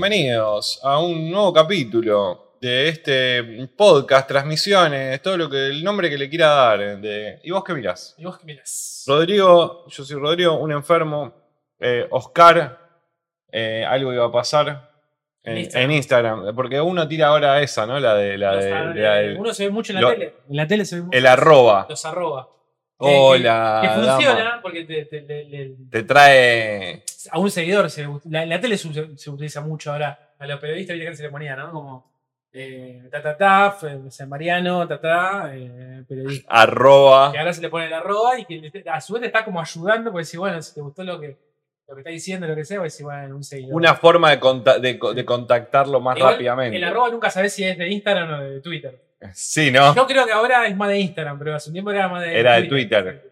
[0.00, 6.16] bienvenidos a un nuevo capítulo de este podcast, transmisiones, todo lo que el nombre que
[6.16, 6.98] le quiera dar.
[7.02, 8.14] De, ¿Y vos qué mirás?
[8.16, 9.04] ¿Y vos qué mirás?
[9.06, 11.34] Rodrigo, yo soy Rodrigo, un enfermo.
[11.78, 12.78] Eh, Oscar,
[13.52, 14.90] eh, algo iba a pasar
[15.42, 16.54] en, En en Instagram.
[16.56, 18.00] Porque uno tira ahora esa, ¿no?
[18.00, 20.34] La de la de, la Uno se ve mucho en la lo- tele.
[20.48, 21.18] En la tele se ve mucho.
[21.18, 21.84] el arroba.
[21.90, 22.48] Los arroba.
[23.02, 24.62] Hola, Que, que funciona dama.
[24.62, 29.16] porque te- te- le- le- Te trae a un seguidor se, la, la tele se,
[29.16, 30.34] se utiliza mucho ahora.
[30.38, 31.70] A los periodistas viste que se le ponía, ¿no?
[31.70, 32.10] Como
[32.52, 33.76] eh, ta ta ta,
[34.10, 36.46] sea, Mariano, ta ta, eh, periodista.
[36.50, 37.30] arroba.
[37.32, 39.60] Que ahora se le pone el arroba y que a su vez te está como
[39.60, 41.36] ayudando, porque si bueno, si te gustó lo que,
[41.88, 43.74] lo que está diciendo, lo que sea, pues si bueno, un seguidor.
[43.74, 46.76] Una forma de, conta- de, co- de contactarlo más Igual, rápidamente.
[46.76, 49.00] El arroba nunca sabes si es de Instagram o de Twitter.
[49.34, 49.94] Sí, ¿no?
[49.94, 52.38] Yo creo que ahora es más de Instagram, pero hace un tiempo era más de
[52.38, 53.30] Era de Twitter.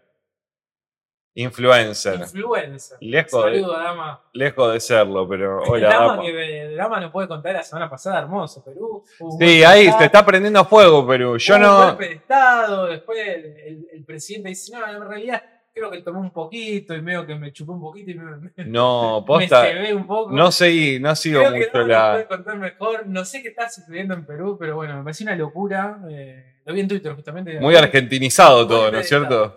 [1.35, 2.15] Influencer.
[2.21, 2.99] Influencer.
[3.01, 4.23] Lejos de- Saludo a Dama.
[4.33, 5.89] Lejos de serlo, pero hola.
[5.89, 6.23] Dama Dama.
[6.23, 8.65] que Dama nos puede contar la semana pasada, hermoso.
[8.65, 9.05] Perú.
[9.39, 11.37] Sí, ahí de se está prendiendo fuego, Perú.
[11.39, 11.87] Yo un no.
[11.87, 15.43] golpe de Estado, después el, el- el presidente dice, no, en realidad
[15.79, 18.65] creo que tomé un poquito y medio que me chupé un poquito y me, me,
[18.67, 19.63] No, me posta.
[19.65, 20.31] cebé un poco.
[20.33, 22.13] No seguí, no sigo creo que mucho la.
[22.13, 23.07] puede contar mejor.
[23.07, 25.99] No sé qué está sucediendo en Perú, pero bueno, me pareció una locura.
[26.11, 27.59] eh, lo vi en Twitter justamente.
[27.61, 29.55] Muy argentinizado todo, ¿no es cierto?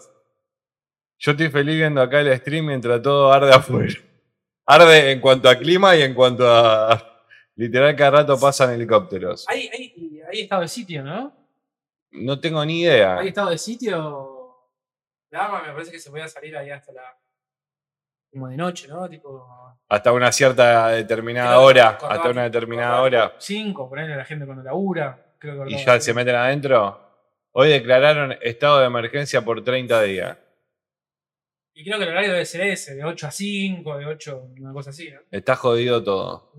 [1.20, 3.94] Yo estoy feliz viendo acá el stream mientras todo arde afuera.
[4.66, 7.08] Arde en cuanto a clima y en cuanto a.
[7.56, 9.46] Literal, cada rato pasan helicópteros.
[9.50, 11.34] Ahí, ahí, ahí estado de sitio, ¿no?
[12.12, 13.18] No tengo ni idea.
[13.20, 14.31] Ahí estado de sitio.
[15.32, 17.18] Dama me parece que se podía salir ahí hasta la.
[18.32, 19.10] Como de noche, ¿no?
[19.10, 19.48] Tipo.
[19.88, 21.98] Hasta una cierta determinada Creo hora.
[22.02, 23.34] Hasta una determinada hora.
[23.40, 25.36] Cinco, por ahí la gente cuando labura.
[25.40, 27.10] Creo que Y ya se meten adentro.
[27.54, 30.38] Hoy declararon estado de emergencia por 30 días.
[31.74, 34.74] Y creo que el horario debe ser ese, de 8 a 5, de 8, una
[34.74, 35.22] cosa así, ¿no?
[35.32, 36.52] Está jodido todo.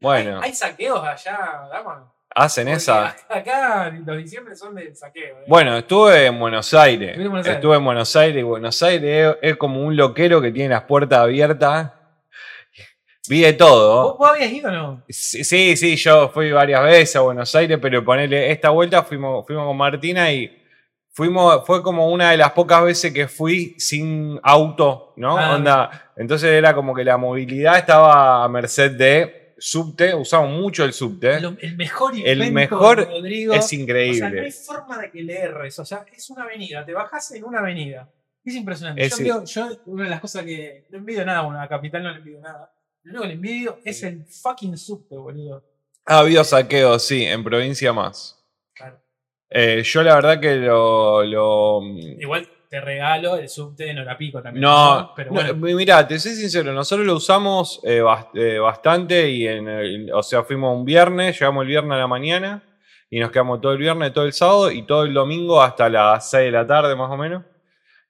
[0.00, 2.13] Bueno, ¿Hay, hay saqueos allá, Dama?
[2.34, 3.16] Hacen Porque esa.
[3.28, 5.38] Acá, los diciembre son de saqueo.
[5.38, 5.44] ¿eh?
[5.46, 7.10] Bueno, estuve en Buenos Aires.
[7.10, 7.56] Estuviste en Buenos Aires.
[7.56, 10.82] Estuve en Buenos Aires y Buenos Aires es, es como un loquero que tiene las
[10.82, 11.92] puertas abiertas.
[13.28, 14.16] Vi de ¿Vos, todo.
[14.18, 15.02] vos habías ido o no?
[15.08, 19.46] Sí, sí, sí, yo fui varias veces a Buenos Aires, pero ponele, esta vuelta fuimos,
[19.46, 20.62] fuimos con Martina y
[21.10, 25.38] fuimos, fue como una de las pocas veces que fui sin auto, ¿no?
[25.38, 25.54] Ah.
[25.54, 30.92] Onda, entonces era como que la movilidad estaba a merced de subte, usamos mucho el
[30.92, 31.40] subte.
[31.40, 33.54] Lo- el mejor El invento mejor de Rodrigo.
[33.54, 34.40] es O sea, no increíble.
[34.42, 35.78] hay forma de que le erres.
[35.78, 36.84] O sea, es una avenida.
[36.84, 38.12] Te bajás en una avenida.
[38.44, 39.02] Es impresionante.
[39.02, 42.02] Es- yo, envidio- yo, una de las cosas que no envidio nada, bueno, a Capital
[42.02, 42.74] no le envidio nada.
[43.04, 45.64] Lo único que le envidio es el fucking subte, boludo.
[46.04, 48.38] Ha habido saqueos, sí, en provincia más.
[48.74, 49.00] Claro.
[49.48, 51.24] Eh, yo la verdad que lo...
[51.24, 51.80] lo-
[52.20, 54.62] Igual te regalo el subte en hora pico también.
[54.62, 55.76] no, Pero no, bueno.
[55.76, 58.02] mira, te soy sincero, nosotros lo usamos eh,
[58.34, 62.06] eh, bastante y en el- o sea, fuimos un viernes, llegamos el viernes a la
[62.08, 62.64] mañana
[63.08, 66.28] y nos quedamos todo el viernes, todo el sábado y todo el domingo hasta las
[66.30, 67.44] 6 de la tarde más o menos.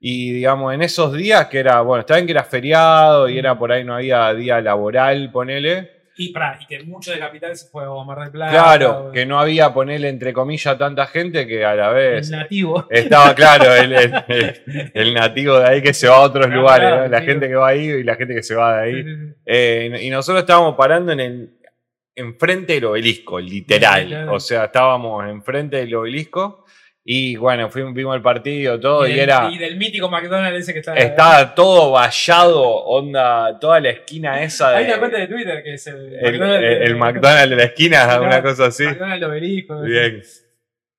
[0.00, 3.58] Y digamos, en esos días que era, bueno, está bien que era feriado y era
[3.58, 5.91] por ahí no había día laboral, ponele.
[6.16, 6.32] Y,
[6.69, 8.50] que mucho de Capital se fue a Mar del Plata.
[8.52, 12.38] Claro, o- que no había, ponele entre comillas, tanta gente que a la vez el
[12.38, 12.86] nativo.
[12.91, 16.60] Estaba claro, el, el- el- el nativo de ahí que se va a otros Claro,
[16.60, 17.08] lugares, claro, ¿no?
[17.08, 19.02] la gente que va ahí y la gente que se va de ahí.
[19.02, 19.34] Sí, sí, sí.
[19.47, 21.50] Eh, y nosotros estábamos parando en el
[22.16, 24.06] enfrente del obelisco, literal.
[24.06, 24.34] Claro.
[24.34, 26.64] O sea, estábamos enfrente del obelisco
[27.06, 29.50] y bueno, fuimos, vimos el partido, todo, y, del, era.
[29.50, 30.94] y del mítico McDonald's ese que está.
[30.94, 34.76] Estaba todo vallado, onda, toda la esquina esa de.
[34.78, 38.04] Hay una cuenta de Twitter que es el, el, el- el McDonald's de la esquina,
[38.04, 38.84] Claro, una cosa así.
[38.84, 39.81] McDonald's Obelisco.
[39.82, 40.22] Bien.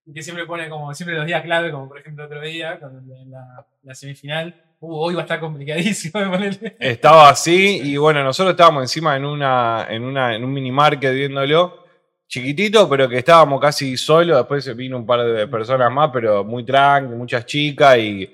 [0.08, 3.02] Y que siempre pone como siempre los días clave, como por ejemplo otro día, con
[3.28, 4.54] la, la semifinal.
[4.78, 6.76] Uh, hoy va a estar complicadísimo de ponerle.
[6.78, 11.12] Estaba así y bueno, nosotros estábamos encima en una en una en un mini market
[11.12, 11.85] viéndolo
[12.28, 16.64] chiquitito, pero que estábamos casi solos, después vino un par de personas más, pero muy
[16.64, 18.32] tranqui, muchas chicas y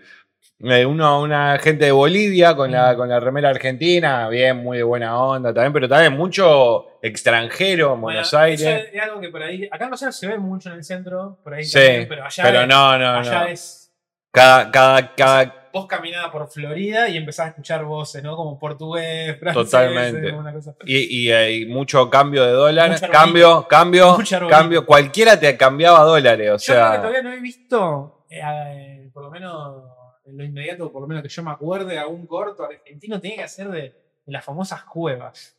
[0.65, 4.85] eh, uno una gente de Bolivia con la con la remera argentina, bien, muy de
[4.85, 8.91] buena onda también, pero también mucho extranjero en Buenos Bueno, Aires.
[8.93, 9.69] Es algo que por ahí.
[9.71, 12.45] Acá en Rosario se ve mucho en el centro, por ahí Sí, también, pero allá,
[12.45, 13.47] pero es, no, no, allá no.
[13.47, 13.93] es.
[14.31, 18.37] Cada cada cada Vos caminabas por Florida y empezás a escuchar voces, ¿no?
[18.37, 20.31] Como portugués, francés, Totalmente.
[20.31, 20.75] como una cosa.
[20.85, 26.57] y, y hay mucho cambio de dólar, cambio, cambio, cambio, cualquiera te cambiaba dólares, o
[26.57, 29.85] Yo creo que sea, todavía no he visto, eh, eh, por lo menos
[30.25, 33.45] en lo inmediato, por lo menos que yo me acuerde, algún corto argentino tiene que
[33.45, 35.57] hacer de, de las famosas cuevas.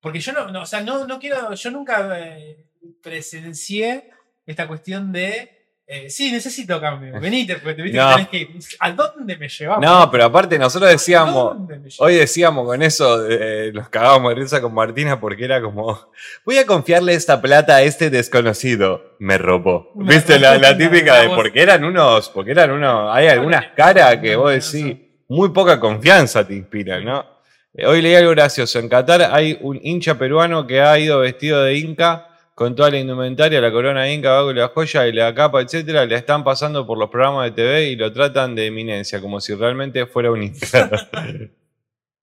[0.00, 2.66] Porque yo no, no, o sea, no, no quiero, yo nunca eh,
[3.02, 4.10] presencié
[4.44, 5.53] esta cuestión de
[5.86, 7.20] eh, sí, necesito cambio.
[7.20, 8.08] Venite, porque te viste No.
[8.08, 8.48] que tenés que ir.
[8.80, 9.84] ¿A dónde me llevamos?
[9.84, 11.56] No, pero aparte nosotros ¿A decíamos,
[11.98, 16.10] hoy decíamos con eso, eh, nos cagábamos de risa con Martina porque era como,
[16.44, 19.16] voy a confiarle esta plata a este desconocido.
[19.18, 19.90] Me robó.
[19.94, 24.36] Me ¿Viste la, típica de porque eran unos, porque eran unos, hay algunas caras que
[24.36, 24.96] vos decís,
[25.28, 27.26] muy poca confianza te inspiran, ¿no?
[27.74, 28.78] Eh, Hoy leí algo gracioso.
[28.78, 32.98] En Qatar hay un hincha peruano que ha ido vestido de inca con toda la
[32.98, 36.04] indumentaria, la corona inca, abajo la joya y la capa, etcétera.
[36.06, 39.54] Le están pasando por los programas de TV y lo tratan de eminencia, como si
[39.54, 40.90] realmente fuera un inca.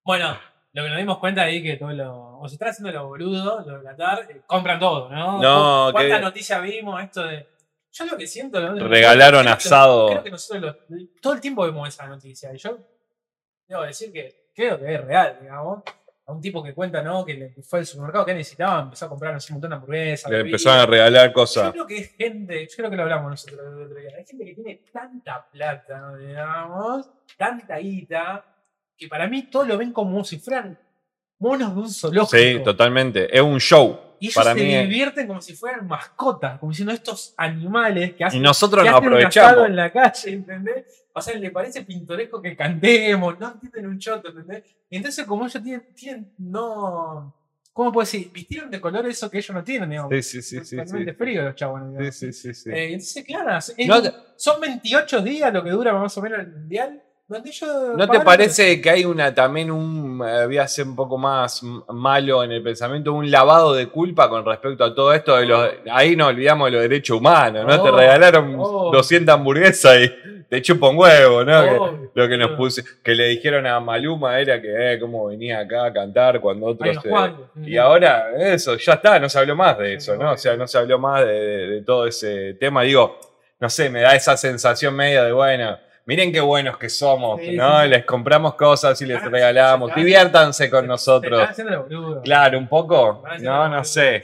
[0.04, 0.36] Bueno,
[0.74, 2.40] lo que nos dimos cuenta ahí que todo lo.
[2.40, 5.40] O se está haciendo lo boludo, lo de Qatar, eh, compran todo, ¿no?
[5.40, 7.48] No, ¿Cuántas que- noticias vimos esto de.?
[7.92, 8.60] Yo lo que siento.
[8.60, 8.88] ¿no?
[8.88, 10.08] Regalaron Creo que- asado.
[10.08, 12.52] Creo que nosotros lo- todo el tiempo vemos esa noticia.
[12.52, 12.80] Y yo
[13.68, 15.84] debo decir que creo que es real, digamos.
[16.28, 17.26] A un tipo que cuenta, ¿no?
[17.26, 20.30] Que fue al supermercado que necesitaba, empezó a comprar un montón de hamburguesas.
[20.32, 20.62] Le bebidas.
[20.62, 21.72] empezaron a regalar Yo cosas.
[21.72, 24.46] creo que es gente, yo creo que lo hablamos nosotros el otro día, hay gente
[24.46, 26.18] que tiene tanta plata, ¿no?
[26.18, 28.46] digamos, tanta guita,
[28.96, 30.78] que para mí todo lo ven como si fueran
[31.40, 32.38] monos de un zoológico.
[32.38, 33.36] Sí, totalmente.
[33.36, 34.00] Es un show.
[34.20, 38.12] Y ellos Para se mí es- divierten como si fueran mascotas, como diciendo estos animales
[38.14, 39.70] que Y hacen, nosotros que nos hacen un asado aprovechamos.
[39.70, 41.01] en la calle, ¿entendés?
[41.14, 44.64] O sea, le parece pintoresco que cantemos, no entienden un choto, ¿entendés?
[44.90, 47.36] Y entonces como ellos tienen, tienen no...
[47.74, 48.30] ¿Cómo puedo decir?
[48.34, 50.12] Vistieron de color eso que ellos no tienen, digamos.
[50.14, 50.66] Sí, sí, sí, sí.
[50.66, 50.76] sí.
[50.76, 52.16] Totalmente frío los chabones, Sí, digamos.
[52.16, 52.70] sí, sí, sí.
[52.70, 56.40] Eh, entonces, claro, es- ¿No te- son 28 días lo que dura más o menos
[56.40, 57.02] el mundial.
[57.98, 62.52] ¿No te parece que hay una también un había ser un poco más malo en
[62.52, 66.30] el pensamiento, un lavado de culpa con respecto a todo esto de los ahí nos
[66.30, 67.82] olvidamos de los derechos humanos, ¿no?
[67.82, 68.92] te Oh, regalaron oh.
[68.92, 70.12] 200 hamburguesas y
[70.50, 71.64] te chupa un huevo, ¿no?
[71.64, 75.28] Que- Oh, lo que nos puse, que le dijeron a Maluma era que eh, cómo
[75.28, 77.50] venía acá a cantar cuando otros cuantos.
[77.66, 80.34] y ahora eso, ya está, no se habló más de eso, ¿no?
[80.34, 82.82] O sea, no se habló más de, de- de todo ese tema.
[82.82, 83.18] Digo,
[83.62, 87.56] no sé, me da esa sensación media de, bueno, miren qué buenos que somos, Sí,
[87.56, 87.82] ¿no?
[87.84, 87.90] sí.
[87.90, 89.94] Les compramos cosas y les Ah, regalamos.
[89.96, 91.50] Diviértanse con nosotros.
[91.58, 92.24] boludos.
[92.24, 93.24] Claro, un poco.
[93.40, 94.24] No, no sé.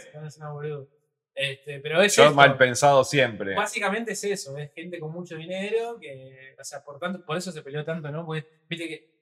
[1.39, 2.35] Este, pero es Yo esto.
[2.35, 3.53] mal pensado siempre.
[3.53, 7.51] Básicamente es eso, es gente con mucho dinero que, o sea, por tanto, por eso
[7.51, 8.25] se peleó tanto, ¿no?
[8.25, 9.17] Porque, viste que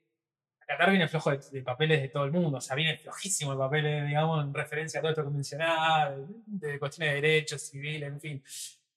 [0.65, 3.57] Qatar viene flojo de, de papeles de todo el mundo, o sea, viene flojísimo de
[3.57, 6.15] papeles, digamos, en referencia a todo esto que mencionaba,
[6.45, 8.43] de cuestiones de derechos civiles, en fin.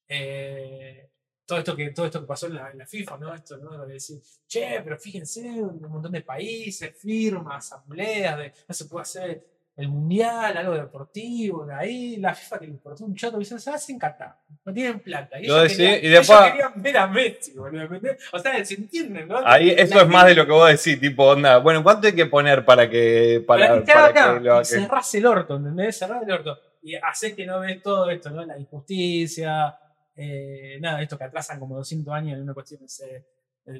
[0.09, 1.11] Eh,
[1.49, 3.35] todo esto que todo esto que pasó en la, en la FIFA, ¿no?
[3.35, 3.87] Esto, ¿no?
[3.87, 9.03] De decir, che, pero fíjense, un montón de países, firmas, asambleas, de, no se puede
[9.03, 13.59] hacer el mundial, algo deportivo, de ahí la FIFA que le importó un choto, dicen,
[13.61, 15.41] se hacen Qatar, no tienen plata.
[15.41, 17.89] Y Lo ellos, decís, querían, y después- ellos querían ver a Messi, boludo.
[18.33, 19.39] O sea, se entienden, ¿no?
[19.47, 22.13] Ahí, eso La es más de lo que vos decís, tipo, onda, bueno, ¿cuánto hay
[22.15, 25.97] que poner para que, para, para que para acá, que lo cerrás el orto, ¿entendés?
[25.97, 26.59] Cerrás el orto.
[26.83, 28.45] Y haces que no ves todo esto, ¿no?
[28.45, 29.79] La injusticia,
[30.19, 33.25] eh, nada, esto que atrasan como 200 años en una cuestión, de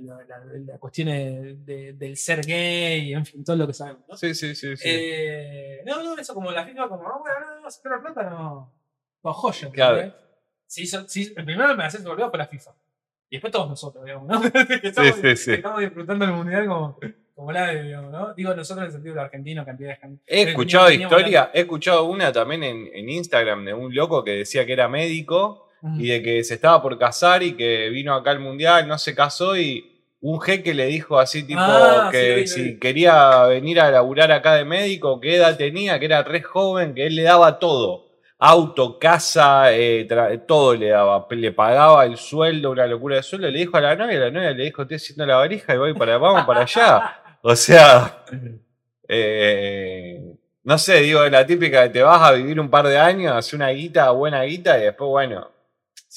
[0.01, 4.03] la, la- la cuestión de- de- del ser gay, en fin, todo lo que sabemos,
[4.09, 4.17] ¿no?
[4.17, 4.83] Sí, sí, sí, sí.
[4.89, 8.31] Eh, no, no, eso como la FIFA, como, no, bueno, no, no, sacar la plata,
[8.31, 8.73] no.
[9.25, 9.71] No, joya.
[9.71, 10.15] Claro.
[10.67, 12.73] Se se hizo- el primero me haces volver fue la FIFA.
[13.31, 14.41] Y después todos nosotros, digamos, ¿no?
[14.83, 15.51] Estamos, sí, sí.
[15.51, 16.99] que estamos disfrutando el mundial como,
[17.35, 18.35] como la de, digamos, ¿no?
[18.35, 20.23] Digo nosotros en el sentido de argentino, cantidad de gente.
[20.27, 24.33] He Veníamos- escuchado historia, he escuchado una también en, en Instagram de un loco que
[24.33, 25.68] decía que era médico
[25.99, 29.15] y de que se estaba por casar y que vino acá al mundial, no se
[29.15, 34.33] casó y un jeque le dijo así tipo Ah, que si quería venir a laburar
[34.33, 38.07] acá de médico, qué edad tenía, que era re joven, que él le daba todo.
[38.41, 40.07] Auto, casa, eh,
[40.47, 43.97] todo le daba, le pagaba el sueldo, una locura de sueldo, le dijo a la
[43.97, 47.23] novia, la novia le dijo, estoy haciendo la varija y voy para, vamos para allá.
[47.41, 48.25] O sea,
[49.07, 53.33] eh, no sé, digo, la típica de te vas a vivir un par de años,
[53.33, 55.49] hacer una guita, buena guita, y después, bueno,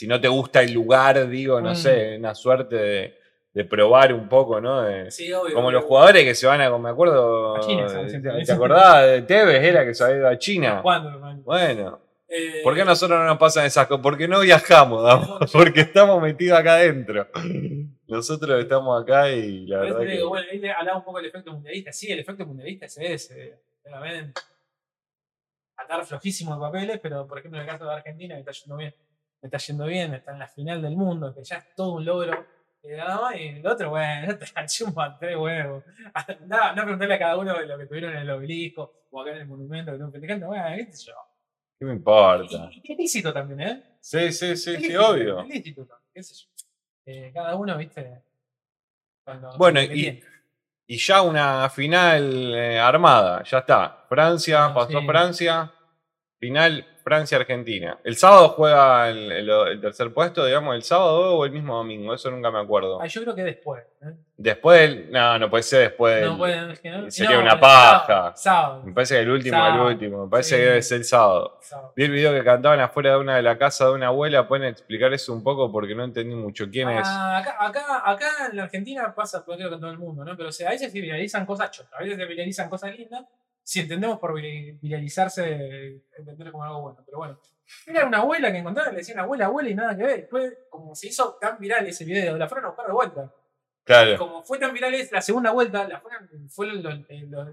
[0.01, 1.75] si no te gusta el lugar, digo, no Mm.
[1.75, 3.17] sé, una suerte de,
[3.53, 4.81] de probar un poco, ¿no?
[4.81, 5.53] De- Sí, obvio.
[5.53, 5.77] como obvio.
[5.79, 8.43] los jugadores que se van a, me acuerdo, A China, eh.
[8.43, 9.63] ¿te, acordabas de Tevez?
[9.63, 10.79] Era que se había ido a China.
[10.81, 11.41] ¿Cuándo, hermano?
[11.43, 14.01] Bueno, Eh, ¿por qué a nosotros no nos pasan esas cosas?
[14.01, 17.27] Porque no viajamos, damos, porque estamos metidos acá adentro.
[18.07, 20.11] Nosotros estamos acá y la verdad te que...
[20.13, 21.91] digo, bueno, ahí hablaba un poco del efecto mundialista.
[21.91, 24.41] Sí, el efecto mundialista es ese, claramente.
[25.77, 28.77] Atar flojísimo de papeles, pero por ejemplo en el caso de Argentina, me está yendo
[28.77, 28.95] bien,
[29.41, 32.05] me está yendo bien, está en la final del mundo, que ya es todo un
[32.05, 32.45] logro.
[32.83, 35.83] Y, y el otro, bueno, te chumba tres huevos.
[36.47, 39.31] No, no preguntarle a cada uno de lo que tuvieron en el obelisco o acá
[39.31, 41.13] en el monumento que estuvieron festejando, bueno, qué sé yo.
[41.79, 42.69] ¿Qué me importa?
[42.71, 43.83] Y, es lícito también, ¿eh?
[43.99, 45.41] Sí, sí, sí, sí, obvio.
[45.41, 46.47] Es lícito también, qué sé yo.
[47.05, 48.23] Eh, cada uno, viste.
[49.25, 50.23] cuando- Bueno, y-.
[50.87, 54.05] Y ya una final eh, armada, ya está.
[54.09, 55.05] Francia, Ah, pasó sí.
[55.07, 55.73] Francia.
[56.39, 57.97] Final Francia-Argentina.
[58.03, 62.13] ¿El sábado juega el, el- el tercer puesto, digamos, el sábado o el mismo domingo?
[62.13, 63.01] Eso nunca me acuerdo.
[63.01, 63.83] Ah, yo creo que después.
[64.03, 64.13] ¿eh?
[64.37, 65.11] Después del.
[65.11, 66.25] No, no puede ser después del.
[66.25, 68.05] No puede- es que no- sería no, una paja.
[68.07, 68.33] Sábado.
[68.35, 69.87] sábado, Me parece que el último es Sábado.
[69.87, 70.23] el último.
[70.25, 70.55] Me parece Sí.
[70.55, 71.57] que debe ser el sábado.
[71.61, 71.93] sábado.
[71.95, 74.47] Vi el video que cantaban afuera de una de la casa de una abuela.
[74.47, 76.69] Pueden explicar eso un poco porque no entendí mucho.
[76.71, 77.07] ¿Quién es?
[77.07, 80.35] Ah, acá, acá, acá en la Argentina pasa, creo que en todo el mundo, ¿no?
[80.35, 83.25] Pero o sea, a veces se viralizan cosas chotas, a veces se viralizan cosas lindas.
[83.63, 87.03] Si entendemos por vir- viralizarse, entender como algo bueno.
[87.05, 87.39] Pero bueno,
[87.85, 90.17] era una abuela que encontraba, le decían abuela, abuela y nada que ver.
[90.21, 93.33] Después, como se hizo tan viral ese video, la fueron a buscar de vuelta.
[93.83, 94.17] Claro.
[94.17, 97.05] Como fue tan viral es la segunda vuelta, la fueron, fue el, el-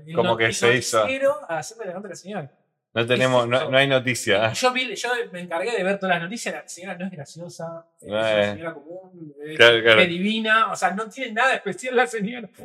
[0.07, 1.05] el- Como que se hizo.
[1.49, 2.58] a hacerle la nota a la señora.
[2.95, 4.51] No tenemos, no, no hay noticia.
[4.55, 6.55] Yo, vi, yo me encargué de ver todas las noticias.
[6.55, 8.51] La señora no es graciosa, es No una es.
[8.51, 10.01] señora común, es, Claro, claro.
[10.01, 10.73] es divina.
[10.73, 12.49] O sea, no tiene nada especial la señora.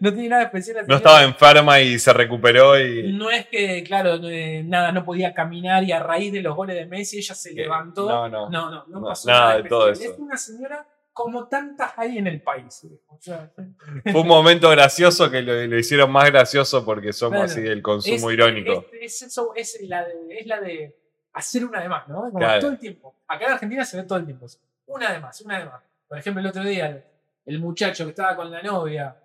[0.00, 0.96] No tiene nada especial la No señora.
[0.98, 3.12] estaba enferma y se recuperó y.
[3.12, 6.54] No es que, claro, no, eh, nada, no podía caminar y a raíz de los
[6.56, 8.08] goles de Messi ella se levantó.
[8.08, 8.48] No, no.
[8.48, 10.02] no, no, no No, pasó nada nada, de todo eso.
[10.04, 12.86] Es una señora como tantas hay en el país.
[13.06, 13.50] O sea,
[14.04, 17.50] Fue un momento gracioso que lo, lo hicieron más gracioso porque somos Claro.
[17.50, 18.84] así del consumo es, irónico.
[19.00, 20.98] Es, es eso, es la, de, es la de
[21.32, 22.16] hacer una de más, ¿no?
[22.16, 22.60] Como Claro.
[22.60, 23.14] todo el tiempo.
[23.28, 24.46] Acá en Argentina se ve todo el tiempo.
[24.86, 25.82] Una de más, una de más.
[26.08, 27.04] Por ejemplo, el otro día,
[27.46, 29.16] el, muchacho que estaba con la novia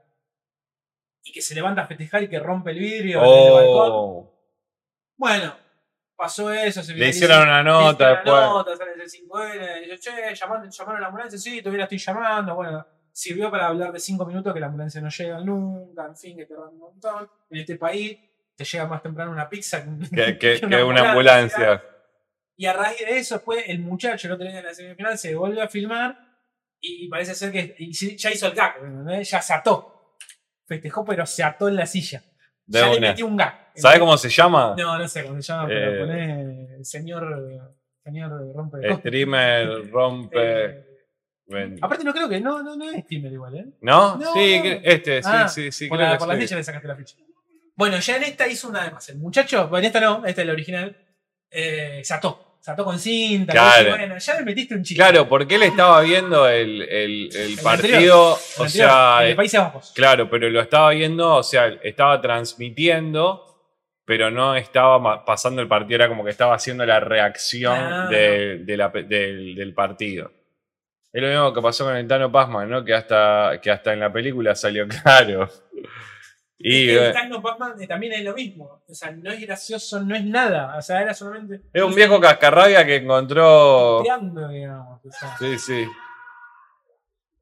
[1.24, 3.92] y que se levanta a festejar y que rompe el vidrio en el balcón.
[3.92, 4.34] Oh.
[5.18, 5.56] Bueno,
[6.20, 8.34] pasó eso, se Le hicieron una Le nota hicieron después.
[8.36, 11.78] una nota, sale el 5N, y yo, che, llamaron, llamaron a la ambulancia, sí, todavía
[11.80, 15.40] la estoy llamando, bueno, sirvió para hablar de 5 minutos que la ambulancia no llega
[15.40, 17.30] nunca, en fin, que tardan un montón.
[17.50, 18.18] En este país
[18.56, 19.84] te llega más temprano una pizza
[20.14, 21.84] Que, que- que una ambulancia.
[22.58, 25.34] Y a raíz de eso, después el muchacho el otro día en la semifinal se
[25.34, 26.20] volvió a filmar
[26.82, 27.76] y parece ser que
[28.18, 28.76] ya hizo el gag,
[29.24, 30.16] ya se ató.
[30.68, 32.22] Festejó, pero se ató en la silla.
[32.70, 33.72] De ya le metió un gag.
[33.76, 34.76] ¿Sabes cómo se llama?
[34.78, 35.68] No, no sé cómo se llama, Eh.
[35.76, 38.94] pero poné señor, señor rompe.
[38.96, 40.38] Streamer, rompe.
[40.66, 40.86] Eh,
[41.48, 43.66] ven- aparte no creo que, no, no, no es streamer igual, ¿eh?
[43.82, 44.18] ¿No?
[44.18, 44.70] No, sí, no.
[44.84, 45.88] este, sí, Ah, sí, sí.
[45.88, 47.16] por creo la, que por le sacaste la ficha.
[47.76, 49.08] Bueno, ya en esta hizo una de más.
[49.10, 50.98] El muchacho, bueno, en esta no, esta es la original,
[51.50, 52.49] eh, se ató.
[52.60, 53.54] Se ató con cinta.
[53.54, 53.92] Claro.
[53.92, 55.02] bueno, ya le metiste un chiste.
[55.02, 59.36] Claro, porque él estaba viendo el, el- partido, anterior, o El anterior, sea, el de
[59.36, 59.92] Países Bajos.
[59.96, 63.46] claro, pero lo estaba viendo, o sea, estaba transmitiendo,
[64.06, 68.08] pero no estaba pasando el partido, era como que estaba haciendo la reacción Ah.
[68.10, 70.32] de, la del partido.
[71.14, 72.84] Es lo mismo que pasó con el Tano Pazman, ¿no?
[72.84, 75.50] Que hasta, que hasta en la película salió claro.
[76.62, 78.82] Y Es que eh, el Thanos Batman también es lo mismo.
[78.86, 80.76] O sea, no es gracioso, no es nada.
[80.78, 81.62] O sea, era solamente.
[81.72, 84.00] es un viejo cascarrabia que encontró...
[84.00, 85.00] Puteando, digamos.
[85.06, 85.88] O sea, Sí, sí.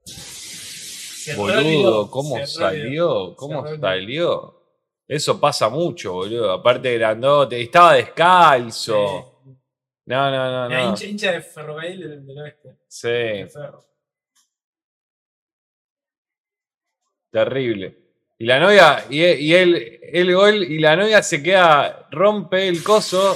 [0.06, 3.36] se Boludo, ¿cómo se salió?
[3.36, 4.54] ¿Cómo salió?
[5.08, 6.52] Eso pasa mucho, boludo.
[6.52, 7.60] Aparte grandote.
[7.60, 9.34] Estaba descalzo.
[9.44, 9.52] Sí.
[10.06, 10.90] No, no, no, Era no.
[10.90, 12.78] hincha, hincha de ferrocarril del, oeste.
[12.88, 13.50] Sí, de
[17.32, 18.07] terrible.
[18.40, 22.68] Y la novia, y, e- y él, el gol, y la novia se queda, rompe
[22.68, 23.36] el coso.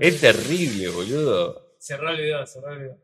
[0.00, 1.74] Es terrible, boludo.
[1.78, 2.98] Cerró el video, cerró el video.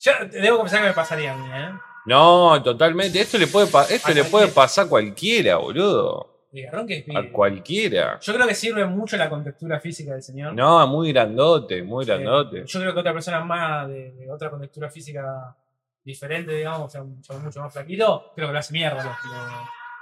[0.00, 1.78] Yo debo confesar que me pasaría a mí, ¿eh?
[2.06, 3.20] No, totalmente.
[3.20, 6.30] Esto le puede, esto A le puede pasar a cualquiera, boludo.
[6.52, 8.20] Que A cualquiera.
[8.20, 10.52] Yo creo que sirve mucho la contextura física del señor.
[10.54, 12.64] No, muy grandote, muy grandote.
[12.66, 15.56] yo creo que otra persona más de, de otra contextura física
[16.04, 19.18] diferente, digamos, o sea, un chabón mucho más flaquito, creo que lo hace mierda.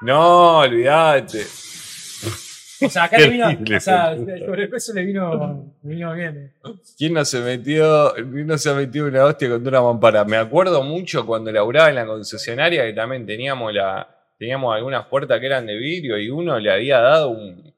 [0.00, 1.46] No, olvídate.
[2.84, 3.46] O sea, acá le vino.
[3.48, 4.34] O sea, boludo.
[4.34, 6.52] el sobrepeso le vino, le vino bien.
[6.98, 10.24] ¿Quién no se metió, quién no se ha metido una hostia contra una mampara?
[10.24, 15.38] Me acuerdo mucho cuando laburaba en la concesionaria que también teníamos la teníamos algunas puertas
[15.38, 17.72] que eran de vidrio y uno le había dado un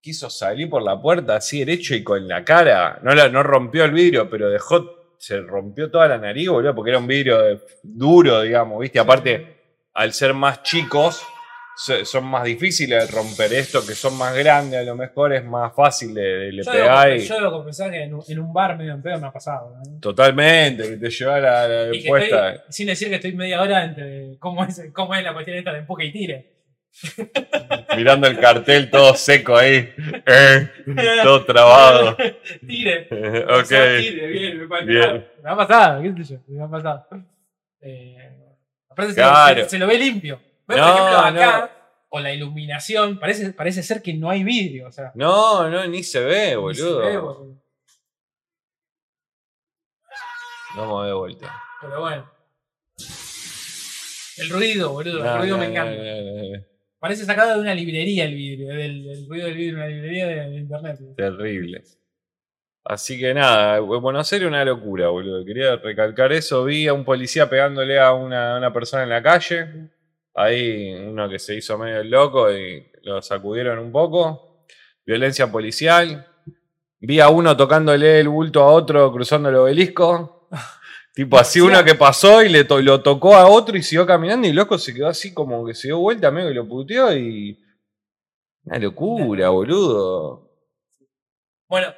[0.00, 3.84] quiso salir por la puerta así derecho y con la cara, no la, no rompió
[3.84, 4.93] el vidrio, pero dejó
[5.26, 8.98] se rompió toda la nariz, boludo, porque era un vidrio de- duro, digamos, ¿viste?
[8.98, 9.56] Aparte
[9.94, 11.22] al ser más chicos
[12.04, 15.74] son más difíciles de romper esto, que son más grandes, a lo mejor es más
[15.74, 18.52] fácil de, le Yo debo, pegar y- yo debo confesar que en un, en un
[18.52, 19.74] bar medio en pedo me ha pasado.
[20.00, 22.50] Totalmente, que te lleva la, la Y que puesta.
[22.52, 25.72] estoy- sin decir que estoy media hora entre cómo es, cómo es la cuestión esta
[25.72, 26.53] de empuje y tire.
[27.96, 29.92] Mirando el cartel todo seco ahí.
[30.26, 30.70] eh,
[31.22, 32.16] todo trabado.
[32.66, 33.08] tire.
[33.44, 33.50] ok.
[33.50, 34.92] O sea, tire, bien, me parece.
[34.92, 35.28] Bien.
[35.42, 37.06] Me ha pasado, qué sé yo, me ha pasado.
[37.80, 38.56] Eh,
[38.88, 39.62] aparte se- Claro.
[39.64, 40.40] se, se lo ve limpio.
[40.66, 41.70] No, por ejemplo, acá, no.
[42.08, 44.86] con la iluminación, parece, parece ser que no hay vidrio.
[44.88, 46.98] O sea, No, no, ni se ve, ni se boludo.
[47.00, 47.62] ve, boludo.
[50.76, 51.62] Vamos de vuelta.
[51.80, 52.30] Pero bueno.
[54.38, 55.22] El ruido, boludo.
[55.22, 56.66] No, el ruido no, me no, encanta.
[57.04, 60.26] Parece sacado de una librería el vidrio, del, del ruido del vidrio de una librería
[60.26, 60.98] de, de internet.
[61.14, 61.84] Terrible.
[62.82, 65.44] Así que nada, Buenos Aires una locura, boludo.
[65.44, 66.64] Quería recalcar eso.
[66.64, 69.90] Vi a un policía pegándole a una, una persona en la calle.
[70.34, 74.64] Ahí uno que se hizo medio loco y lo sacudieron un poco.
[75.04, 76.26] Violencia policial.
[77.00, 80.48] Vi a uno tocándole el bulto a otro cruzando el obelisco.
[81.14, 84.46] Tipo así uno que pasó y le to- lo tocó a otro y siguió caminando
[84.46, 87.16] y el loco se quedó así como que se dio vuelta, amigo, y lo puteó
[87.16, 87.60] y...
[88.64, 90.50] Una locura, boludo.
[91.68, 91.94] Bueno,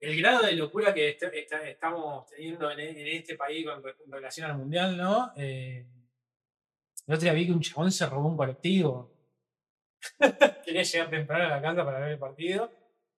[0.00, 3.96] el grado de locura que est- est- estamos teniendo en, en este país con, re-
[3.96, 5.32] con relación al mundial, ¿no?
[5.36, 5.84] Eh,
[7.06, 9.12] el otro día vi que un chabón se robó un colectivo.
[10.64, 12.70] Quería llegar temprano a la casa para ver el partido.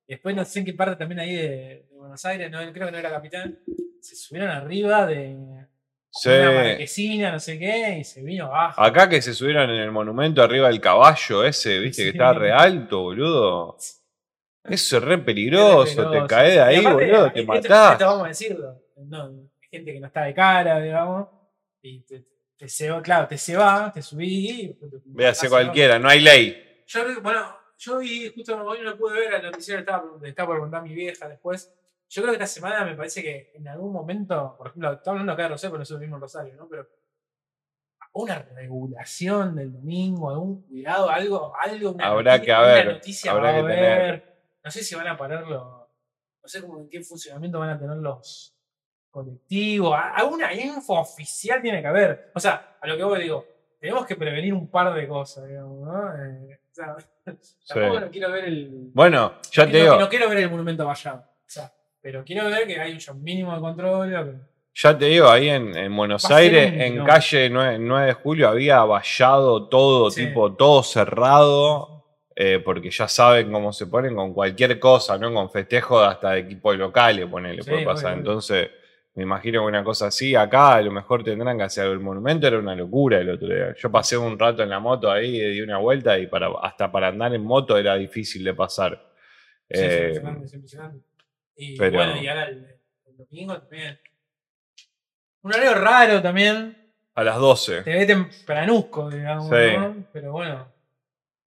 [0.08, 1.48] Después no sé en qué parte también ahí de,
[1.88, 3.58] de Buenos Aires, no, creo que no era capitán.
[4.06, 5.36] Se subieron arriba de
[6.10, 6.28] Sí.
[6.30, 8.80] una marquesina, no sé qué, y se vino abajo.
[8.80, 12.52] Acá que se subieron en el monumento arriba del caballo ese, viste, que está re
[12.52, 13.76] alto, boludo.
[14.64, 16.26] Eso es re peligroso, te peligroso.
[16.26, 17.92] caes de ahí, aparte, boludo, te esto- matás.
[17.92, 18.82] Esto vamos a decirlo.
[18.96, 19.30] No,
[19.70, 21.28] gente que no está de cara, digamos.
[21.82, 22.24] Y te,
[22.56, 24.50] te se va, claro, te se va, te subí.
[24.62, 26.82] y- Véase así, cualquiera, no hay ley.
[26.86, 27.44] Yo, que, bueno,
[27.78, 30.94] yo vi, justo hoy no pude ver al noticiero, estaba, estaba por preguntar a mi
[30.94, 31.70] vieja después.
[32.08, 35.32] Yo creo que esta semana me parece que en algún momento, por ejemplo, estaba hablando
[35.32, 36.68] acá de Rosario, pero nosotros mismo en Rosario, ¿no?
[36.68, 36.88] Pero
[38.12, 43.52] una regulación del domingo, algún cuidado, algo, algo, una Habrá noti- que haber, noticia habrá
[43.52, 43.92] va a que tener.
[44.00, 44.36] haber.
[44.64, 45.62] No sé si van a parar los,
[46.42, 48.54] no sé cómo en qué funcionamiento van a tener los
[49.10, 52.30] colectivos, alguna info oficial tiene que haber.
[52.34, 53.44] O sea, a lo que vos digo,
[53.78, 56.16] tenemos que prevenir un par de cosas, digamos, ¿no?
[56.24, 56.96] Eh, o sea,
[57.68, 58.90] tampoco no quiero ver el.
[58.94, 61.24] Bueno, ya no, te digo, no quiero ver el monumento vallado.
[62.06, 64.40] Pero quiero ver que hay un mínimo de control.
[64.72, 68.84] ya te digo, ahí en, en Buenos Aires, en calle 9, 9 de julio, había
[68.84, 70.26] vallado todo, Sí.
[70.26, 72.04] tipo, todo cerrado.
[72.36, 75.32] eh, porque ya saben cómo se ponen con cualquier cosa, ¿no?
[75.34, 78.12] Con festejos hasta de equipos locales, ponele, Sí, puede pasar.
[78.12, 78.18] obvio.
[78.18, 78.70] Entonces,
[79.14, 82.46] me imagino que una cosa así, acá a lo mejor tendrán que hacer el monumento,
[82.46, 83.74] era una locura el otro día.
[83.76, 87.08] Yo pasé un rato en la moto ahí, di una vuelta y para, hasta para
[87.08, 88.92] andar en moto era difícil de pasar.
[89.68, 90.98] Sí, es Eh, impresionante, es impresionante.
[91.56, 93.98] Y pero- bueno, y ahora el, el domingo también.
[95.42, 96.76] Un horario raro también.
[97.14, 97.82] a las 12.
[97.82, 99.76] Te ve tempranusco, digamos, Sí.
[99.78, 100.04] ¿no?
[100.12, 100.70] Pero bueno.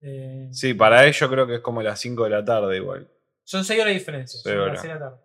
[0.02, 3.08] eh, Sí, para ellos creo que es como las 5 de la tarde igual.
[3.44, 4.40] Son 6 horas de diferencia.
[4.42, 4.72] Seis son horas.
[4.74, 5.22] las seis de la tarde.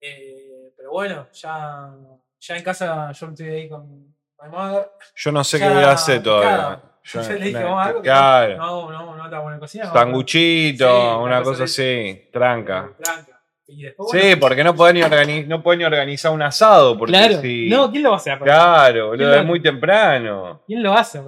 [0.00, 1.92] Eh, pero bueno, ya,
[2.38, 4.90] ya en casa yo estoy ahí con my mother.
[5.16, 6.50] Yo no sé Ya, qué voy a hacer todavía.
[6.50, 6.94] picado.
[7.04, 8.56] Yo- Yo le dije, una- vamos a algo claro.
[8.58, 9.84] No, no, no te voy a cocina.
[9.86, 12.92] vamos a- Sanguchito, Sí, una cosa así, tranca.
[13.02, 13.33] Tranca.
[13.66, 16.98] Y después, Sí, porque no pueden ni, organi- no pueden ni organizar un asado.
[16.98, 17.40] Porque Claro.
[17.40, 18.38] si- No, ¿quién lo va a hacer?
[18.38, 20.62] Claro, ¿Quién es lo- muy temprano.
[20.66, 21.20] ¿Quién lo hace?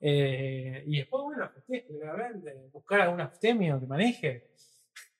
[0.00, 1.50] Eh, y después, bueno,
[1.98, 4.50] claramente, buscar algún aftemio que maneje.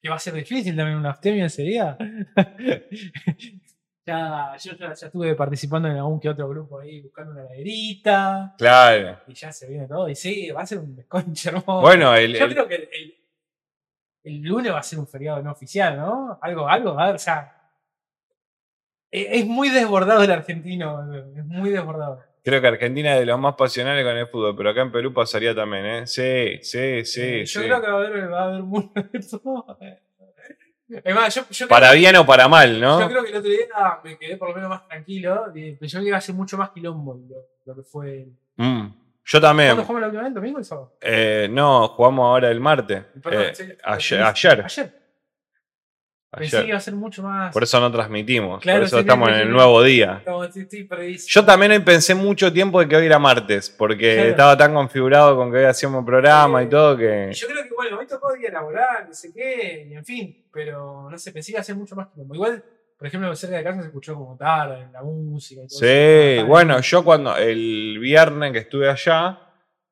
[0.03, 1.97] Que va a ser difícil también un aftemio enseguida.
[4.07, 8.55] ya, yo ya, ya estuve participando en algún que otro grupo ahí buscando una laderita.
[8.59, 9.19] Claro.
[9.27, 10.09] Y ya se viene todo.
[10.09, 11.81] Y sí, va a ser un desconche hermoso.
[11.81, 13.15] Bueno, el, yo el- creo que el, el-
[14.27, 16.39] el lunes va a ser un feriado no oficial, ¿no?
[16.43, 17.53] Algo, algo, va a haber, o sea.
[19.11, 21.03] e- Es muy desbordado el argentino,
[21.37, 22.23] es muy desbordado.
[22.45, 25.13] creo que Argentina es de los más pasionales con el fútbol, pero acá en Perú
[25.13, 26.07] pasaría también, ¿eh?
[26.07, 27.21] Sí, sí, sí.
[27.23, 27.67] Eh, yo sí.
[27.67, 29.79] creo que va a haber, va a haber mucho de todo.
[30.89, 33.01] Es más, yo, yo Para creo, bien o para mal, ¿no?
[33.01, 33.67] yo creo que el otro día
[34.05, 35.47] me quedé por lo menos más tranquilo.
[35.53, 38.29] Pero yo que va a ser mucho más quilombo lo, lo que fue.
[38.57, 38.87] Mm,
[39.29, 39.71] Yo también.
[39.71, 40.29] ¿Cuándo jugamos la última vez?
[40.29, 40.97] ¿El domingo o el sábado?
[41.01, 43.03] Eh, no, jugamos ahora el martes.
[43.23, 45.07] Perdón, Eh, sí, ayer, ayer, Ayer.
[46.31, 47.51] Pensé que iba a ser mucho más.
[47.53, 48.61] Por eso no transmitimos.
[48.61, 49.55] Claro, por eso sí, estamos sí, en sí, el sí.
[49.55, 50.17] nuevo día.
[50.19, 50.49] Estamos-
[50.89, 51.29] perdidísimo.
[51.31, 54.31] Yo también pensé mucho tiempo de que hoy era martes, porque Claro.
[54.31, 56.71] estaba tan configurado con que hoy hacíamos programa y Sí.
[56.71, 57.31] todo que.
[57.33, 61.09] Yo creo que, bueno, hoy tocó día laboral, no sé qué, y en fin, pero
[61.11, 62.35] no sé, pensé que iba a ser mucho más quilombo.
[62.35, 62.63] Igual,
[62.97, 66.47] por ejemplo, cerca de casa se escuchó como tarde, la música y todo Sí, eso.
[66.47, 69.39] bueno, yo cuando el viernes que estuve allá,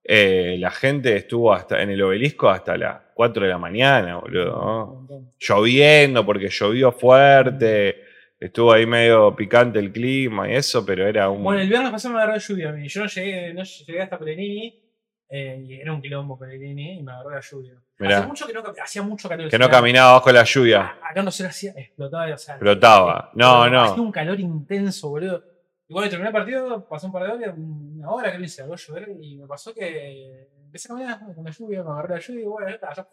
[0.03, 5.07] eh, la gente estuvo hasta en el obelisco hasta las 4 de la mañana, boludo.
[5.09, 5.33] ¿no?
[5.39, 8.03] Lloviendo, porque llovió fuerte,
[8.41, 11.43] estuvo ahí medio picante el clima y eso, pero era un.
[11.43, 12.89] Bueno, el viernes pasó me agarró lluvia a mí.
[12.89, 14.83] Yo no llegué, no llegué hasta Pellegrini,
[15.29, 17.75] eh, y era un quilombo Pellegrini, y me agarró la lluvia.
[17.99, 18.19] Mirá.
[18.19, 19.51] Hacía mucho que no, hacía mucho calor.
[19.51, 23.31] que no caminaba bajo la lluvia, Acá no se lo hacía, explotaba, o sea, explotaba.
[23.35, 23.85] No, explotaba.
[23.85, 24.03] Hacía no.
[24.03, 25.43] un calor intenso, boludo.
[25.87, 28.63] Y bueno, terminé el partido, pasó un par de horas, una hora que lo hice,
[28.63, 32.21] algo llover, y me pasó que empecé a caminar con la lluvia, me agarró la
[32.21, 33.09] lluvia, y bueno, ya está, ya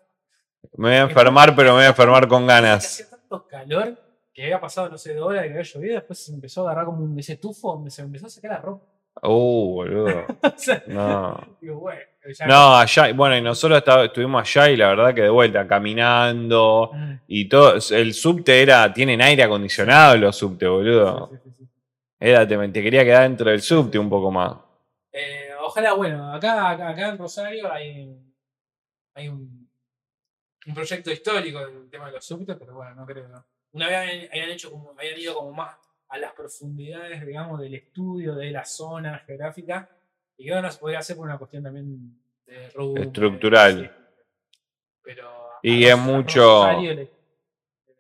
[0.78, 2.86] Me voy a enfermar, pero me voy a enfermar con ganas.
[2.86, 3.98] Hacía tanto calor
[4.34, 6.86] que había pasado, no sé, de hora, que había llovido, después se empezó a agarrar
[6.86, 8.86] como un ese tufo, donde se me empezó a sacar la ropa.
[9.24, 10.26] Uh, boludo.
[10.44, 11.58] O sea, No.
[11.62, 12.02] digo, bueno,
[12.38, 16.92] Ya- No, allá, bueno, y nosotros estuvimos allá y la verdad que de vuelta, caminando
[16.94, 17.14] Mm.
[17.28, 17.76] y todo.
[17.92, 21.30] El subte era, tienen aire acondicionado los subte, boludo.
[21.32, 21.70] Sí, sí, sí, sí.
[22.20, 24.56] Era, te, te quería quedar dentro del subte un poco más.
[25.12, 28.16] Eh, ojalá, bueno, acá, acá, acá en Rosario hay,
[29.16, 29.68] hay un,
[30.68, 33.28] un proyecto histórico del tema de los subtes, pero bueno, no creo.
[33.30, 33.44] ¿no?
[33.72, 35.76] Una vez habían, habían hecho como, habían ido como más
[36.12, 39.90] a las profundidades, digamos, del estudio de la zona geográfica,
[40.38, 43.96] y que no se podría hacer por una cuestión también de robo, Estructural.
[45.04, 45.30] Pero
[45.64, 47.10] Y es mucho- le- le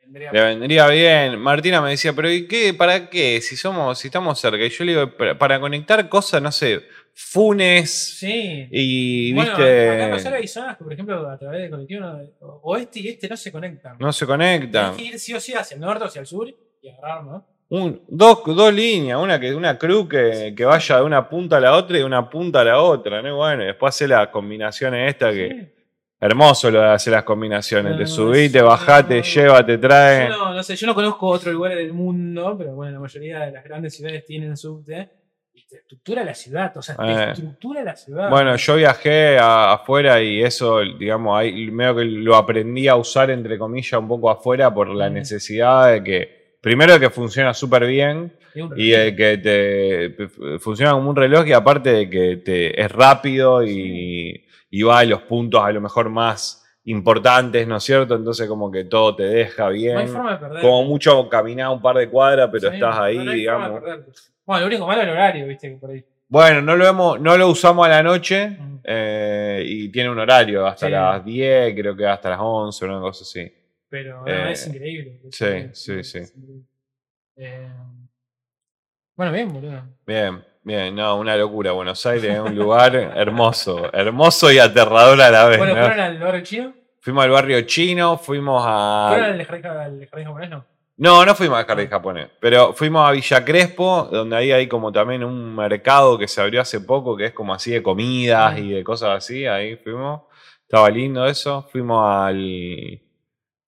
[0.04, 1.40] vendría Le vendría bien.
[1.40, 2.74] Martina me decía, pero ¿y qué?
[2.74, 3.40] ¿Para qué?
[3.42, 4.58] Si somos, si estamos cerca.
[4.66, 6.82] Y yo le digo, para, para conectar cosas, no sé,
[7.14, 8.68] funes Sí.
[8.72, 10.30] y Bueno, acá en viste.
[10.30, 12.06] hay zonas que, por ejemplo, a través del colectivo,
[12.64, 13.98] oeste y este no se conectan.
[14.00, 14.96] No se conectan.
[14.98, 16.50] Tienes que ir sí o sí hacia el norte o hacia el sur
[16.82, 17.48] y agarrar, ¿no?
[17.74, 21.60] Un, dos, dos líneas, una que una cruz que, que vaya de una punta a
[21.62, 23.38] la otra y de una punta a la otra, ¿no?
[23.38, 25.50] Bueno, y después hace las combinaciones estas que.
[25.50, 25.74] Sí.
[26.24, 27.94] Hermoso lo de hacer las combinaciones.
[27.94, 30.30] No, te no, subís, eso te bajás, te no- lleva, te trae.
[30.30, 33.40] Yo no, no sé, yo no conozco otros lugares del mundo, pero bueno, la mayoría
[33.40, 35.10] de las grandes ciudades tienen subte.
[35.54, 37.32] Y te estructura la ciudad, o sea, te Eh.
[37.32, 38.30] estructura la ciudad.
[38.30, 43.32] Bueno, yo viajé a- afuera y eso, digamos, ahí medio que lo aprendí a usar,
[43.32, 45.14] entre comillas, un poco afuera por la Mm.
[45.14, 48.32] necesidad de que, primero que funciona súper bien
[48.76, 53.66] y de que te funciona como un reloj y aparte de que te, es rápido
[53.66, 58.16] y, y va a los puntos a lo mejor más importantes, ¿no es cierto?
[58.16, 60.08] Entonces como que todo te deja No hay bien.
[60.10, 60.62] forma de perder.
[60.62, 63.38] Como mucho caminar un par de cuadras, pero Sí, estás ahí, no hay forma de
[63.38, 63.82] digamos.
[64.46, 66.04] Bueno, lo único malo es el horario, viste, por ahí.
[66.28, 70.66] Bueno, no lo, hemos, no lo usamos a la noche eh, y tiene un horario
[70.66, 70.92] hasta Sí.
[70.92, 73.52] las 10, creo que hasta las 11, una cosa así.
[73.92, 75.20] Pero Eh, es increíble.
[75.28, 76.20] es sí, increíble, sí, es sí.
[77.36, 77.68] Eh,
[79.18, 79.84] bueno, bien, boludo.
[80.08, 81.74] Bien, bien, no, una locura.
[81.74, 85.58] Buenos Aires es un lugar hermoso, hermoso y aterrador a la vez.
[85.58, 85.82] Bueno, ¿no?
[85.82, 86.74] ¿fueron al barrio chino?
[87.02, 89.46] Fuimos al barrio chino, fuimos ¿Fueron a.
[89.46, 90.50] jardín, al jardín japonés?
[90.50, 90.66] No.
[90.96, 94.92] No, no fuimos al jardín japonés, pero fuimos a Villa Crespo, donde ahí hay como
[94.92, 98.70] también un mercado que se abrió hace poco, que es como así de comidas y
[98.70, 99.46] de cosas así.
[99.46, 100.22] Ahí fuimos,
[100.62, 101.68] estaba lindo eso.
[101.72, 103.02] Fuimos al.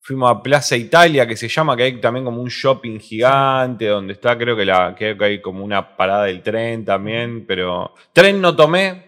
[0.05, 4.11] Fuimos a Plaza Italia, que se llama, que hay también como un shopping gigante, donde
[4.11, 8.41] está, creo que, la, creo que hay como una parada del tren también, pero tren
[8.41, 9.05] no tomé,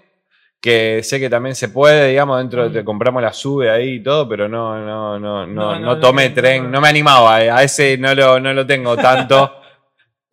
[0.62, 2.86] que sé que también se puede, digamos, dentro de Mm.
[2.86, 6.36] compramos la sube ahí y todo, pero no, no, no, no, No, no, tomé no,
[6.36, 6.80] tren, no.
[6.80, 9.52] me animaba, a ese no lo, no lo tengo tanto.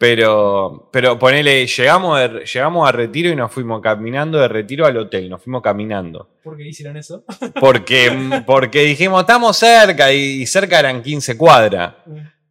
[0.07, 4.97] Pero, pero ponele, llegamos, de- llegamos a Retiro y nos fuimos caminando de Retiro al
[4.97, 6.29] hotel, nos fuimos caminando.
[6.43, 7.23] ¿Por qué hicieron eso?
[7.61, 8.11] Porque,
[8.45, 11.95] porque dijimos, estamos cerca y, y cerca eran 15 cuadras.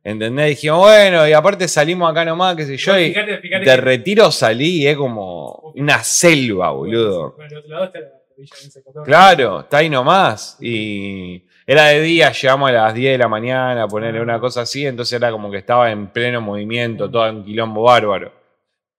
[0.02, 0.48] ¿Entendés?
[0.52, 3.82] Dijimos, bueno, y aparte salimos acá nomás, qué sé yo, y Fíjate, fíjate de que-
[3.82, 7.36] Retiro salí y es como una selva, boludo.
[7.36, 8.06] Por el otro lado está la
[8.38, 8.56] Villa.
[9.04, 10.58] Claro, está ahí nomás.
[10.62, 14.86] Y era de día, llegamos a las 10 de la mañana, ponerle una cosa así,
[14.86, 18.34] entonces era como que estaba en pleno movimiento, todo en quilombo bárbaro.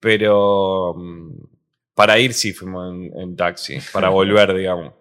[0.01, 1.33] Pero mm,
[1.95, 4.95] para ir sí fuimos en, en taxi, para volver, digamos.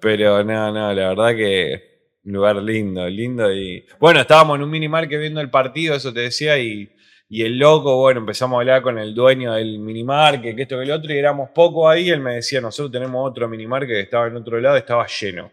[0.00, 1.92] Pero no, no, la verdad que
[2.24, 3.52] un lugar lindo, lindo.
[3.52, 6.90] Y bueno, estábamos en un minimarket viendo el partido, eso te decía, y,
[7.28, 10.84] y el loco, bueno, empezamos a hablar con el dueño del minimarket, que esto que
[10.84, 12.08] el otro, y éramos poco ahí.
[12.08, 15.50] Él me decía, nosotros tenemos otro minimarket que estaba en otro lado, estaba lleno.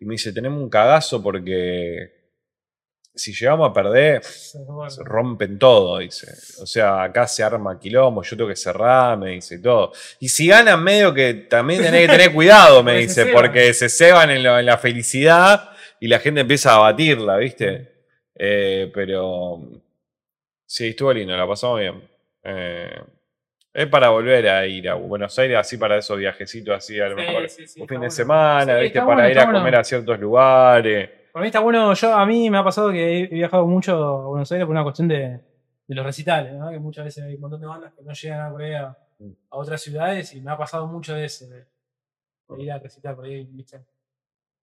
[0.00, 2.18] Y me dice, tenemos un cagazo porque
[3.14, 4.58] si llegamos a perder, se
[5.04, 6.28] rompen todo, dice.
[6.62, 9.92] O sea, acá se arma quilombo, yo tengo que cerrar, me dice y todo.
[10.20, 13.88] Y si ganan, medio que también tenés que tener cuidado, me se dice, porque se
[13.88, 17.90] ceban en, lo- en la felicidad y la gente empieza a batirla, ¿viste?
[18.34, 19.60] Eh, pero
[20.64, 22.08] sí, estuvo lindo, la pasamos bien.
[22.44, 23.02] Eh,
[23.72, 27.16] es para volver a ir a Buenos Aires, así para esos viajecitos así, a lo
[27.18, 27.48] Sí, mejor.
[27.48, 28.10] sí, sí, un fin de bueno.
[28.10, 28.98] semana, Sí, ¿viste?
[29.00, 29.58] Para bueno, ir a bueno.
[29.60, 31.10] comer a ciertos lugares.
[31.32, 34.26] Para mí está bueno, yo a mí me ha pasado que he viajado mucho a
[34.26, 35.40] Buenos Aires por una cuestión de,
[35.86, 36.70] de los recitales, ¿no?
[36.70, 38.86] que muchas veces hay un montón de bandas que no llegan a por ahí a,
[38.88, 41.64] a otras ciudades y me ha pasado mucho de eso, de,
[42.48, 43.80] de ir a recitar por ahí, ¿viste?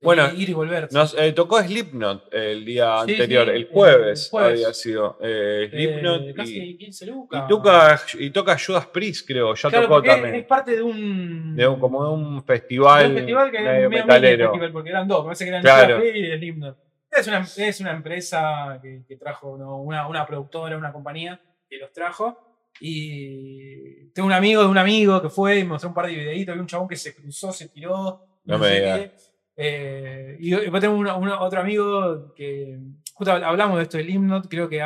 [0.01, 0.87] Bueno, ir, y volver.
[0.91, 4.53] Nos eh, tocó Slipknot el día Sí, anterior, sí, el el jueves, jueves.
[4.63, 5.17] había sido.
[5.21, 7.43] Eh, Eh, Slipknot casi y, 15 lucas.
[7.43, 10.35] y toca, y toca Judas Priest, creo, ya Claro, tocó también.
[10.35, 11.55] Es parte de un.
[11.55, 14.45] de un- como de un de festival, un festival que medio metalero.
[14.51, 15.95] festival, porque eran dos, me parece que eran Claro.
[15.97, 16.77] Judas Priest y Slipknot.
[17.11, 19.81] Es una, es una empresa que, que trajo, ¿no?
[19.81, 22.41] una, una productora, una compañía que los trajo.
[22.81, 26.13] Y tengo un amigo de un amigo que fue y me mostró un par de
[26.15, 26.53] videitos.
[26.53, 28.21] Vi un chabón que se cruzó, se tiró.
[28.43, 29.24] No me sé digas.
[29.57, 32.77] Eh, y después tengo una- una- otro amigo que.
[33.13, 34.47] Justo hablamos de esto del Limnot.
[34.49, 34.81] Creo que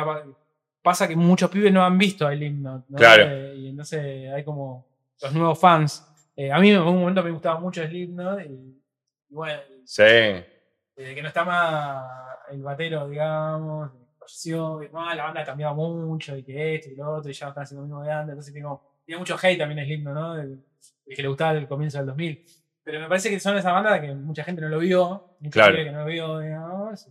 [0.82, 2.84] pasa que muchos pibes no han visto el Limnot.
[2.88, 2.96] ¿no?
[2.96, 3.24] Claro.
[3.26, 4.86] Eh, y entonces hay como
[5.22, 6.06] los nuevos fans.
[6.36, 8.80] Eh, a mí en un momento me gustaba mucho Slipknot y,
[9.28, 10.02] y bueno, Sí.
[10.04, 12.04] desde que no está más
[12.50, 16.96] el batero, digamos, falleció, y más, la banda ha cambiado mucho, y que esto y
[16.96, 19.36] lo otro, y ya no están haciendo lo mismo de antes, entonces tengo, tiene mucho
[19.40, 20.36] hate también Slipknot, ¿no?
[20.40, 20.64] El,
[21.06, 22.46] el que le gustaba el comienzo del 2000.
[22.90, 25.72] Pero me parece que son esas bandas que mucha gente no lo vio, mucha Claro.
[25.76, 27.06] gente que no lo vio, digamos,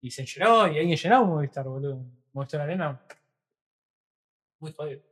[0.00, 1.98] y se llenó, y alguien llenó un Movistar, boludo.
[2.32, 2.98] Movistar Arena.
[4.58, 5.02] Muy jodido.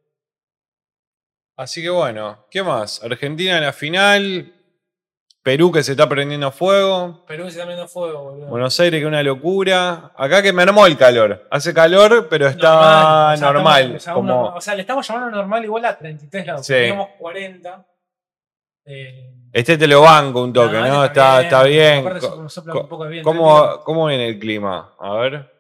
[1.57, 3.03] Así que bueno, ¿qué más?
[3.05, 4.51] Argentina en la final.
[5.43, 7.23] Perú que se está prendiendo fuego.
[7.27, 8.47] Perú se está poniendo fuego, boludo.
[8.47, 10.13] Buenos Aires que es una locura.
[10.17, 11.47] Acá que me armó el calor.
[11.51, 13.83] Hace calor, pero está Normal, o sea, normal.
[13.83, 14.41] estamos- o sea, como...
[14.47, 16.67] uno- o sea, le estamos llamando normal igual a 33 grados.
[16.67, 16.73] Sí.
[16.73, 17.87] Teníamos 40.
[18.87, 21.05] Eh, Este te lo banco un toque, ¿no?
[21.05, 22.05] Está, está bien.
[22.07, 23.23] Un poco de.
[23.23, 24.95] ¿Cómo, ¿Cómo viene el clima?
[24.99, 25.51] A ver.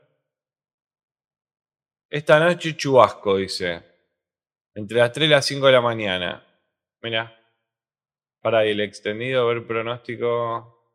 [2.11, 3.83] Esta noche chubasco, dice.
[4.75, 6.45] Entre las 3 y las 5 de la mañana.
[7.03, 7.35] Mira.
[8.41, 10.93] Para ahí el extendido, a ver pronóstico.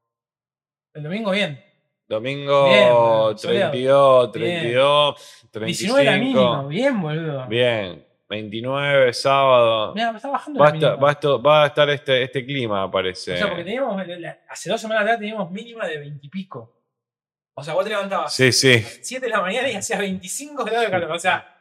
[0.93, 1.63] El domingo bien.
[2.07, 4.31] Domingo Bien, soleado.
[4.31, 4.61] 32, Bien.
[5.51, 6.41] 32, 19 la mínima.
[6.41, 6.67] 35.
[6.67, 7.47] Bien, boludo.
[7.47, 8.05] Bien.
[8.29, 9.93] 29, sábado.
[9.95, 10.95] Mira, me está bajando Va la mínima.
[10.95, 13.33] va a esto- va a estar este, este clima, parece.
[13.33, 14.01] O sea, porque teníamos,
[14.47, 16.75] hace dos semanas atrás teníamos mínima de 20 y pico.
[17.55, 18.79] O sea, vos te levantabas Sí, sí.
[19.01, 21.11] 7 de la mañana y hacía 25 grados de calor.
[21.11, 21.57] O sea,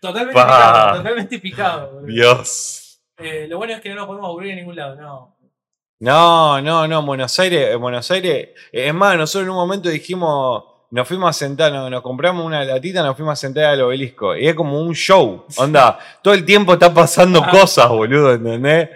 [0.00, 0.96] totalmente picado.
[0.98, 2.02] Totalmente picado.
[2.02, 3.00] Dios.
[3.16, 5.38] Eh, lo bueno es que no nos podemos aburrir en ningún lado, no.
[6.00, 10.64] No, no, no, Buenos Aires, en Buenos Aires, es más, nosotros en un momento dijimos,
[10.90, 14.34] nos fuimos a sentar, nos, nos compramos una latita, nos fuimos a sentar al obelisco,
[14.36, 17.50] y es como un show, onda, todo el tiempo está pasando Ah.
[17.50, 18.88] cosas, boludo, ¿entendés?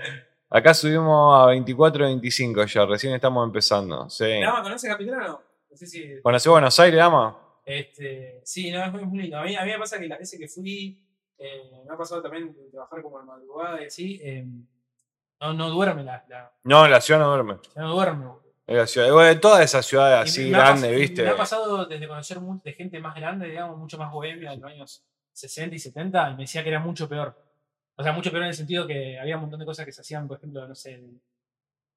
[0.49, 4.41] Acá subimos a 24, 25 ya, recién estamos empezando, sí.
[4.41, 5.43] ¿Dama conoce Capital o no?
[5.71, 6.21] No sé si.
[6.23, 7.39] ¿Conoces Buenos Aires, Dama?
[7.65, 9.39] Este, sí, no, es muy, lindo.
[9.39, 11.03] A mí, a mí me pasa que las veces que fui,
[11.39, 14.45] eh, me ha pasado también de trabajar como en madrugada y así, eh,
[15.41, 18.27] no, no duerme la, la, No, la ciudad no duerme, no duerme.
[18.67, 21.23] Es la ciudad, bueno, todas esas ciudades así grandes, pas- ¿viste?
[21.23, 24.71] Me ha pasado desde conocer de gente más grande, digamos, mucho más bohemia, en los
[24.71, 27.37] años 60 y 70, y me decía que era mucho peor.
[27.97, 30.01] O sea, mucho peor en el sentido que había un montón de cosas que se
[30.01, 31.03] hacían, por ejemplo, no sé,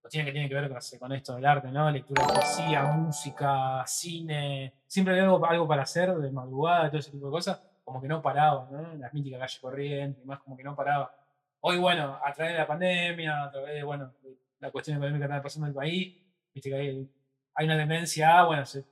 [0.02, 1.90] cuestiones que tienen que ver con, con esto del arte, ¿no?
[1.90, 4.74] Lectura de poesía, música, cine.
[4.88, 7.60] Siempre había algo, algo para hacer de madrugada, todo ese tipo de cosas.
[7.84, 8.96] Como que no paraba, ¿no?
[8.96, 11.16] Las míticas calle corriente y más, como que no paraba.
[11.62, 15.28] Hoy, bueno, a través de la pandemia, a través de, bueno, de la cuestión económica
[15.28, 16.18] que está pasando en el país,
[16.56, 17.10] viste que hay,
[17.54, 18.84] hay una tendencia a, bueno, se,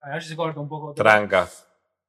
[0.00, 0.94] a veces se corta un poco.
[0.94, 1.46] todo, Tranca.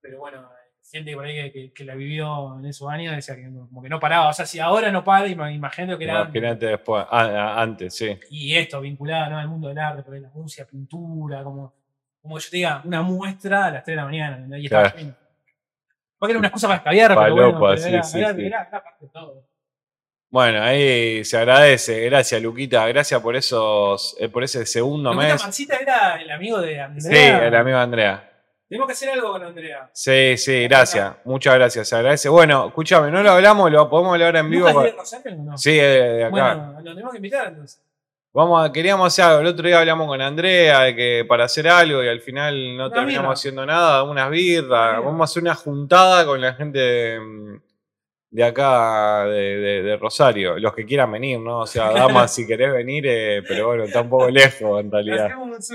[0.01, 0.49] Pero bueno,
[0.89, 3.89] gente por ahí que, que- que la vivió en esos años decía que como que
[3.89, 4.29] no paraba.
[4.29, 6.21] O sea, si ahora no para, ima- imagínate que era.
[6.21, 6.35] antes.
[6.35, 7.25] Imagínate después, ah,
[7.57, 8.17] ah, antes, sí.
[8.29, 9.37] Y esto vinculado ¿no?
[9.39, 11.73] al mundo del arte, por ahí la música, pintura, como,
[12.21, 14.57] como yo te diga, una muestra a las 3 de la mañana.
[14.59, 14.97] Y estaba Claro.
[14.97, 15.15] lleno.
[16.17, 18.45] Porque era una excusa para escabiar, pero bueno, pero sí, era, sí, era- sí.
[18.45, 19.48] era- era parte de todo.
[20.31, 22.05] Bueno, ahí se agradece.
[22.05, 22.87] Gracias, Luquita.
[22.87, 25.43] Gracias por esos, eh, por ese segundo Luquita mes.
[25.43, 27.11] Mancita era el amigo de Andrea.
[27.39, 28.25] Sí, el amigo Andrea.
[28.67, 29.89] Tenemos que hacer algo con Andrea.
[29.91, 31.15] Sí, sí, gracias.
[31.25, 31.87] Muchas gracias.
[31.89, 32.29] Se agradece.
[32.29, 34.67] Bueno, escúchame, no lo hablamos, lo podemos hablar en vivo.
[34.69, 35.57] ¿Lucas es de Rosario o no?
[35.57, 36.29] Sí, de, de acá.
[36.29, 37.81] Bueno, lo tenemos que invitar entonces.
[38.31, 39.39] Vamos a, queríamos hacer algo.
[39.41, 42.85] El otro día hablamos con Andrea de que para hacer algo y al final no
[42.85, 43.33] Una terminamos birra.
[43.33, 44.65] haciendo nada, unas birras.
[44.67, 44.99] birra.
[44.99, 47.61] Vamos a hacer una juntada con la gente de, mm,
[48.31, 50.57] de acá, de, de- de Rosario.
[50.59, 51.59] Los que quieran venir, ¿no?
[51.61, 55.29] O sea, damas, si querés venir, eh, pero bueno, está un poco lejos en realidad.
[55.35, 55.67] Vamos.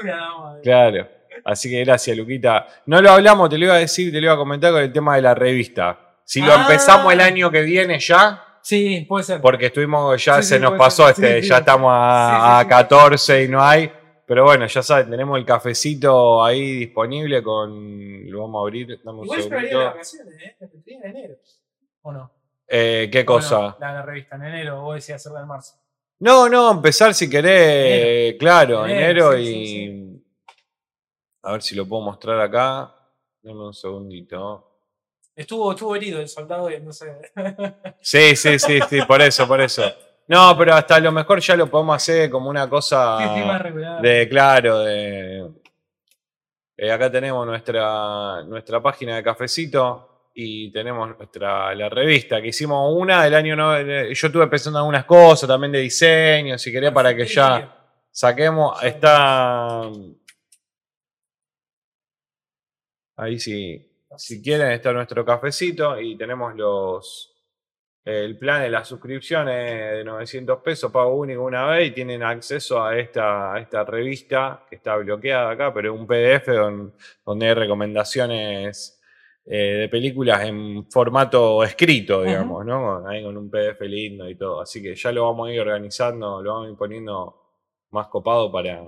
[0.63, 1.09] Claro.
[1.45, 2.67] Así que gracias, Luquita.
[2.87, 4.93] No lo hablamos, te lo iba a decir, te lo iba a comentar con el
[4.93, 5.99] tema de la revista.
[6.25, 6.63] Si lo Ah.
[6.63, 9.41] empezamos el año que viene ya, Sí, puede ser.
[9.43, 11.25] porque estuvimos, ya Sí, se sí, nos pasó, ser.
[11.25, 11.49] Este, sí.
[11.49, 12.69] ya estamos a, a sí.
[12.69, 13.91] 14 y no hay.
[14.27, 18.31] Pero bueno, ya saben, tenemos el cafecito ahí disponible con.
[18.31, 18.89] Lo vamos a abrir.
[19.05, 20.57] Igual yo vacaciones, ¿eh?
[20.61, 21.35] La tendría en enero.
[22.01, 22.31] ¿O no?
[22.67, 23.77] Eh, ¿Qué cosa?
[23.79, 24.83] La, la revista, en enero.
[24.83, 25.75] Vos decías hacerla en marzo.
[26.21, 29.67] No, no, empezar si querés, claro, Enero, enero, sí, y.
[29.67, 30.25] sí,
[31.43, 32.95] A ver si lo puedo mostrar acá.
[33.43, 34.71] Dame un segundito.
[35.37, 37.33] Estuvo, estuvo herido el soldado y no sé.
[38.01, 39.83] Sí, sí, sí, sí, por eso, por eso.
[40.29, 43.19] No, pero hasta lo mejor ya lo podemos hacer como una cosa
[44.01, 45.51] de, claro, de...
[46.79, 52.93] eh, acá tenemos nuestra, nuestra página de cafecito y tenemos nuestra la revista que hicimos
[52.97, 56.93] una del año no, yo estuve pensando en algunas cosas también de diseño si quería
[56.93, 57.77] para que ya
[58.11, 59.89] saquemos está
[63.17, 67.31] ahí sí si quieren está nuestro cafecito y tenemos los
[68.05, 72.85] el plan de las suscripciones de 900 pesos, pago único una vez y tienen acceso
[72.85, 76.93] a esta, a esta revista que está bloqueada acá, pero es un PDF don-
[77.25, 78.94] donde hay recomendaciones
[79.47, 83.07] eh, de películas en formato escrito, digamos, ¿no?
[83.07, 84.61] Ahí con un PDF lindo y todo.
[84.61, 87.43] Así que ya lo vamos a ir organizando, lo vamos a ir poniendo
[87.91, 88.83] más copado para,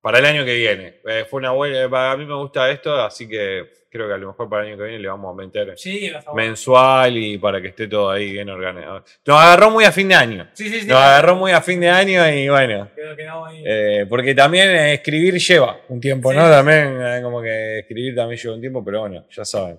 [0.00, 1.00] para el año que viene.
[1.04, 4.28] Eh, fue una buena, para mí me gusta esto, así que creo que a lo
[4.28, 7.68] mejor para el año que viene le vamos a meter Sí, mensual y para que
[7.68, 9.04] esté todo ahí bien organizado.
[9.26, 10.48] Nos agarró muy a fin de año.
[10.52, 10.86] Sí, sí, sí.
[10.88, 12.88] Nos agarró muy a fin de año y bueno.
[12.94, 13.62] Quedó- quedamos ahí.
[13.66, 16.48] eh, porque también escribir lleva un tiempo, ¿no?
[16.50, 19.78] También eh, como que escribir también lleva un tiempo, pero bueno, ya saben.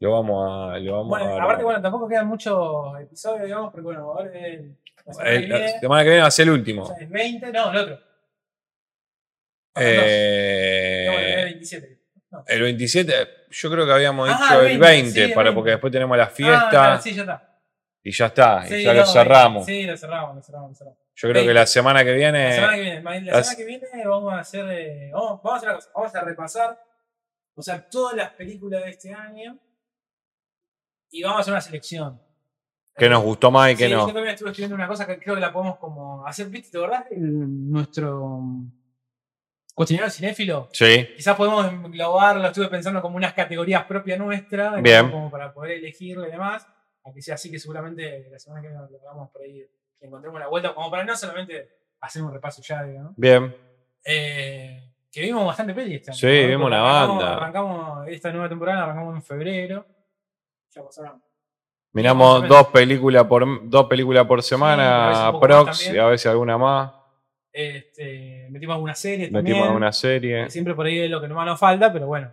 [0.00, 0.78] Lo vamos a.
[0.78, 5.12] Lo vamos bueno, a aparte, bueno, tampoco quedan muchos episodios, digamos, porque bueno, ahora la
[5.14, 6.86] semana que el, la viene, semana que viene va a ser el o último.
[6.86, 8.00] sea, es 20, no, el otro.
[9.78, 11.95] Eh, No, bueno, es 27.
[12.46, 15.44] El 27, yo creo que habíamos Ah, dicho el el 20, 20, sí, el para,
[15.50, 15.54] 20.
[15.54, 17.58] porque después tenemos la Ah, fiesta claro, sí, ya está.
[18.02, 19.66] y ya está, y ya no, lo cerramos.
[19.66, 20.98] Sí, lo cerramos, lo cerramos, lo cerramos.
[21.14, 21.54] Yo creo que 20.
[21.54, 22.44] la semana que viene.
[22.48, 25.52] La semana que viene, la las- semana que viene vamos a hacer, eh, vamos, vamos
[25.52, 26.82] a hacer una cosa, vamos a repasar,
[27.54, 29.58] o sea, todas las películas de este año
[31.10, 32.20] y vamos a hacer una selección.
[32.98, 34.00] que nos gustó más y que Sí, no.
[34.08, 36.70] Yo también estuve escribiendo una cosa que creo que la podemos como hacer, ¿viste?
[36.70, 38.40] ¿Te acordás de nuestro
[39.76, 40.68] cuestionario cinéfilo?
[40.72, 45.10] Sí, Quizás podemos englobarlo, estuve pensando como unas categorías propias nuestras, Bien.
[45.10, 46.66] como para poder elegirlo y demás,
[47.04, 49.64] aunque sea así que seguramente la semana que viene lo hagamos por ahí,
[50.00, 51.68] que encontremos la vuelta, como para no solamente
[52.00, 53.12] hacer un repaso ya, digamos.
[53.16, 53.54] bien.
[54.02, 56.12] Eh, que vimos bastante peli año.
[56.14, 56.48] Sí, ¿no?
[56.48, 57.36] vimos una banda.
[57.36, 59.86] Arrancamos esta nueva temporada, arrancamos en febrero.
[60.74, 61.22] Ya pasaron.
[61.92, 66.92] Miramos dos películas por dos películas por semana, más prox, y a veces alguna más.
[67.58, 69.64] Este, metimos algunas series Metimos también.
[69.64, 70.50] alguna serie.
[70.50, 72.30] siempre por ahí es lo que más nos falta, pero bueno.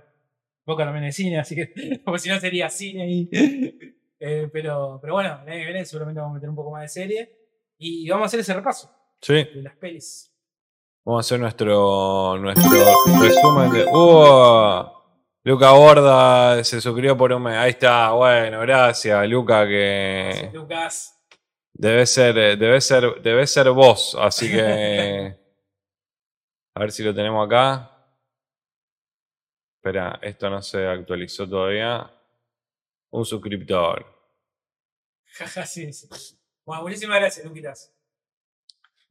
[0.65, 2.01] Boca también es cine, así que.
[2.05, 3.29] Porque si no sería cine ahí.
[4.25, 6.83] Eh, pero, pero bueno, el año que viene seguramente vamos a meter un poco más
[6.83, 7.35] de serie.
[7.77, 10.33] Y vamos a hacer ese repaso Sí, de las pelis.
[11.03, 12.69] vamos a hacer nuestro, nuestro
[13.21, 13.83] resumen de.
[13.91, 14.85] ¡Uh!
[15.43, 17.57] Luca Borda se suscribió por un mes.
[17.57, 21.12] Ahí está, bueno, gracias, Luca, que Lucas.
[21.87, 25.37] Debe ser, debe ser, debe ser vos, así que.
[26.75, 27.89] A ver si lo tenemos acá.
[29.75, 32.09] Espera, esto no se actualizó todavía.
[33.11, 34.05] Un suscriptor.
[35.25, 36.07] Jaja, sí, sí.
[36.65, 37.93] Bueno, muchísimas gracias, Luquitas.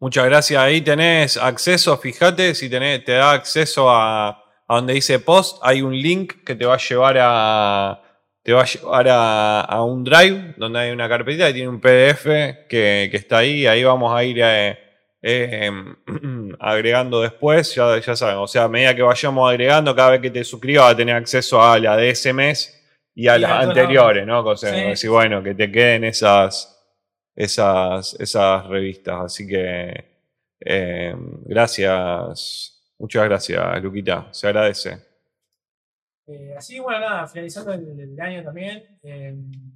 [0.00, 0.60] Muchas gracias.
[0.60, 5.82] Ahí tenés acceso, fíjate, si tenés, te da acceso a, a donde dice post, hay
[5.82, 8.11] un link que te va a llevar a.
[8.42, 11.80] Te va a llevar a, a un drive donde hay una carpetita y tiene un
[11.80, 12.24] PDF
[12.68, 13.66] que, que está ahí.
[13.66, 14.78] Ahí vamos a ir eh,
[15.22, 15.70] eh,
[16.58, 17.74] agregando después.
[17.74, 20.86] Ya, ya saben, o sea, a medida que vayamos agregando, cada vez que te suscribas,
[20.86, 22.78] vas a tener acceso a la de ese mes
[23.14, 24.40] y a Y las anteriores, ¿no?
[24.40, 24.80] O sea, Sí.
[24.88, 26.82] decir, bueno, que te queden esas,
[27.36, 29.20] esas, esas revistas.
[29.26, 30.04] Así que
[30.60, 35.11] eh, gracias, muchas gracias, Luquita, se agradece.
[36.26, 38.98] Eh, así, bueno, nada, finalizando el, el año también.
[39.02, 39.34] eh,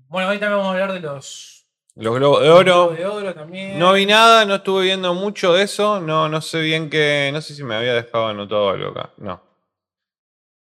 [0.09, 1.67] bueno, hoy también vamos a hablar de los.
[1.97, 2.63] Los Globos de Oro.
[2.89, 3.79] Globos de Oro también.
[3.79, 7.41] No vi nada, no estuve viendo mucho de eso, no, no sé bien qué, no
[7.41, 9.43] sé si me había dejado anotado algo acá, no.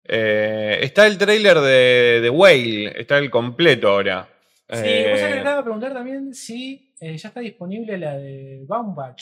[0.06, 4.28] Eh, está el trailer de, de Whale, está el completo ahora.
[4.70, 4.76] Sí,
[5.10, 9.22] vos sabés que le acabo de preguntar también si ya está disponible la de Baumbach.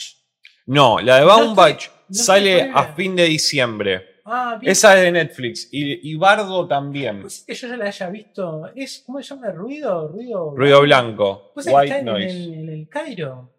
[0.66, 4.15] no, la de Baumbach no sale a fin de diciembre.
[4.28, 4.72] Ah, bien.
[4.72, 5.68] Esa es de Netflix.
[5.72, 7.20] Y, y Bardo también.
[7.20, 8.72] Pues es que yo ya la haya visto.
[8.74, 9.50] Es, ¿Cómo se llama?
[9.50, 10.08] ¿Ruido?
[10.08, 11.52] Ruido, Ruido blanco.
[11.54, 12.36] ¿Vos sabés que White está en, noise.
[12.36, 13.52] el, en el Cairo?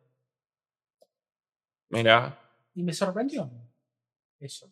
[1.90, 2.38] Mira.
[2.76, 3.50] Y me sorprendió.
[4.40, 4.70] Eso.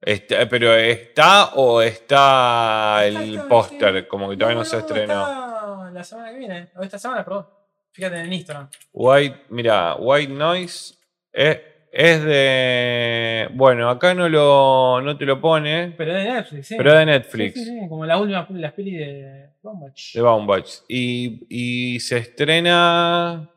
[0.00, 5.90] Está- pero está o está Está, el póster, como que todavía no, se estrenó.
[5.92, 6.70] la semana que viene.
[6.76, 7.46] O esta semana, perdón.
[7.92, 8.68] Fíjate en el Instagram.
[8.92, 10.94] White, mira, White Noise
[11.32, 11.58] es,
[11.92, 13.48] es de.
[13.52, 16.74] Bueno, acá no lo no te lo pone, Pero es de Netflix, sí.
[16.76, 20.12] pero es de Netflix, sí, sí, Como la última las pelis de Baumbach.
[20.14, 20.68] de Baumbach.
[20.88, 21.46] Y,
[21.94, 23.48] y se estrena.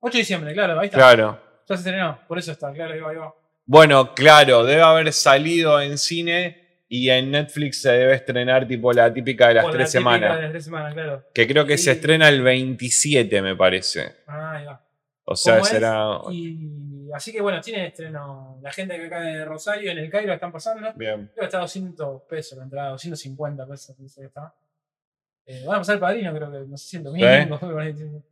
[0.00, 0.96] 8 de diciembre, claro, ahí está.
[0.98, 1.40] Claro.
[1.68, 3.34] Ya se estrenó, por eso está, claro, ahí va, ahí va.
[3.66, 9.12] Bueno, claro, debe haber salido en cine y en Netflix se debe estrenar tipo la
[9.12, 10.36] típica de las Por la tres típica semanas.
[10.36, 11.24] De las tres semanas, claro.
[11.34, 14.14] Que creo que se estrena el 27, me parece.
[14.28, 14.85] Ah, ahí va.
[15.28, 16.20] O sea, será.
[16.30, 18.58] Y así que bueno, tiene estreno.
[18.62, 20.92] La gente que acá de Rosario, en el Cairo, están pasando.
[20.94, 21.26] Bien.
[21.34, 24.54] Creo que está a 200 pesos la entrada, 250 pesos, dice que está.
[25.46, 27.60] Eh, van a pasar el padrino, creo que, no sé, 105.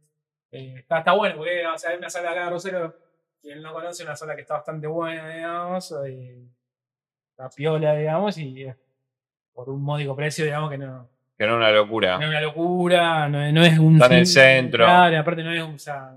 [0.57, 2.97] Eh, está, está bueno, porque o sea, hay una sala acá de Rosario,
[3.42, 5.92] quien no conoce, una sala que está bastante buena, digamos,
[7.30, 8.64] está piola, digamos, y
[9.53, 12.18] por un módico precio, digamos, que no, Que no es una locura.
[12.18, 13.95] no es una locura, no, es- no es un.
[13.95, 14.84] Está en el centro.
[14.84, 15.74] Claro, aparte no es un.
[15.74, 16.16] O sea,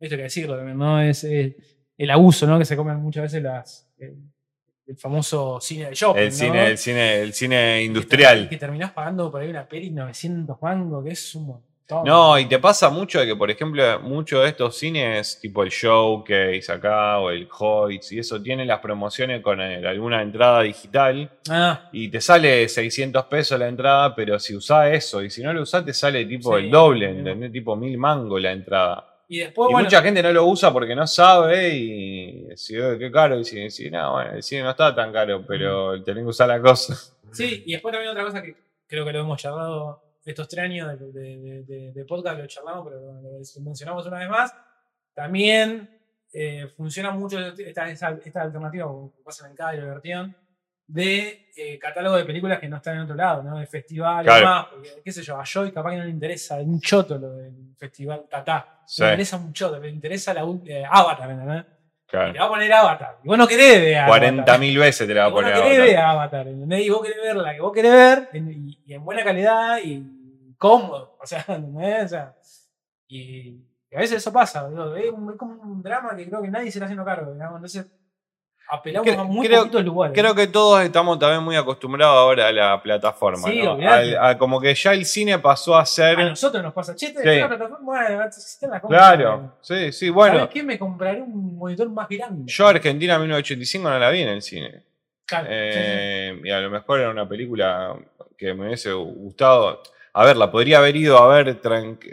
[0.00, 1.00] esto hay que decirlo también, ¿no?
[1.00, 1.56] Es, eh,
[1.98, 2.58] el abuso, ¿no?
[2.58, 3.88] Que se comen muchas veces las.
[3.98, 6.20] el famoso cine de shopping.
[6.20, 6.34] El ¿no?
[6.34, 8.48] cine, el cine, el cine industrial.
[8.48, 11.66] Que terminás pagando por ahí una peli 900 mangos, que es un montón.
[12.04, 15.70] No, y te pasa mucho de que, por ejemplo, muchos de estos cines, tipo el
[15.70, 21.30] Showcase acá o el Hoyts y eso, tienen las promociones con eh, alguna entrada digital
[21.48, 25.52] Ah, y te sale 600 pesos la entrada, pero si usás eso y si no
[25.52, 27.08] lo usás te sale tipo Sí, el doble.
[27.08, 27.52] ¿entendés?
[27.52, 29.15] Tipo mil mangos la entrada.
[29.28, 33.10] Y después, y bueno, mucha gente no lo usa porque no sabe y si qué
[33.10, 33.38] caro.
[33.40, 36.48] Y si, si, no, bueno, el cine no está tan caro, pero tenés que usar
[36.48, 36.94] la cosa.
[37.32, 38.54] Sí, y después también otra cosa que
[38.86, 42.46] creo que lo hemos charlado estos tres años de, de- de- de- de podcast, lo
[42.46, 44.54] charlamos, pero lo, mencionamos una vez más.
[45.14, 45.88] También
[46.32, 49.78] eh, funciona mucho esta, esta, esta alternativa, como pasa en el y
[50.88, 53.58] de eh, catálogo de películas que no están en otro lado, ¿no?
[53.58, 54.40] De festivales y Claro.
[54.46, 54.66] demás.
[54.72, 57.74] Porque, qué sé yo, a Joy capaz que no le interesa un choto lo del
[57.76, 58.82] festival Tatá.
[58.86, 59.02] Sí.
[59.02, 61.64] Le interesa un choto, le interesa la eh, Avatar, ¿entendés?
[61.64, 62.32] Y Claro.
[62.32, 63.18] te va a poner Avatar.
[63.24, 64.32] Y vos no querés ver Avatar.
[64.34, 65.64] 40.000 veces te la va a Y vos no poner.
[65.64, 66.80] querés ver Avatar, ¿entendés?
[66.86, 69.78] Y vos querés ver la que vos querés ver en- y, y en buena calidad
[69.82, 71.16] y cómodo.
[71.20, 72.04] O sea, ¿entendés?
[72.04, 72.34] O sea,
[73.08, 73.18] y,
[73.90, 76.70] y a veces eso pasa, es, un- es como un drama que creo que nadie
[76.70, 77.56] se está haciendo cargo, digamos.
[77.56, 77.86] Entonces,
[78.68, 80.18] apelamos a muy creo- poquitos lugares.
[80.18, 83.48] Creo que todos estamos también muy acostumbrados ahora a la plataforma.
[83.48, 83.72] Sí, ¿no?
[83.74, 84.16] olvidate.
[84.16, 86.18] Al- a- como que ya el cine pasó a ser.
[86.20, 87.14] a nosotros nos pasa, che, Sí.
[87.38, 90.36] una plataforma, bueno, la Claro, sí, sí, bueno.
[90.38, 90.62] ¿Sabes qué?
[90.62, 92.44] Me compraré un monitor más grande.
[92.46, 94.82] Yo Argentina 1985 no la vi en el cine.
[95.24, 95.58] Claro, sí, sí.
[95.58, 97.96] Eh, Y a lo mejor era una película
[98.38, 99.82] que me hubiese gustado.
[100.18, 101.60] A ver, la podría haber ido a ver.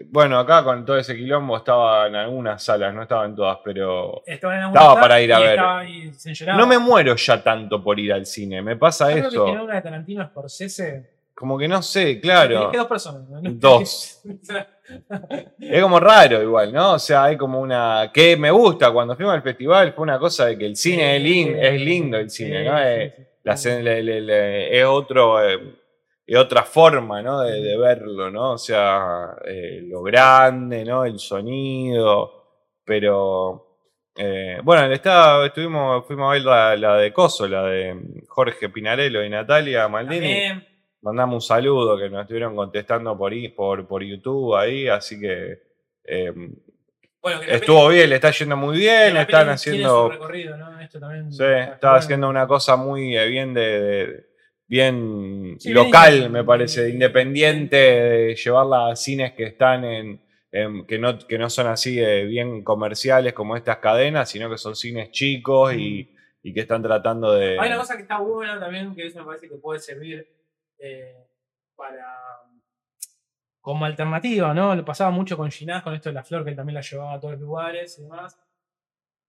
[0.09, 4.21] Bueno, acá con todo ese quilombo estaba en algunas salas, no estaba en todas, pero.
[4.25, 5.59] Estaba, en Estaba para ir a ver.
[6.57, 8.61] No me muero ya tanto por ir al cine.
[8.61, 11.13] Me pasa Yo creo que una de Tarantino Scorsese.
[11.33, 12.69] Como que no sé, claro.
[12.71, 13.27] Que dos personas.
[13.29, 13.39] ¿no?
[13.41, 14.21] Dos.
[15.59, 16.93] Es como raro igual, ¿no?
[16.93, 18.11] O sea, hay como una...
[18.13, 21.23] Que me gusta, cuando fuimos al festival fue una cosa de que el cine es,
[21.23, 22.77] lin- es lindo, el cine, Sí, ¿no?
[22.77, 23.97] sí, Es, la
[24.67, 25.41] es otro...
[25.41, 25.82] eh, es
[26.35, 27.41] otra forma, ¿no?
[27.41, 28.51] De, de verlo, ¿no?
[28.53, 31.03] O sea, eh, lo grande, ¿no?
[31.05, 32.43] El sonido,
[32.85, 33.77] pero...
[34.15, 39.29] eh, bueno, estuvimos, fuimos a ver la, la de Coso, la de Jorge Pinarello y
[39.29, 40.19] Natalia Maldini.
[40.19, 40.67] También,
[41.01, 45.59] Mandamos un saludo que nos estuvieron contestando por, por, por YouTube ahí, así que
[46.05, 46.31] eh,
[47.21, 50.79] bueno, que estuvo bien, le está yendo muy bien, están haciendo, recorrido, ¿no?
[50.79, 51.95] Esto también sí, está bueno.
[51.97, 54.32] haciendo una cosa muy bien de, de-
[54.73, 60.19] bien Sí, local, me parece, de independiente, de llevarla a cines que están en,
[60.51, 64.57] en- que no, que no son así eh, bien comerciales como estas cadenas, sino que
[64.57, 66.09] son cines chicos y,
[66.41, 67.59] y que están tratando de.
[67.59, 70.27] Hay una cosa que está buena también, que eso me parece que puede servir
[70.79, 71.15] eh,
[71.75, 72.07] para
[73.61, 74.75] como alternativa, ¿no?
[74.75, 77.13] Lo pasaba mucho con Ginás, con esto de la flor, que él también la llevaba
[77.13, 78.37] a todos los lugares y demás.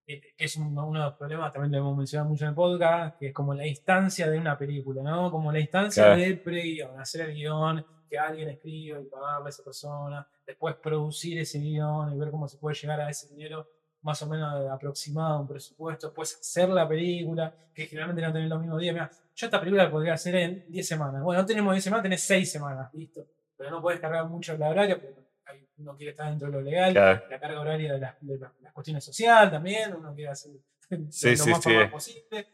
[0.06, 3.28] Eh, Es uno, de los problemas, también lo hemos mencionado mucho en el podcast, que
[3.28, 5.30] es como la instancia de una película, ¿no?
[5.30, 6.20] Como la instancia Claro.
[6.20, 11.38] del pre-guión, hacer el guion, que alguien escriba y pagarle a esa persona, después producir
[11.38, 13.66] ese guion y ver cómo se puede llegar a ese dinero
[14.02, 18.60] más o menos aproximado, un presupuesto, después hacer la película, que generalmente no tenés los
[18.60, 18.92] mismos días.
[18.92, 21.22] Mirá, yo esta película la podría hacer en 10 semanas.
[21.22, 23.24] Bueno, no tenemos 10 semanas, tenés 6 semanas, listo.
[23.56, 25.23] Pero no puedes cargar mucho la porque hay-
[25.78, 26.92] uno quiere estar dentro de lo legal.
[26.92, 27.22] Claro.
[27.30, 30.52] La carga horaria de las, de las- las cuestiones sociales también, uno quiere hacer
[31.10, 31.70] Sí, lo sí, más sí.
[31.90, 32.46] posible.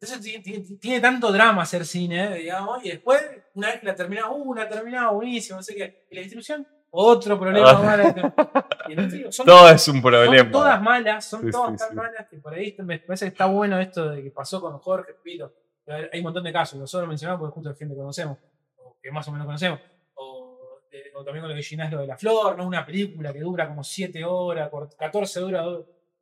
[0.00, 3.22] Entonces tiene, tiene- tiene tanto drama hacer cine, digamos, y después,
[3.54, 6.06] una vez que la terminás, uh, la terminaba buenísimo, no sé qué.
[6.10, 7.82] Y la distribución, otro problema Ah.
[7.82, 8.62] más.
[9.34, 10.36] Son Todo es un problema.
[10.38, 11.94] son todas malas, son Sí, todas sí, tan sí.
[11.94, 15.14] malas que por ahí me parece que está bueno esto de que pasó con Jorge,
[15.22, 15.54] Pito.
[15.86, 18.38] Hay un montón de casos, nosotros lo mencionamos porque justo es gente que conocemos,
[18.76, 19.80] o que más o menos conocemos.
[20.92, 22.66] O, de- o también con lo de Ginás, lo de la flor, ¿no?
[22.66, 25.64] Una película que dura como 7 horas, cor- 14 dura,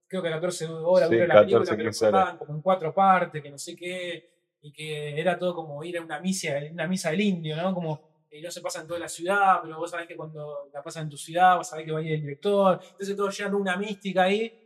[0.06, 2.12] creo que 14 horas Sí, dura la 14, película, pero 15 horas.
[2.20, 4.30] cortaban como en cuatro partes, que no sé qué,
[4.62, 7.74] y que era todo como ir a una misa, una misa del indio, ¿no?
[7.74, 10.80] Como y no se pasa en toda la ciudad, pero vos sabés que cuando la
[10.84, 12.78] pasan en tu ciudad, vas a saber que va a ir el director.
[12.92, 14.56] Entonces todo llegando una mística ahí.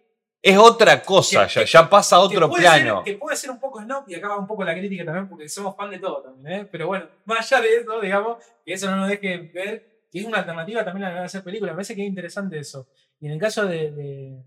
[0.42, 2.96] Es otra cosa, Que- ya, que- ya pasa a que otro plano.
[3.02, 5.26] Ser, que puede ser un poco snob, y acá va un poco la crítica también,
[5.30, 6.68] porque somos fan de todo también, ¿eh?
[6.70, 10.26] Pero bueno, más allá de eso, digamos, que eso no nos deje ver que es
[10.26, 11.72] una alternativa también a hacer películas.
[11.72, 12.86] Me parece que es interesante eso.
[13.20, 14.42] Y en el caso de, de,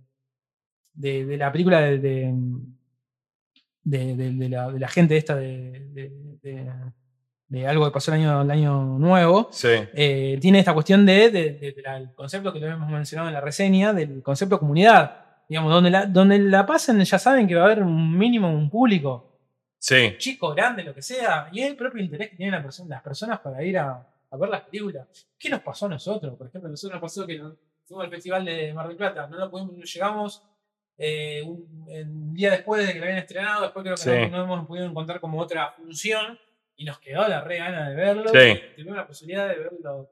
[0.94, 2.34] de- de la película de,
[4.50, 9.48] la, de la gente esta de, de- algo que pasó el año, el año nuevo,
[9.52, 12.90] Sí, eh, tiene esta cuestión de, de- de- de la- el concepto que lo hemos
[12.90, 15.26] mencionado en la reseña, del concepto comunidad.
[15.50, 18.70] Digamos, donde la, donde la pasen ya saben que va a haber un mínimo, un
[18.70, 19.40] público,
[19.80, 20.16] sí.
[20.18, 23.02] chico, grande, lo que sea, y es el propio interés que tienen la perso- las
[23.02, 25.28] personas para ir a, a ver las películas.
[25.38, 26.36] ¿Qué nos pasó a nosotros?
[26.38, 27.38] Por ejemplo, a nosotros nos pasó que
[27.86, 30.44] fuimos al Festival de Mar del Plata, no, lo pudimos- no llegamos
[30.98, 34.32] eh, un, un día después de que lo habían estrenado, después creo que Sí.
[34.32, 36.38] no, no hemos podido encontrar como otra función
[36.76, 38.30] y nos quedó la re gana de verlo.
[38.30, 38.60] Sí.
[38.76, 40.10] Tuvimos la posibilidad de verlo.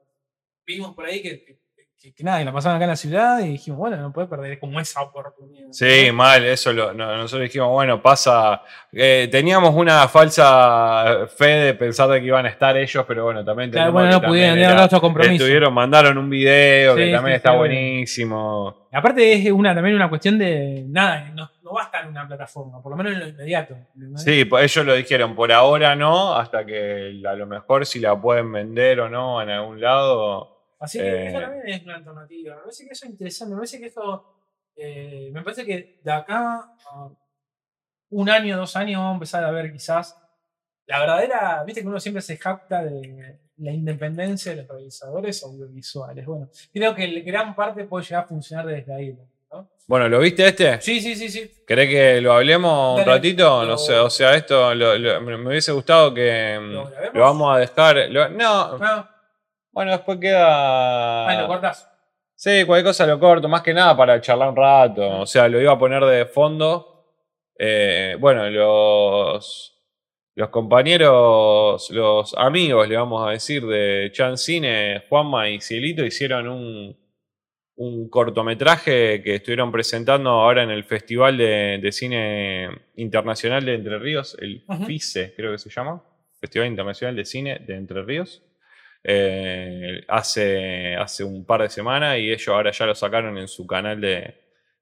[0.64, 1.58] Vimos por ahí que, que,
[2.00, 4.28] que- que nada, que la pasaban acá en la ciudad y dijimos, bueno, no puede
[4.28, 5.68] perder como esa oportunidad.
[5.72, 8.62] Sí, mal, eso lo- no- nosotros dijimos, bueno, pasa.
[8.92, 13.44] eh, teníamos una falsa fe de pensar de que iban a estar ellos, pero bueno,
[13.44, 15.34] también Claro, bueno, no pudieron, era otro compromiso.
[15.44, 18.88] Estuvieron, mandaron un video que también sí, está sí, buenísimo.
[18.92, 22.26] Aparte es una, también una cuestión de nada, no, no va a estar en una
[22.26, 23.76] plataforma, por lo menos en lo inmediato.
[24.16, 28.18] Sí, pues ellos lo dijeron, por ahora no, hasta que a lo mejor si la
[28.18, 30.55] pueden vender o no en algún lado.
[30.86, 31.26] Así que Eh.
[31.28, 32.54] eso también es una alternativa.
[32.56, 33.54] Me parece que eso es interesante.
[33.54, 34.32] Me parece que esto.
[34.78, 37.08] eh, me parece que de acá a
[38.10, 40.16] un año, dos años, vamos a empezar a ver quizás
[40.86, 41.64] la verdadera.
[41.64, 46.26] Viste que uno siempre se jacta de la independencia de los realizadores audiovisuales.
[46.26, 49.16] Bueno, creo que el- gran parte puede llegar a funcionar desde ahí.
[49.50, 49.66] ¿no?
[49.86, 50.78] Bueno, ¿lo viste este?
[50.82, 51.50] Sí, sí, sí, sí.
[51.66, 53.62] ¿Querés que lo hablemos un ratito?
[53.62, 57.56] lo- No sé, o sea, esto lo- lo- me hubiese gustado que ¿Lo lo vamos
[57.56, 58.10] a dejar.
[58.10, 58.28] no,
[58.76, 59.08] No,
[59.76, 61.28] bueno, después queda.
[61.28, 61.86] ahí lo cortás.
[62.34, 65.20] Sí, cualquier cosa lo corto, más que nada para charlar un rato.
[65.20, 67.04] O sea, lo iba a poner de fondo.
[67.58, 69.78] Eh, bueno, los,
[70.34, 76.48] los compañeros, los amigos, le vamos a decir, de Chan Cine, Juanma y Cielito, hicieron
[76.48, 76.96] un,
[77.74, 83.98] un cortometraje que estuvieron presentando ahora en el Festival de, de Cine Internacional de Entre
[83.98, 84.64] Ríos, el.
[84.86, 86.02] FICE, creo que se llama,
[86.40, 88.42] Festival Internacional de Cine de Entre Ríos
[89.08, 93.64] eh, hace, hace un par de semanas y ellos ahora ya lo sacaron en su
[93.66, 94.34] canal de,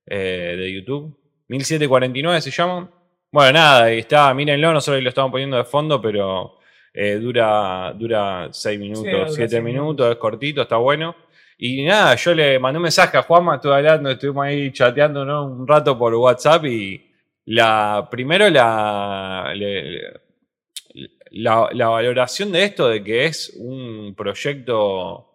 [0.07, 1.15] eh, de YouTube.
[1.49, 2.91] 1749 se llama.
[3.31, 6.59] Bueno, nada, y está, mírenlo, nosotros lo estamos poniendo de fondo, pero
[6.95, 11.15] eh, dura, dura 6 dura minutos, 7 seis minutos, es cortito, está bueno.
[11.59, 15.45] Y nada, yo le mandé un mensaje a Juanma, estuve hablando, estuvimos ahí chateando ¿no?
[15.47, 17.11] un rato por WhatsApp y
[17.47, 20.24] la primero la, le-
[21.35, 25.31] la, la valoración de esto de que es un proyecto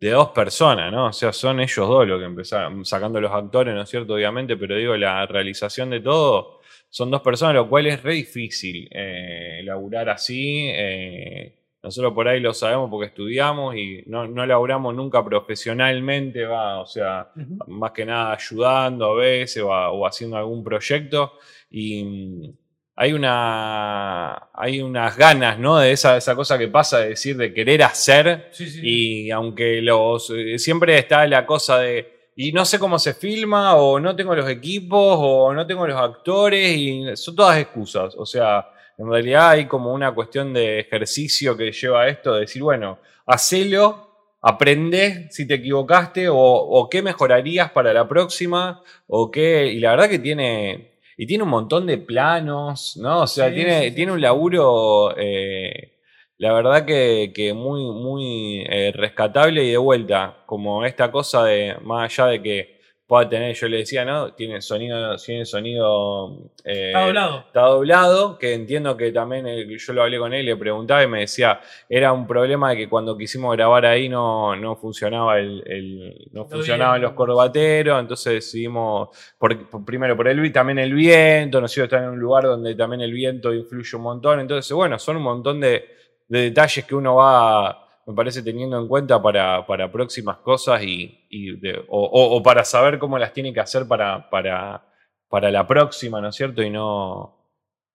[0.00, 1.06] de dos personas, ¿no?
[1.06, 4.14] O sea, son ellos dos los que empezaron, sacando los actores, ¿no es cierto?
[4.14, 8.88] Obviamente, pero digo, la realización de todo son dos personas, lo cual es re difícil
[8.92, 10.68] eh, laburar así.
[10.72, 16.80] eh, nosotros por ahí lo sabemos porque estudiamos y no, no laburamos nunca profesionalmente, va,
[16.80, 17.30] o sea,
[17.68, 21.34] más que nada ayudando a veces o, a- o haciendo algún proyecto.
[21.70, 22.52] Y
[23.00, 24.48] hay una.
[24.52, 25.78] hay unas ganas, ¿no?
[25.78, 28.48] De esa, esa cosa que pasa de decir, de querer hacer.
[28.50, 28.80] Sí, sí.
[28.82, 30.30] Y aunque los.
[30.30, 32.32] eh, siempre está la cosa de.
[32.34, 35.96] Y no sé cómo se filma, o no tengo los equipos, o no tengo los
[35.96, 38.16] actores, y son todas excusas.
[38.16, 38.68] O sea,
[38.98, 42.98] en realidad hay como una cuestión de ejercicio que lleva a esto, de decir, bueno,
[43.26, 49.66] hacelo, aprende si te equivocaste, o, o qué mejorarías para la próxima, o qué.
[49.66, 50.97] Y la verdad que tiene.
[51.18, 53.22] Y tiene un montón de planos, ¿no?
[53.22, 55.14] O sea, Sí, tiene, sí, sí, tiene un laburo.
[55.18, 55.94] eh,
[56.38, 61.76] la verdad que, que muy, muy eh, rescatable y de vuelta, como esta cosa de,
[61.82, 62.77] más allá de que
[63.08, 64.34] pueda tener, yo le decía, ¿no?
[64.34, 66.50] Tiene sonido, tiene sonido...
[66.62, 67.38] eh, Está doblado.
[67.46, 71.06] Está doblado, que entiendo que también eh, yo lo hablé con él, le preguntaba y
[71.08, 75.62] me decía, era un problema de que cuando quisimos grabar ahí no, no funcionaba el,
[75.66, 81.60] el- no funcionaban los corbateros, entonces decidimos, por, por- primero por el también el viento,
[81.62, 85.16] nosotros estamos en un lugar donde también el viento influye un montón, entonces bueno, son
[85.16, 85.82] un montón de,
[86.28, 91.26] de detalles que uno va, me parece, teniendo en cuenta para, para próximas cosas y,
[91.28, 94.82] y de- o, o- o para saber cómo las tiene que hacer para, para,
[95.28, 96.62] para la próxima, ¿no es cierto?
[96.62, 97.36] Y no.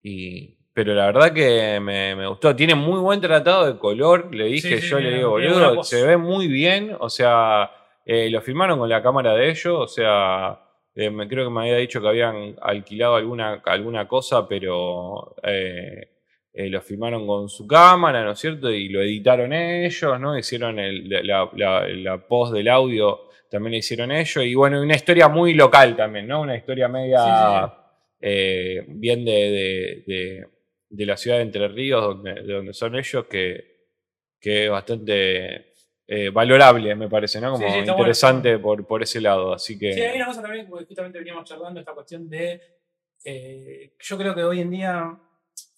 [0.04, 2.56] Y, pero la verdad que me, me gustó.
[2.56, 4.34] Tiene muy buen tratado de color.
[4.34, 6.96] Le dije, Sí, sí, yo le digo, boludo, se ve muy bien.
[7.00, 7.72] O sea,
[8.06, 9.74] eh, lo filmaron con la cámara de ellos.
[9.80, 10.60] O sea,
[10.96, 16.10] eh, me, creo que me había dicho que habían alquilado alguna, alguna cosa, pero eh,
[16.54, 18.70] eh, lo filmaron con su cámara, ¿no es cierto?
[18.72, 20.38] Y lo editaron ellos, ¿no?
[20.38, 24.44] Hicieron el- la, la- la post del audio, también la hicieron ellos.
[24.46, 26.42] Y bueno, una historia muy local también, ¿no?
[26.42, 27.84] Una historia media Sí, sí, sí.
[28.22, 30.48] eh, bien de, de- de-
[30.90, 33.64] de la ciudad de Entre Ríos, donde, de donde son ellos, que,
[34.40, 35.74] que es bastante
[36.06, 37.54] eh, valorable, me parece, ¿no?
[37.54, 39.54] Como Sí, sí, está bueno, interesante por, por ese lado.
[39.54, 39.92] Así que.
[39.94, 42.62] Sí, hay una cosa también, porque justamente veníamos charlando esta cuestión de.
[43.26, 45.18] eh, yo creo que hoy en día.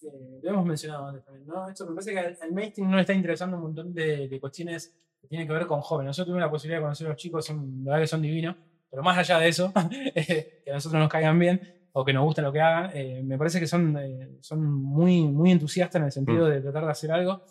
[0.04, 1.68] Eh, lo hemos mencionado antes también, ¿no?
[1.70, 4.40] Esto me parece que al, al mainstream no le está interesando un montón de, de
[4.40, 6.10] cuestiones que tienen que ver con jóvenes.
[6.10, 8.56] Nosotros tuvimos la posibilidad de conocer a los chicos, son, la verdad que son divinos,
[8.90, 9.74] pero más allá de eso,
[10.16, 13.22] eh, que a nosotros nos caigan bien o que nos gusta lo que hagan, eh,
[13.24, 16.92] me parece que son, eh, son muy, muy entusiastas en el sentido de tratar de
[16.92, 17.42] hacer algo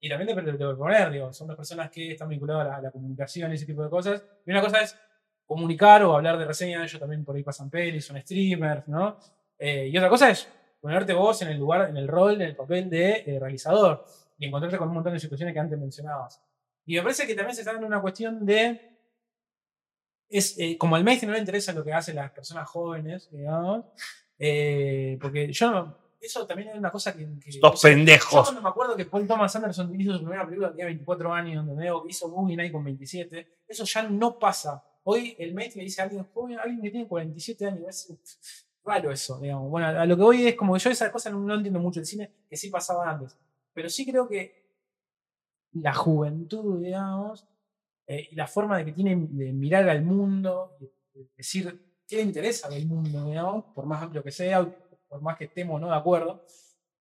[0.00, 2.82] y también de, de proponer, digo, son dos personas que están vinculadas a la, a
[2.82, 4.24] la comunicación y ese tipo de cosas.
[4.44, 4.98] Y una cosa es
[5.46, 9.16] comunicar o hablar de reseñas, ellos también por ahí pasan pelis, son streamers, ¿no?
[9.56, 10.48] Eh, y otra cosa es
[10.82, 14.04] ponerte vos en el lugar, en el rol, en el papel de eh, realizador
[14.36, 16.42] y encontrarte con un montón de situaciones que antes mencionabas.
[16.84, 18.98] Y me parece que también se está dando una cuestión de.
[20.28, 23.84] Es, eh, como al mainstream no le interesa lo que hacen las personas jóvenes, digamos,
[24.38, 27.28] eh, porque yo no, Eso también es una cosa que.
[27.38, 28.42] que Estos o sea, Yo pendejos.
[28.42, 31.88] cuando me acuerdo que Paul Thomas Anderson hizo su primera película, tenía 24 años, donde
[32.08, 34.82] hizo Boogie Night con 27, eso ya no pasa.
[35.04, 39.10] Hoy el mainstream le dice a alguien joven, alguien que tiene 47 años, es raro
[39.10, 39.70] eso, digamos.
[39.70, 42.00] Bueno, a lo que voy es como que yo esas cosas no, no entiendo mucho
[42.00, 43.36] del cine, que sí pasaba antes.
[43.72, 44.62] Pero sí creo que
[45.72, 47.46] la juventud, digamos,
[48.06, 52.16] eh, y la forma de que tienen de mirar al mundo, de de decir qué
[52.16, 54.64] le interesa del mundo, digamos, por más amplio que sea,
[55.08, 56.42] por más que estemos no de acuerdo,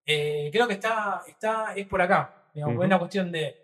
[0.05, 2.49] eh, creo que está, está, es por acá.
[2.53, 2.75] Digamos.
[2.75, 3.55] Es una cuestión de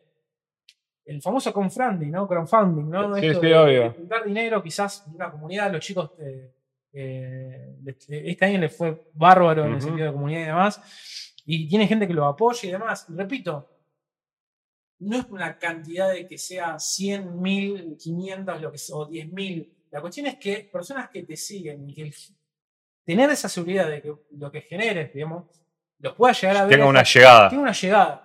[1.03, 2.27] el famoso crowdfunding, ¿no?
[2.29, 3.15] Crowdfunding, ¿no?
[3.17, 3.81] Sí, Esto sí, de- obvio.
[3.83, 6.53] de juntar dinero, quizás de una comunidad, los chicos eh,
[6.99, 7.97] eh, de-
[8.31, 10.81] este año les fue bárbaro en el sentido de comunidad y demás,
[11.45, 13.05] y tiene gente que lo apoya y demás.
[13.09, 13.69] Repito,
[14.99, 19.71] no es una cantidad de que sea 100, 1000, 500 lo que sea, o 10.000.
[19.91, 22.15] La cuestión es que personas que te siguen y que el-
[23.05, 25.45] tener esa seguridad de que lo que generes, digamos,
[25.99, 26.71] los pueda llegar a ver.
[26.71, 27.49] Tenga una llegada.
[27.49, 28.23] tenga una llegada.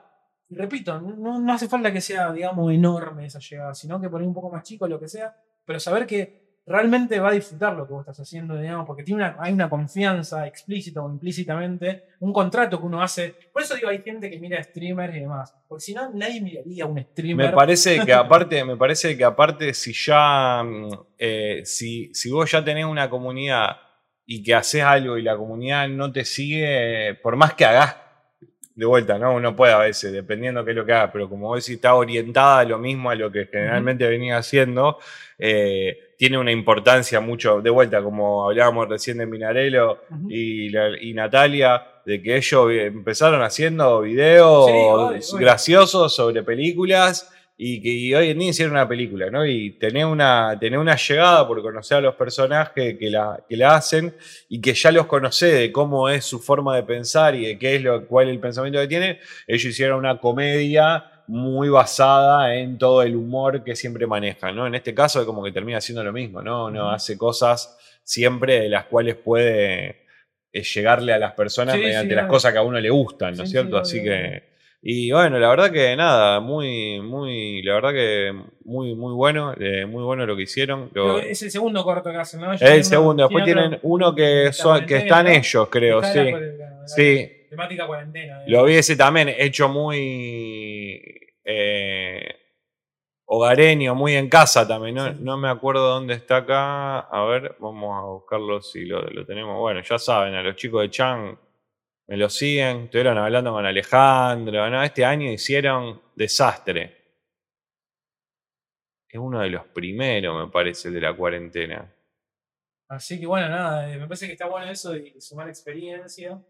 [0.48, 4.20] Y repito, no, no hace falta que sea, digamos, enorme esa llegada, sino que por
[4.20, 6.41] ahí un poco más chico, lo que sea, pero saber que
[6.72, 10.46] realmente va a disfrutar lo que vos estás haciendo, digamos, porque tiene hay una confianza
[10.46, 13.34] explícita o implícitamente, un contrato que uno hace.
[13.52, 16.86] Por eso digo, hay gente que mira streamers y demás, porque si no, nadie miraría
[16.86, 17.50] un streamer.
[17.50, 22.50] Me parece que aparte, me parece que aparte, si ya, mm, eh, si, si vos
[22.50, 23.76] ya tenés una comunidad
[24.24, 27.96] y que haces algo y la comunidad no te sigue, por más que hagas
[28.74, 29.34] de vuelta, ¿no?
[29.34, 31.94] Uno puede a veces, dependiendo qué es lo que haga, pero como vos decís, está
[31.94, 34.98] orientada a lo mismo a lo que generalmente venía haciendo,
[35.38, 39.98] eh, tiene una importancia mucho, de vuelta, como hablábamos recién de Minarello
[40.28, 44.66] y, la- y Natalia, de que ellos vi- empezaron haciendo videos
[45.20, 49.46] Sí, graciosos sobre películas y que y hoy en día hicieron una película, ¿no?
[49.46, 53.76] Y tener una, tener una llegada por conocer a los personajes que la, que la
[53.76, 54.14] hacen
[54.48, 57.76] y que ya los conoce de cómo es su forma de pensar y de qué
[57.76, 62.78] es lo, cuál es el pensamiento que tienen, ellos hicieron una comedia muy basada en
[62.78, 64.66] todo el humor que siempre manejan, ¿no?
[64.66, 66.70] En este caso es como que termina haciendo lo mismo, ¿no?
[66.70, 70.02] No hace cosas siempre de las cuales puede
[70.52, 73.36] eh, llegarle a las personas Sí, mediante sí, las cosas que a uno le gustan,
[73.36, 73.84] ¿no es Sí, cierto?
[73.84, 74.51] sí, Así que...
[74.84, 79.86] Y bueno, la verdad que nada, muy, muy, la verdad que muy, muy bueno, eh,
[79.86, 80.90] muy bueno lo que hicieron.
[80.92, 82.52] Lo- es el segundo corto que hacen, ¿no?
[82.52, 85.30] Es el segundo, después tienen uno que, son, que están ¿no?
[85.30, 86.30] ellos, creo, Está sí.
[86.32, 86.46] la- la-
[86.80, 87.30] la- Sí.
[87.48, 88.38] Temática cuarentena.
[88.40, 88.66] Lo digamos.
[88.70, 91.00] vi ese también, hecho muy
[91.44, 92.34] eh,
[93.26, 94.94] hogareño, muy en casa también.
[94.96, 95.16] No, Sí.
[95.20, 97.00] no me acuerdo dónde está acá.
[97.00, 99.58] A ver, vamos a buscarlo si lo, lo tenemos.
[99.58, 101.38] Bueno, ya saben, a los chicos de Chan
[102.08, 102.84] me lo siguen.
[102.84, 104.68] Estuvieron hablando con Alejandro.
[104.70, 104.82] ¿no?
[104.82, 106.98] Este año hicieron desastre.
[109.08, 111.92] Es uno de los primeros, me parece, el de la cuarentena.
[112.88, 116.40] Así que bueno, nada, eh, me parece que está bueno eso de sumar experiencia.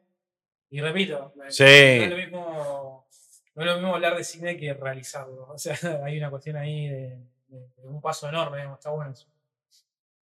[0.70, 1.62] Y repito, Sí.
[1.64, 1.68] no,
[2.04, 3.06] es lo mismo,
[3.54, 5.48] no es lo mismo hablar de cine que realizarlo.
[5.54, 9.10] O sea, hay una cuestión ahí de, de- de un paso enorme, digamos, está bueno
[9.12, 9.26] eso.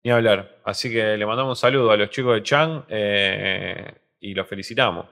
[0.03, 0.57] Ni hablar.
[0.63, 5.05] Así que le mandamos un saludo a los chicos de Chan eh, y los felicitamos.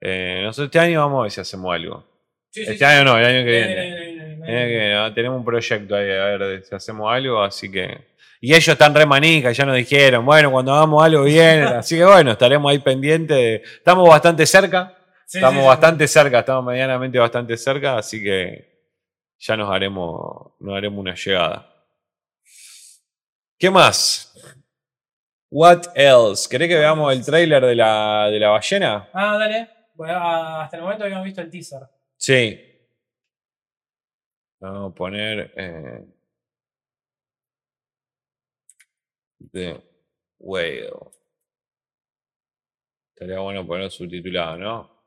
[0.00, 2.04] Eh, nosotros este año vamos a ver si hacemos algo.
[2.50, 2.84] Sí, Este sí.
[2.84, 5.12] año no, el año que viene.
[5.14, 8.14] Tenemos un proyecto ahí, a ver si hacemos algo, así que.
[8.40, 11.62] Y ellos están re manica, ya nos dijeron, bueno, cuando hagamos algo bien.
[11.64, 13.62] así que bueno, estaremos ahí pendientes.
[13.78, 14.94] Estamos bastante cerca,
[15.26, 18.74] estamos bastante cerca, estamos medianamente bastante cerca, así que
[19.38, 21.70] ya nos haremos, nos haremos una llegada.
[23.58, 24.34] ¿Qué más?
[25.56, 26.48] What else?
[26.48, 29.08] ¿Querés que veamos el tráiler de la, de la ballena?
[29.12, 29.68] Ah, dale.
[29.94, 30.18] Bueno,
[30.60, 31.82] hasta el momento habíamos visto el teaser.
[32.16, 32.60] Sí.
[34.58, 36.04] Vamos a poner eh,
[39.52, 39.80] The
[40.40, 40.90] Whale.
[43.14, 45.04] Estaría bueno poner subtitulado, ¿no?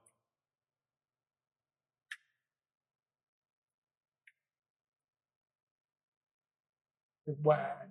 [7.25, 7.86] Bueno,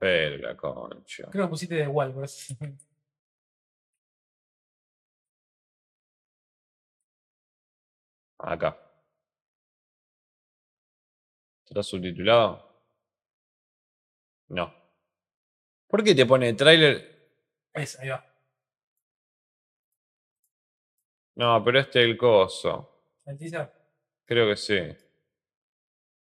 [0.00, 1.28] Pero la concha.
[1.30, 2.54] creo que pusiste de igual, por eso.
[8.38, 8.78] Acá.
[11.66, 12.66] ¿Está subtitulado?
[14.48, 14.74] No.
[15.86, 17.28] ¿Por qué te pone tráiler?
[17.74, 18.24] Es, ahí va.
[21.34, 23.04] No, pero este es el coso.
[23.26, 23.70] El teaser.
[24.24, 24.78] Creo que sí.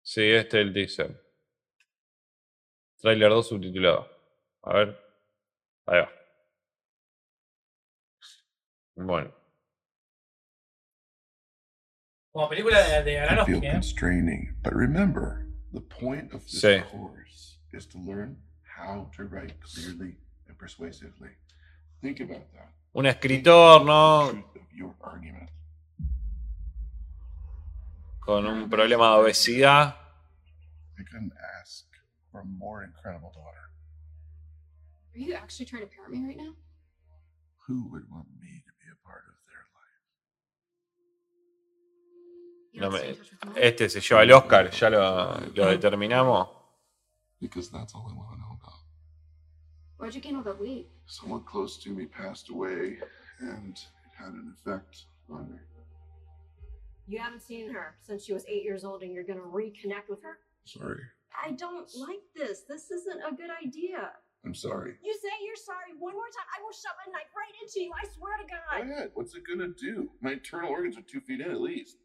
[0.02, 1.19] Sí, este es el teaser.
[3.00, 4.08] Trailer 2 subtitulado.
[4.62, 4.98] A ver.
[5.86, 6.08] Ahí va.
[8.96, 9.32] Bueno.
[12.32, 13.72] Como película de, de Aronofsky, ¿eh?
[13.72, 16.80] constraining, but remember, the point of this Sí.
[16.90, 18.36] course is to learn
[18.78, 21.30] how to write clearly and persuasively.
[22.02, 22.72] Think about that.
[22.92, 24.30] Un escritor, ¿no?
[28.20, 29.96] Con un problema de obesidad.
[30.98, 31.86] I couldn't ask
[32.30, 33.70] for a more incredible daughter.
[35.14, 36.52] Are you actually trying to parent me right now?
[37.66, 39.98] Who would want me to be a part of their life?
[42.72, 43.54] You No don't stay me- in touch with mom?
[43.56, 46.48] Este se lleva el Oscar, ya lo, lo determinamos.
[47.40, 48.78] Because that's all I want to know about.
[49.98, 50.88] Why'd you gain all that weight?
[51.06, 52.98] Someone close to me passed away,
[53.40, 55.58] and it had an effect on me.
[57.08, 60.22] You haven't seen her since she was eight years old, and you're gonna reconnect with
[60.22, 60.38] her?
[60.64, 61.00] Sorry.
[61.34, 62.62] I don't like this.
[62.68, 64.10] This isn't a good idea.
[64.44, 64.94] I'm sorry.
[65.04, 67.92] You say you're sorry one more time, I will shove a knife right into you.
[67.92, 68.60] I swear to God.
[68.82, 68.90] Go God.
[68.96, 69.10] ahead.
[69.14, 70.10] What's it gonna do?
[70.22, 71.98] My internal organs are two feet in at least.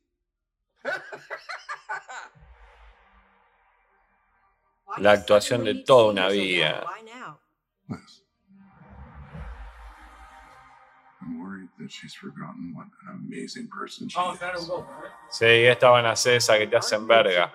[4.97, 6.83] La actuación de toda una vida.
[6.85, 7.39] Why now?
[7.89, 8.21] Liz.
[11.21, 14.67] I'm worried that she's forgotten what an amazing person she Vamos a esperar un is.
[14.69, 14.87] poco.
[15.31, 17.51] Sí, esta van a hacer esa que te hacen verga.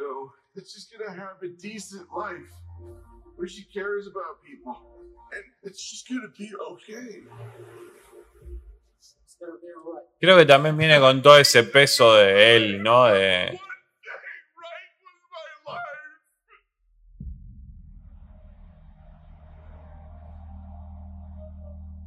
[0.55, 2.53] That she's gonna have a decent life
[3.37, 4.77] where she cares about people,
[5.33, 7.23] and it's just gonna be okay.
[10.21, 13.07] Creo que también viene con todo ese peso de él, ¿no?
[13.07, 13.61] De, What ain't
[14.57, 15.17] right with
[15.65, 16.01] my life?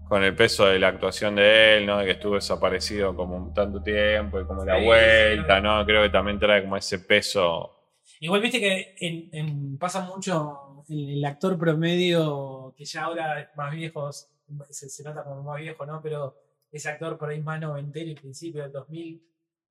[0.08, 1.98] con el peso de la actuación de él, ¿no?
[1.98, 5.60] De que estuvo desaparecido como un tanto tiempo y como la vuelta.
[5.60, 5.84] ¿no?
[5.86, 7.83] Creo que también trae como ese peso.
[8.24, 13.48] Igual viste que en, en- pasa mucho el, el actor promedio que ya ahora es
[13.56, 16.02] más viejo, se, se nota como más viejo, ¿no?
[16.02, 16.38] Pero
[16.72, 19.22] ese actor por ahí más noventero y principio del 2000,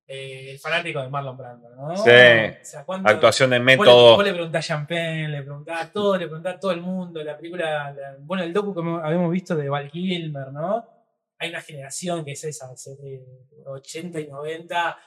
[0.07, 1.95] eh, el fanático de Marlon Brando, ¿no?
[1.97, 2.09] Sí.
[2.11, 4.15] O sea, ¿cuánto- Actuación de Vos le, método.
[4.17, 7.23] vos le preguntás a Champagne, le preguntás a todo, le preguntás a todo el mundo,
[7.23, 10.85] la película, la- bueno, el docu que habíamos visto de Val Kilmer, ¿no?
[11.39, 13.21] Hay una generación que es esa, de
[13.65, 14.97] 80 y 90,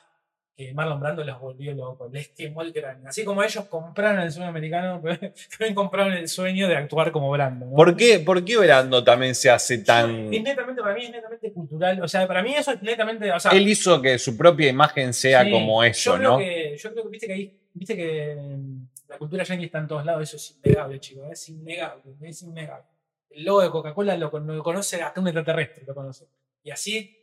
[0.56, 3.08] que Marlon Brando los volvió locos, les quemó el cráneo.
[3.08, 5.02] Así como ellos compraron el sueño americano,
[5.50, 7.66] también compraron el sueño de actuar como Brando.
[7.66, 7.76] ¿no?
[7.76, 10.32] ¿Por qué, ¿Por qué Brando también se hace tan...
[10.32, 13.38] Es netamente, para mí es netamente cultural, o sea, para mí eso es netamente, o
[13.38, 16.38] sea, Él hizo que su propia imagen sea Sí, como yo eso, creo ¿no?
[16.38, 19.88] Que, yo creo que viste que ahí, viste que mm, la cultura yankee está en
[19.88, 22.86] todos lados, eso es innegable, chicos, es innegable, es innegable.
[23.28, 26.26] El logo de Coca-Cola lo, lo conoce hasta un extraterrestre, lo conoce.
[26.62, 27.14] Y así,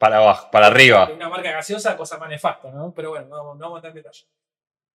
[0.00, 1.10] Para abajo, para arriba.
[1.14, 2.90] una marca gaseosa, cosa más nefasta, ¿no?
[2.94, 4.24] Pero bueno, no, vamos- no vamos a entrar en detalle.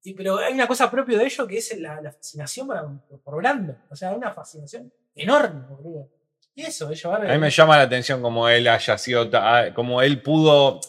[0.04, 2.68] Y, pero hay una cosa propia de ellos que es la, la fascinación
[3.08, 3.76] por, por Brando.
[3.92, 6.10] O sea, hay una fascinación enorme, boludo.
[6.56, 10.02] Y eso, ellos A mí me llama la atención como él haya sido, ah, como
[10.02, 10.80] él pudo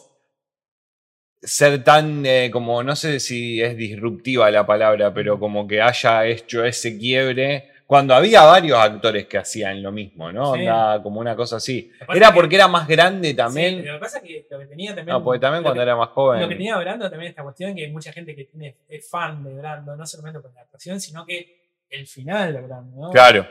[1.43, 6.25] ser tan, eh, como no sé si es disruptiva la palabra, pero como que haya
[6.25, 10.55] hecho ese quiebre, cuando había varios actores que hacían lo mismo, ¿no?
[10.55, 10.61] Sí.
[10.61, 11.93] Onda, como una cosa así.
[12.13, 13.77] Era porque era más grande Sí, también.
[13.81, 15.07] pero lo que pasa es que lo que tenía también.
[15.17, 16.49] no, porque también cuando que- era más Lo que joven.
[16.49, 19.97] tenía Brando también esta cuestión que hay mucha gente que tiene, es fan de Brando,
[19.97, 23.11] no solamente por la actuación, sino que el final de Brando, ¿no?
[23.13, 23.47] Claro.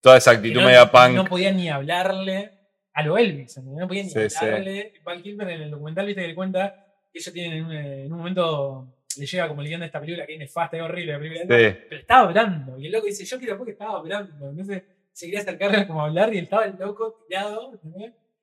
[0.00, 1.10] Toda esa actitud no, media punk.
[1.14, 2.50] no podía ni hablarle
[2.94, 3.80] a lo Elvis, ¿entendés?
[3.80, 4.36] no podía ni Sí, sí.
[4.44, 4.94] hablarle.
[5.04, 8.12] Val Kilmer en el documental, viste que le cuenta que ellos tienen en un, en
[8.12, 11.12] un momento, le llega como el guion de esta película que es nefasta, es horrible
[11.12, 11.76] la película, Sí.
[11.88, 12.78] pero estaba hablando.
[12.78, 14.48] Y el loco dice, yo quiero porque estaba hablando.
[14.50, 14.82] Entonces
[15.12, 17.72] se quería acercarle como a hablar y él estaba el loco tirado,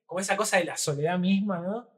[0.06, 1.88] como esa cosa de la soledad misma, ¿no?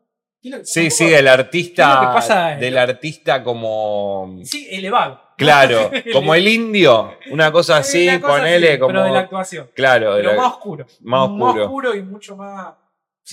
[0.65, 1.85] Sí, sí, del artista.
[1.85, 4.41] ¿qué es lo que pasa en- del artista como.
[4.43, 5.21] Sí, elevado.
[5.39, 7.17] Claro, como el indio.
[7.31, 8.89] Una cosa así, Una cosa ponele así, como.
[8.93, 9.71] Pero de la actuación.
[9.73, 10.87] Claro, de Pero la- más oscuro.
[11.03, 11.95] más oscuro.
[11.95, 12.75] y mucho más.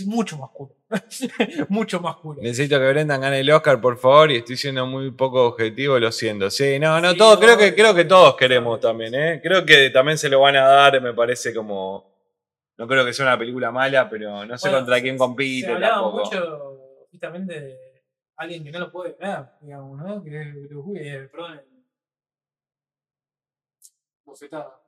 [0.05, 0.75] Mucho más oscuro.
[1.69, 2.39] mucho más oscuro.
[2.41, 6.11] Necesito que Brendan gane el Oscar, por favor, y estoy siendo muy poco objetivo, lo
[6.11, 6.49] siento.
[6.51, 9.39] Sí, no, no, Sí, todos, creo que, creo que todos queremos también, ¿eh?
[9.43, 12.07] Creo que también se lo van a dar, me parece como.
[12.77, 15.19] No creo que sea una película mala, pero no sé Bueno, contra se- quién Se
[15.19, 16.17] compite hablaba tampoco.
[16.23, 16.77] mucho
[17.11, 17.77] justamente de
[18.37, 20.23] alguien que no lo puede ganar, digamos, ¿no?
[20.23, 20.47] Que es
[20.95, 21.61] eh, perdón.
[24.23, 24.79] Bofetada.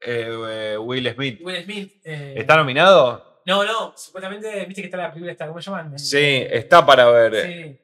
[0.00, 0.28] Eh,
[0.74, 1.40] eh, Will Smith.
[1.42, 1.92] Will Smith.
[2.04, 3.35] eh, ¿Está nominado?
[3.46, 5.98] No, no, supuestamente, viste que está la película esta, ¿cómo se llaman?
[5.98, 7.34] Sí, está para ver.
[7.46, 7.80] Sí.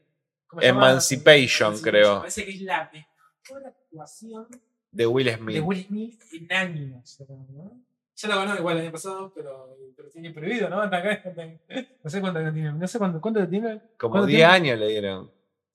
[0.49, 0.91] ¿Cómo se llama?
[0.91, 2.19] Emancipation, creo.
[2.19, 4.47] Parece que es la mejor actuación
[4.91, 5.55] De Will Smith.
[5.55, 7.19] de Will Smith en años.
[7.29, 7.81] ¿no?
[8.17, 10.83] Ya lo ganó igual el año pasado, pero, pero tiene prohibido, ¿no?
[10.83, 11.23] Acá,
[12.05, 12.73] no sé cuánto tiene.
[12.73, 13.81] No sé cuánto, cuánto tiene.
[13.97, 14.53] Como ¿cuánto 10 tiene?
[14.53, 15.31] años le dieron.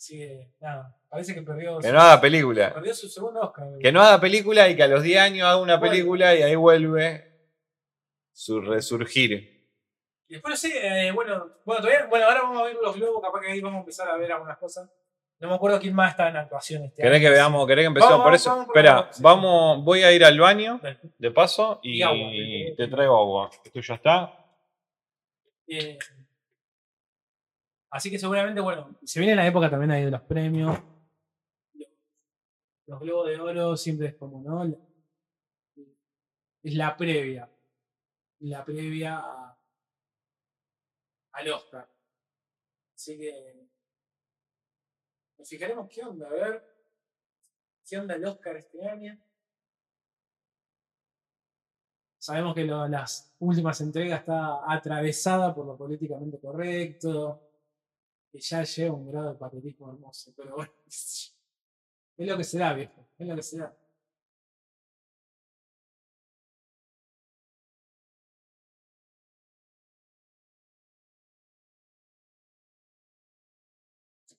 [0.06, 0.96] Que, nada.
[1.10, 2.74] Parece que perdió, Que su, no haga película.
[2.74, 3.68] perdió su segundo Oscar.
[3.82, 6.56] Que no haga película y que a los 10 años haga una película y ahí
[6.56, 7.26] vuelve
[8.34, 9.57] su resurgir.
[10.30, 13.22] Y después no sé, eh, bueno, bueno, todavía, bueno, ahora vamos a ver los globos,
[13.22, 14.90] capaz que ahí vamos a empezar a ver algunas cosas.
[15.40, 17.28] No me acuerdo quién más está en actuación este ¿Querés año.
[17.28, 17.68] que veamos?
[17.68, 18.50] ¿Querés que empecemos por eso?
[18.50, 20.82] vamos Espera, vamos, voy a ir al baño
[21.18, 23.50] de paso y, Y agua, te- te traigo agua.
[23.64, 24.46] Esto ya está.
[25.68, 25.98] Eh,
[27.92, 30.78] así que seguramente, bueno, se viene la época también ahí de los premios.
[32.88, 34.64] Los globos de oro siempre es como, ¿no?
[36.64, 37.50] Es la previa.
[38.40, 39.57] La previa a-
[41.38, 41.88] al Oscar.
[42.96, 43.68] Así que
[45.38, 46.78] nos fijaremos qué onda, a ver
[47.86, 49.18] qué onda el Oscar este año.
[52.18, 57.42] Sabemos que las últimas entregas está atravesada por lo políticamente correcto,
[58.32, 61.38] que ya lleva un grado de patriotismo hermoso, pero bueno, es
[62.18, 63.87] lo que será, viejo, es lo que será.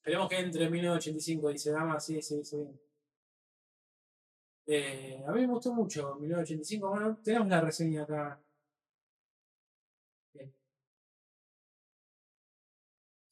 [0.08, 2.56] Esperemos que entre 1985 dice Dama, sí, sí, sí.
[4.66, 6.88] Eh, a mí me gustó mucho 1985.
[6.88, 8.40] Bueno, tenemos la reseña acá.
[10.32, 10.54] Bien.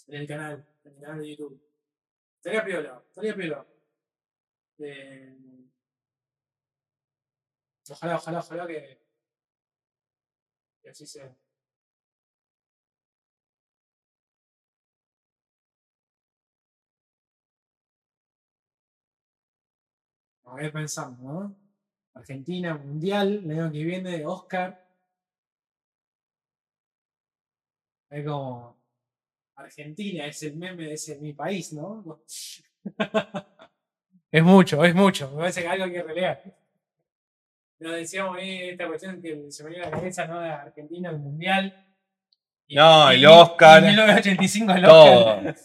[0.08, 1.62] En el canal, en el canal de YouTube.
[2.36, 3.66] Estaría piola, estaría piola.
[4.78, 5.34] Eh,
[7.88, 9.00] ojalá, ojalá, ojalá que,
[10.82, 11.34] que así sea.
[20.62, 21.56] Ir pensando, ¿no?
[22.14, 24.82] Argentina, Mundial, el año que viene, Oscar.
[28.10, 28.76] Es como.
[29.56, 32.20] Argentina es el meme, ese es mi país, ¿no?
[34.30, 35.30] es mucho, es mucho.
[35.30, 36.42] Me parece que algo hay que relear.
[37.78, 40.40] Nos decíamos ahí esta cuestión que se me venía a la cabeza, ¿no?
[40.40, 41.84] De Argentina, el Mundial.
[42.68, 43.82] Y- No, y- el Oscar.
[43.82, 45.36] y 1985 el Todo.
[45.38, 45.56] Oscar.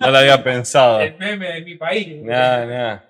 [0.00, 1.00] No lo había pensado.
[1.02, 2.22] el meme de mi país.
[2.22, 3.00] Nah, nah.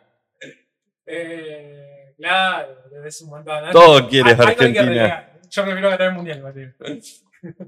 [1.11, 2.69] Eh, claro,
[3.05, 3.71] es un montón.
[3.73, 5.31] Todo quieres hay que Argentina.
[5.51, 6.73] Yo prefiero ganar el mundial, Mateo.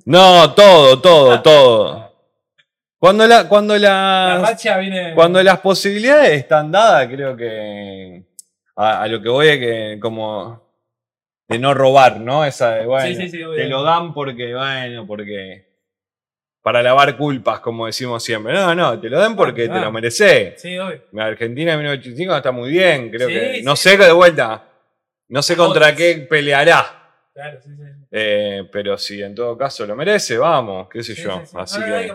[0.05, 2.13] No, todo, todo, todo.
[2.99, 5.15] Cuando la, cuando La las, viene.
[5.15, 8.25] cuando las posibilidades están dadas, creo que
[8.75, 10.61] a, a lo que voy es que como
[11.49, 12.45] de no robar, ¿no?
[12.45, 15.70] Esa bueno, Sí, sí, sí, te lo dan porque, bueno, porque
[16.63, 18.53] para lavar culpas, como decimos siempre.
[18.53, 20.61] No, no, te lo dan porque te lo mereces.
[20.61, 21.03] Sí, obvio.
[21.19, 23.55] Argentina en 1985 está muy bien, creo Sí, que.
[23.57, 23.89] sí, No sí.
[23.91, 24.67] sé de vuelta.
[25.29, 26.97] No sé contra qué peleará.
[27.33, 27.83] Claro, sí, sí.
[28.11, 31.41] eh, pero si en todo caso lo merece, vamos, qué sé yo.
[31.41, 31.57] sí, sí.
[31.59, 32.13] Así que.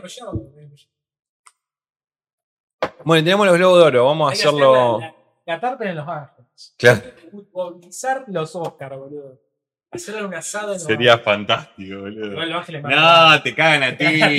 [3.03, 4.97] Bueno, tenemos los globos de oro, vamos a Hay hacerlo.
[4.97, 6.75] hacer La, la, la tarta en Los Ángeles.
[6.77, 7.01] Claro.
[7.31, 9.39] Futbolizar los Oscars, boludo.
[9.95, 12.31] Hacerle un asado en Los Sería fantástico, boludo.
[12.31, 14.31] Igual Los Ángeles No, te cagan a cagan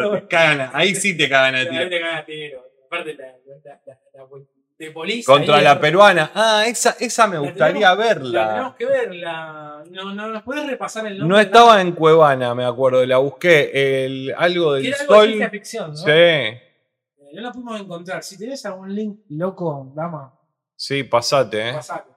[0.00, 0.10] no.
[0.12, 1.88] Te cagan a- Ahí sí te cagan a Ahí tiro.
[1.88, 2.64] te cagas a tiro.
[2.86, 4.26] Aparte, la, la, la, la,
[4.78, 5.24] de policía.
[5.26, 6.30] Contra ahí, la peruana.
[6.34, 8.74] Ah, esa, esa me La gustaría tenemos- La tenemos verla.
[8.78, 9.84] que verla.
[9.90, 11.36] No, no, ¿Nos podés repasar el nombre?
[11.36, 14.04] No estaba en Cuevana, me acuerdo, la busqué.
[14.06, 15.26] El, algo del era algo de sol.
[15.28, 15.96] ciencia ficción, ¿no?
[15.96, 16.62] Sí, Eh,
[17.34, 18.22] No la pudimos encontrar.
[18.22, 20.32] Si tenés algún link loco, dama,
[20.76, 21.72] sí, pasate, eh.
[21.72, 22.10] pasate.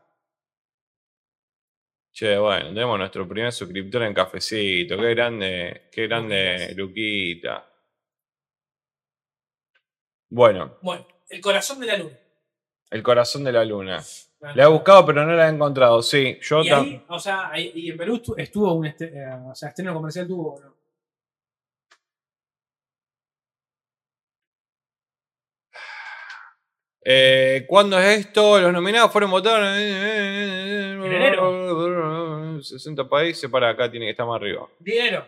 [2.14, 4.98] Che, bueno, tenemos nuestro primer suscriptor en cafecito.
[4.98, 7.68] Qué grande, qué grande, Luquita.
[10.30, 12.18] Bueno, Bueno, el corazón de la luna.
[12.90, 14.04] el corazón de la luna.
[14.56, 16.02] La he buscado, pero no la he encontrado.
[16.02, 19.34] Sí, yo Y ahí, o sea, ahí- y en Perú estu- estuvo un este, eh,
[19.46, 20.81] o sea, estreno comercial tuvo, ¿no?
[27.04, 28.60] Eh, ¿Cuándo es esto?
[28.60, 33.50] Los nominados fueron votados En en 60 países.
[33.50, 34.70] Para acá tiene que estar más arriba.
[34.80, 35.26] Dinero.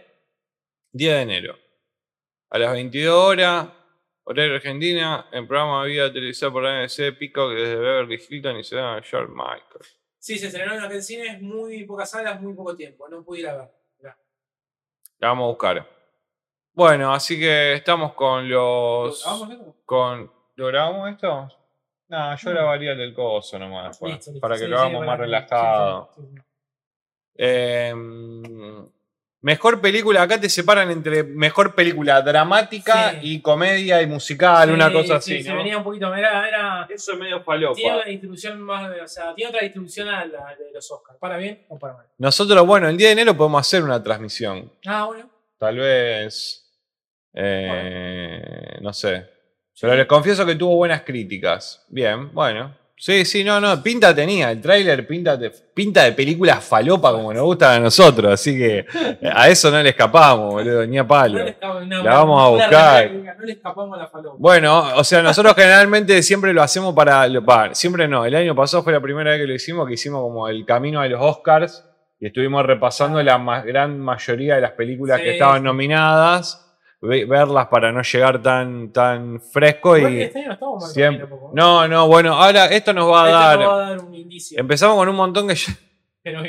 [0.92, 1.58] 10 de enero.
[2.52, 3.68] A las 22 horas,
[4.26, 8.76] horario Argentina, en programa de vida televisado por ABC Peacock desde Beverly Hilton y se
[8.76, 9.86] llama George Michael.
[10.20, 13.10] Sí, se estrenó en el cine, muy pocas salas, muy poco tiempo.
[13.10, 13.70] No pude ir a ver.
[13.98, 14.18] Mirá.
[15.18, 15.90] La vamos a buscar.
[16.74, 19.24] Bueno, así que estamos con los.
[19.26, 19.76] ¿Vamos esto?
[19.86, 21.50] con ¿Lo grabamos esto?
[22.14, 22.56] No, yo No.
[22.56, 24.00] grabaría el del coso nomás.
[24.02, 24.40] Listo, listo.
[24.40, 26.10] para que Sí, lo hagamos más relajado.
[26.16, 26.42] sí, sí, sí.
[27.36, 27.94] Eh,
[29.42, 33.18] mejor película, acá te separan entre mejor película dramática Sí.
[33.24, 35.58] y comedia y musical, una cosa sí, así, se ¿no?
[35.58, 37.74] venía un poquito, era, era- Eso es medio falopa.
[37.76, 41.18] tiene una distribución más, o sea, tiene otra distribución a la de los Oscars.
[41.20, 42.06] ¿Para bien o para mal?
[42.20, 44.72] Nosotros, bueno, el día de enero podemos hacer una transmisión.
[44.86, 45.28] Ah, bueno.
[45.58, 46.60] Tal vez.
[47.34, 49.28] eh, No sé.
[49.80, 51.86] Pero les confieso que tuvo buenas críticas.
[51.90, 52.76] Bien, bueno.
[52.96, 54.52] Sí, sí, no, no, pinta tenía.
[54.52, 58.32] El tráiler pinta, de- pinta de película falopa como nos gusta a nosotros.
[58.32, 58.86] Así que
[59.30, 61.40] a eso no le escapamos, boludo, ni a palo.
[61.40, 63.12] No le escapamos- no, La vamos a buscar.
[63.12, 64.36] No le escapamos a la falopa.
[64.40, 67.28] Bueno, o sea, nosotros generalmente siempre lo hacemos para.
[67.40, 68.24] va, siempre no.
[68.26, 71.02] El año pasado fue la primera vez que lo hicimos, que hicimos como el camino
[71.02, 71.84] a los Oscars
[72.22, 76.63] y estuvimos repasando la ma- gran mayoría de las películas Sí, que estaban nominadas,
[77.04, 80.22] ve- verlas para no llegar tan, tan fresco Igual que y.
[80.24, 81.28] este año no estamos mal Siempre.
[81.28, 81.52] tampoco.
[81.54, 83.60] No, no, bueno, ahora esto nos va a Este dar.
[83.60, 84.60] nos va a dar un indicio.
[84.60, 85.74] Empezamos con un montón que ya-
[86.24, 86.42] Pero.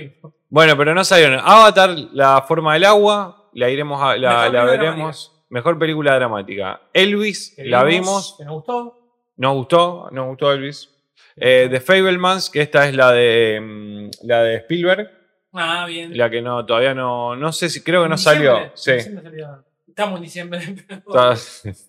[0.49, 1.41] Bueno, pero no salieron.
[1.43, 5.31] Avatar, La forma del agua, la iremos a, la, veremos.
[5.51, 6.81] Mejor película dramática.
[6.93, 8.35] Elvis, que la vimos.
[8.39, 8.99] Que nos gustó.
[9.37, 10.91] Nos gustó, nos gustó Elvis.
[11.37, 15.11] Eh, The Fablemans, que esta es la de mm, la de Spielberg,
[15.53, 16.17] Ah, bien.
[16.17, 19.01] la que no todavía no no sé si creo que no salió, sí.
[19.01, 19.65] salió.
[19.95, 20.59] Estamos en diciembre.
[20.89, 21.35] Está-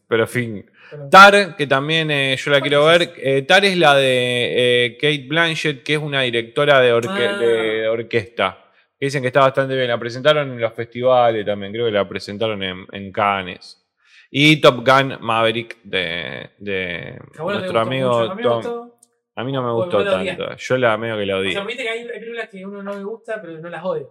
[0.07, 0.63] pero fin.
[0.91, 3.13] Pero- Tar, que también eh, yo la quiero ver.
[3.17, 7.37] Eh, Tar es la de eh, Kate Blanchett, que es una directora de, orque- Ah.
[7.39, 8.59] de orquesta.
[8.99, 9.87] Que dicen que está bastante bien.
[9.87, 11.71] La presentaron en los festivales también.
[11.73, 13.81] Creo que la presentaron en, en Cannes.
[14.29, 16.49] Y Top Gun Maverick de,
[17.39, 18.41] nuestro amigo mucho.
[18.43, 18.55] Tom.
[18.57, 18.99] gustó.
[19.37, 20.55] A mí no me gustó tanto.
[20.57, 21.53] Yo la medio que la O odié.
[21.53, 24.05] sea, viste que hay, hay películas que uno no le gusta, pero no las odia.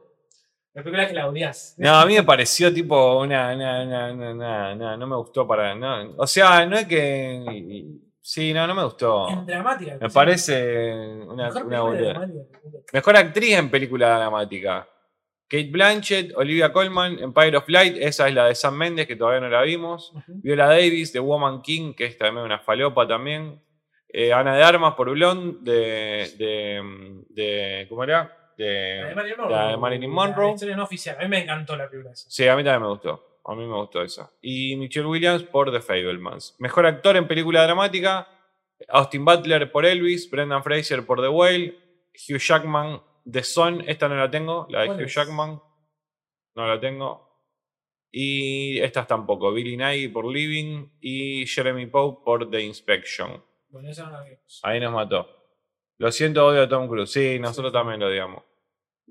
[0.77, 1.75] Hay películas que las odias.
[1.79, 3.53] No, a mí me pareció tipo una.
[3.55, 5.75] una- no me gustó para.
[5.75, 7.85] No, o sea, no es que.
[8.21, 9.29] Sí, no, no me gustó.
[9.29, 9.99] En dramática.
[10.01, 10.15] Me sí.
[10.15, 12.29] parece una, Mejor una película.
[12.93, 14.89] Mejor actriz en película dramática.
[15.47, 19.41] Kate Blanchett, Olivia Colman, Empire of Light, esa es la de Sam Mendes, que todavía
[19.41, 20.13] no la vimos.
[20.27, 23.63] Viola Davis, de Woman King, que es también una falopa también.
[24.09, 28.44] Eh, Ana de Armas por Blonde, de, de, de- ¿Cómo era?
[28.57, 30.47] La de De, Marilyn de Monroe.
[30.47, 31.17] La historia no oficial.
[31.19, 32.29] A mí me encantó la película esa.
[32.31, 33.41] Sí, a mí también me gustó.
[33.45, 34.31] A mí me gustó esa.
[34.41, 36.57] Y Michelle Williams por The Fablemans.
[36.59, 38.29] Mejor actor en película dramática.
[38.89, 40.31] Austin Butler por Elvis.
[40.31, 41.79] Brendan Fraser por The Whale.
[42.29, 43.83] Hugh Jackman, The Son.
[43.87, 44.67] Esta no la tengo.
[44.71, 45.15] La de ¿Cuál Hugh es?
[45.15, 45.61] Jackman.
[46.55, 47.25] No la tengo.
[48.11, 49.53] Y estas tampoco.
[49.53, 50.89] Billy Nye por Living.
[51.01, 53.45] Y Jeremy Pope por The Inspection.
[53.69, 54.61] Bueno, esa no la vimos.
[54.63, 55.44] Ahí nos mató.
[55.99, 57.11] Lo siento, odio a Tom Cruise.
[57.11, 58.43] Sí, nosotros también lo odiamos.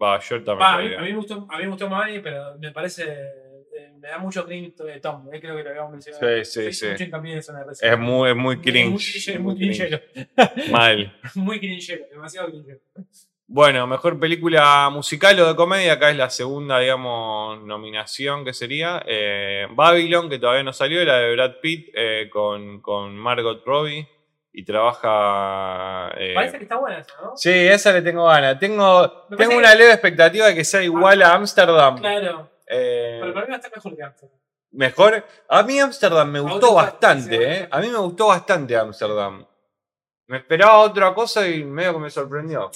[0.01, 1.89] Va, yo también Va, a, lo mí, a mí me gustó, a mí me gustó
[1.89, 3.03] Maverick, pero me parece.
[3.03, 5.29] eh, me da mucho cringe de Tom.
[5.33, 6.43] eh, creo que lo habíamos mencionado.
[6.43, 6.87] Sí, sí, sí.
[6.89, 7.53] Mucho hincapié en eso.
[7.81, 8.89] Es muy, es muy Es cringe.
[8.89, 10.71] Muy cringe, muy Muy cringe.
[10.71, 11.19] Mal.
[11.35, 12.79] Muy cringe, demasiado cringe.
[13.45, 19.03] Bueno, mejor película musical o de comedia, acá es la segunda, digamos, nominación que sería.
[19.05, 24.07] Eh, Babylon, que todavía no salió, la de Brad Pitt eh, con, con Margot Robbie
[24.55, 26.11] y trabaja...
[26.15, 27.35] eh, Parece que está buena esa, ¿no?
[27.35, 28.59] Sí, esa le tengo ganas.
[28.59, 31.97] Tengo, Me tengo una leve expectativa de que sea igual a Amsterdam.
[31.97, 32.49] Claro.
[32.67, 34.29] Eh, Pero para mí va a estar mejor que antes.
[34.71, 35.25] mejor.
[35.49, 37.67] A mí Amsterdam me gustó bastante, ¿eh?
[37.71, 39.45] A mí me gustó bastante Amsterdam.
[40.27, 42.69] Me esperaba otra cosa y medio que me sorprendió.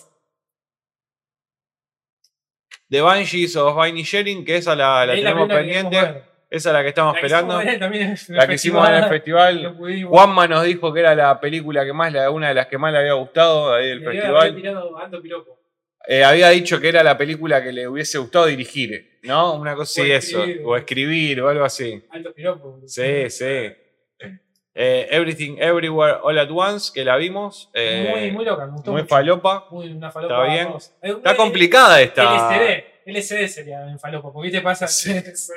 [2.90, 6.24] The Banshees of Viney Sharing, que esa la, la tenemos pendiente.
[6.50, 7.60] Esa es la que estamos La esperando.
[7.80, 9.78] también La que hicimos en el festival.
[10.08, 12.94] Juanma nos dijo que era la película que más, la, una de las que más
[12.94, 14.56] le había gustado ahí del Le festival.
[14.56, 15.60] tirado alto piropo.
[16.08, 19.56] Eh, había dicho que era la película que le hubiese gustado dirigir, ¿no?
[19.56, 20.46] Una cosa así, eso.
[20.64, 22.02] O escribir o algo así.
[22.12, 22.80] Alto piropo.
[22.86, 23.74] Sí, sí.
[24.80, 27.70] Eh, Everything Everywhere All at Once, que la vimos.
[27.74, 29.16] eh, muy, muy loca, me gustó muy mucho.
[29.16, 29.66] falopa.
[29.72, 30.36] Muy una falopa.
[30.46, 30.66] Está bien.
[30.68, 30.94] vamos.
[31.02, 32.24] Está complicada esta.
[33.08, 34.32] LSD sería en falopa.
[34.34, 34.88] Porque te pasa.
[34.88, 35.12] Sí.
[35.12, 35.54] Eso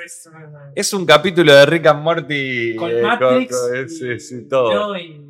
[0.75, 2.75] es un capítulo de Rick and Morty.
[2.75, 3.55] Con eh, Matrix.
[3.69, 4.73] con- y- sí, sí, todo.
[4.73, 5.27] no, y-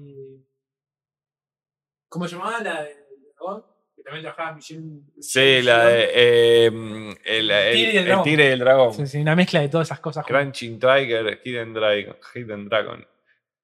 [2.09, 2.95] ¿Cómo llamaba la de
[3.35, 3.63] dragón?
[3.95, 5.01] Que también trabajaba Michelle.
[5.19, 6.09] Sí, la de.
[6.13, 8.23] eh, el, el- el el dragón.
[8.23, 8.93] Tigre y el Dragón.
[8.93, 10.25] Sí, sí, una mezcla de todas esas cosas.
[10.25, 12.17] Crunching Tiger, Hidden Dragon.
[12.35, 13.07] Hidden Dragon.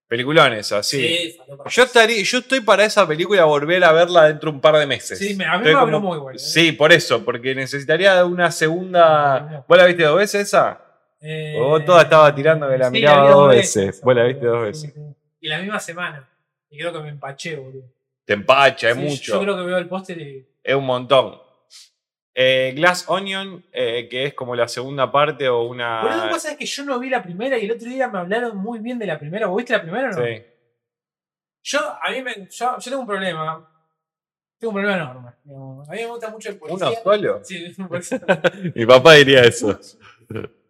[0.08, 1.06] Peliculones así.
[1.06, 1.38] Sí.
[1.70, 4.86] Yo, estaría, yo estoy para esa película volver a verla dentro de un par de
[4.88, 5.20] meses.
[5.20, 6.40] Sí, me- a mí me habló como- muy bueno, ¿eh?
[6.40, 9.66] Sí, por eso, porque necesitaría una segunda.
[9.68, 10.82] ¿Vos la viste dos veces esa?
[11.20, 14.00] Eh, Vos toda estaba tirando que la sí, miraba dos veces.
[14.02, 14.94] Vos la viste dos veces.
[15.42, 16.30] Y la misma semana.
[16.70, 17.84] Y creo que me empaché, boludo.
[18.24, 19.34] Te empacha, es Sí, mucho.
[19.34, 20.48] Yo creo que veo el póster y.
[20.64, 21.38] Es un montón.
[22.40, 26.04] Eh, Glass Onion, eh, que es como la segunda parte o una.
[26.04, 28.56] Boludo, vos sabés que yo no vi la primera y el otro día me hablaron
[28.58, 29.48] muy bien de la primera.
[29.48, 30.24] ¿Vos viste la primera o no?
[30.24, 30.44] Sí.
[31.64, 33.68] Yo, a mí me, yo, yo tengo un problema.
[34.60, 35.30] Tengo un problema enorme.
[35.90, 36.90] A mí me gusta mucho el policía.
[36.90, 37.44] ¿Uno solo?
[37.44, 37.76] Sí.
[38.76, 39.80] Mi papá diría eso.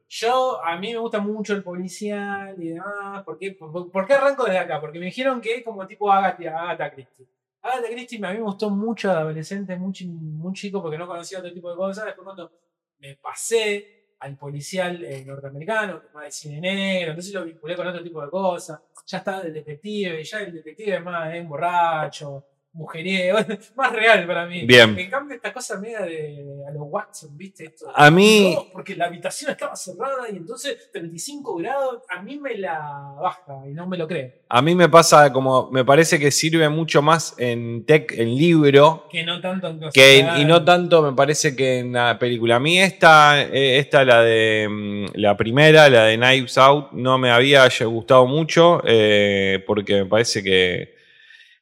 [0.07, 3.25] Yo, a mí me gusta mucho el policial y demás.
[3.25, 4.79] ¿Por qué, por, por qué arranco desde acá?
[4.79, 7.27] Porque me dijeron que es como tipo Agatha, Agatha Christie.
[7.67, 11.39] Agatha Christie a mí me gustó mucho de adolescente, muy, muy chico, porque no conocía
[11.39, 12.05] otro tipo de cosas.
[12.05, 12.51] Después cuando
[12.99, 18.03] me pasé al policial eh, norteamericano, más de cine negro, entonces lo vinculé con otro
[18.03, 18.79] tipo de cosas.
[19.05, 22.45] Ya está el detective, ya el detective es más es un borracho,
[22.77, 23.39] mujeriego,
[23.75, 24.65] más real para mí.
[24.65, 24.97] Bien.
[24.97, 27.65] En cambio, esta cosa media de a los Watson, ¿viste?
[27.65, 32.37] Esto, A mí, no, porque la habitación estaba cerrada y entonces 35 grados, a mí
[32.37, 34.41] me la baja y no me lo cree.
[34.47, 39.07] a mí me pasa como, me parece que sirve mucho más en tech, en libro,
[39.09, 42.57] Que no tanto en que, y no tanto me parece que en la película.
[42.57, 47.17] A mí esta, eh, esta la de mm, la primera, la de Knives Out, no
[47.17, 50.96] me había gustado mucho eh, porque me parece que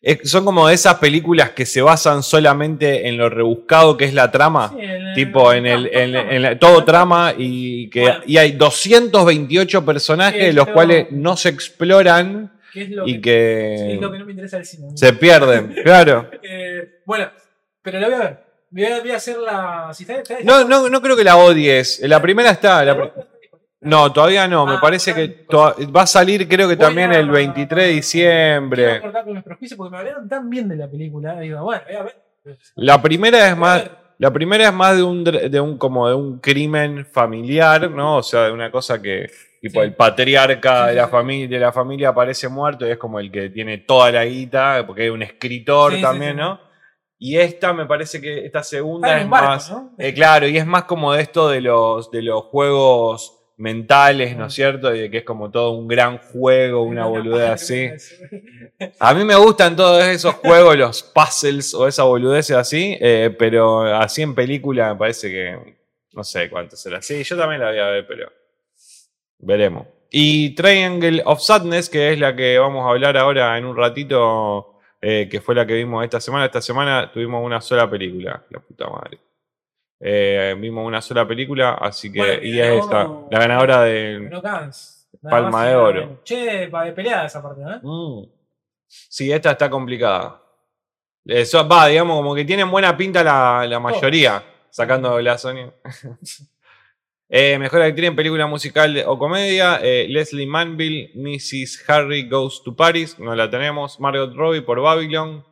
[0.06, 4.32] es- son como esas películas que se basan solamente en lo rebuscado que es la
[4.32, 4.72] trama.
[4.74, 6.32] Sí, en- Tipo en el, todo en, trama.
[6.36, 8.20] en la- todo trama y que Bueno.
[8.26, 13.94] y hay 228 personajes Sí, los cuales no se exploran es lo y que, que,
[13.96, 14.88] es lo que no me interesa del cine.
[14.96, 15.74] se pierden.
[15.84, 16.30] Claro.
[16.44, 17.30] Eh, bueno,
[17.82, 18.46] pero la voy a ver.
[18.72, 19.92] Voy a, voy a hacer la.
[19.94, 22.02] Si está, está- No, no, no creo que la odies.
[22.02, 22.84] La primera está.
[22.84, 22.98] la
[23.86, 24.66] no, todavía no.
[24.66, 29.02] Me Ah, parece que toa- va a salir, creo que también el 23 de diciembre.
[29.02, 31.40] cortar con prejuicios porque me hablaron tan bien de la película.
[31.40, 32.16] Digo, bueno, voy a ver.
[32.76, 33.90] La primera es más.
[34.18, 38.18] La primera es más de un, de un como de un crimen familiar, ¿no?
[38.18, 39.30] O sea, de una cosa que
[39.62, 39.86] tipo Sí.
[39.88, 43.50] el patriarca de la familia de la familia aparece muerto y es como el que
[43.50, 46.38] tiene toda la guita, porque es un escritor Sí, también, sí.
[46.38, 46.62] ¿no?
[47.18, 49.92] Y esta me parece que esta segunda es barco, más ¿no?
[49.98, 54.48] eh, claro, y es más como de esto de los de los juegos mentales, ¿no
[54.48, 54.94] es cierto?
[54.94, 57.86] Y de que es como todo un gran juego, una boludez así.
[57.86, 58.16] así.
[59.00, 63.82] A mí me gustan todos esos juegos, los puzzles o esa boludez así, eh, pero
[63.96, 65.76] así en película me parece que
[66.14, 67.02] no sé cuánto será.
[67.02, 68.32] Sí, yo también la voy a ver, pero
[69.40, 69.88] veremos.
[70.10, 74.80] Y Triangle of Sadness, que es la que vamos a hablar ahora en un ratito,
[75.02, 76.46] eh, que fue la que vimos esta semana.
[76.46, 79.20] Esta semana tuvimos una sola película, la puta madre.
[80.00, 82.20] Eh, vimos una sola película, así que.
[82.20, 84.30] Bueno, y es esta, la ganadora de.
[85.22, 86.22] Palma de oro.
[86.24, 87.80] Che, peleada esa parte, ¿no?
[88.22, 88.30] Mm.
[88.88, 90.42] Sí, esta está complicada.
[91.26, 95.72] Eso, va, digamos, como que tienen buena pinta la, la mayoría, sacando la Sony.
[97.28, 101.84] Eh, mejor actriz en película musical o comedia, eh, Leslie Manville, Mrs.
[101.90, 104.00] Harry Goes to Paris, no la tenemos.
[104.00, 105.44] Margot Robbie por Babylon.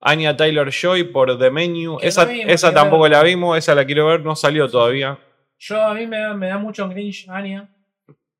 [0.00, 1.98] Anya Taylor Joy por The Menu.
[1.98, 5.18] Que no Esa, vimos, esa tampoco la vimos, esa la quiero ver, no salió todavía.
[5.58, 7.68] Yo a mí me da, me da mucho cringe Anya.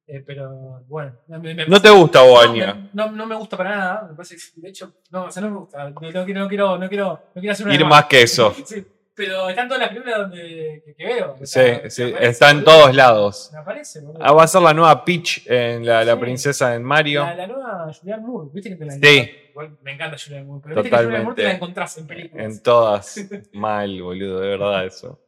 [0.07, 1.13] eh, pero bueno.
[1.29, 2.89] me- me- ¿No te gusta vos, no, Anya?
[2.93, 4.07] No, no me gusta para nada.
[4.11, 5.91] Me parece de hecho, no, o sea, no me gusta.
[5.91, 8.55] No, quiero, no, quiero, no, quiero, no quiero hacer una Ir más que eso.
[8.65, 8.85] Sí,
[9.15, 11.33] pero están todas las películas donde, que, que veo.
[11.35, 13.51] o Sí, sea, sí, aparece, está en todos lados.
[13.53, 14.19] Me aparece, boludo.
[14.25, 16.21] Ah, va a ser la nueva Peach en la, la Sí.
[16.21, 17.23] princesa en Mario.
[17.25, 19.31] La, la nueva Julianne Moore, viste que te la Sí.
[19.51, 22.47] Igual me encanta Julianne Moore, pero viste que Julianne Moore te la encontrás en películas.
[22.47, 23.29] En todas.
[23.53, 25.21] Mal, boludo, de verdad eso.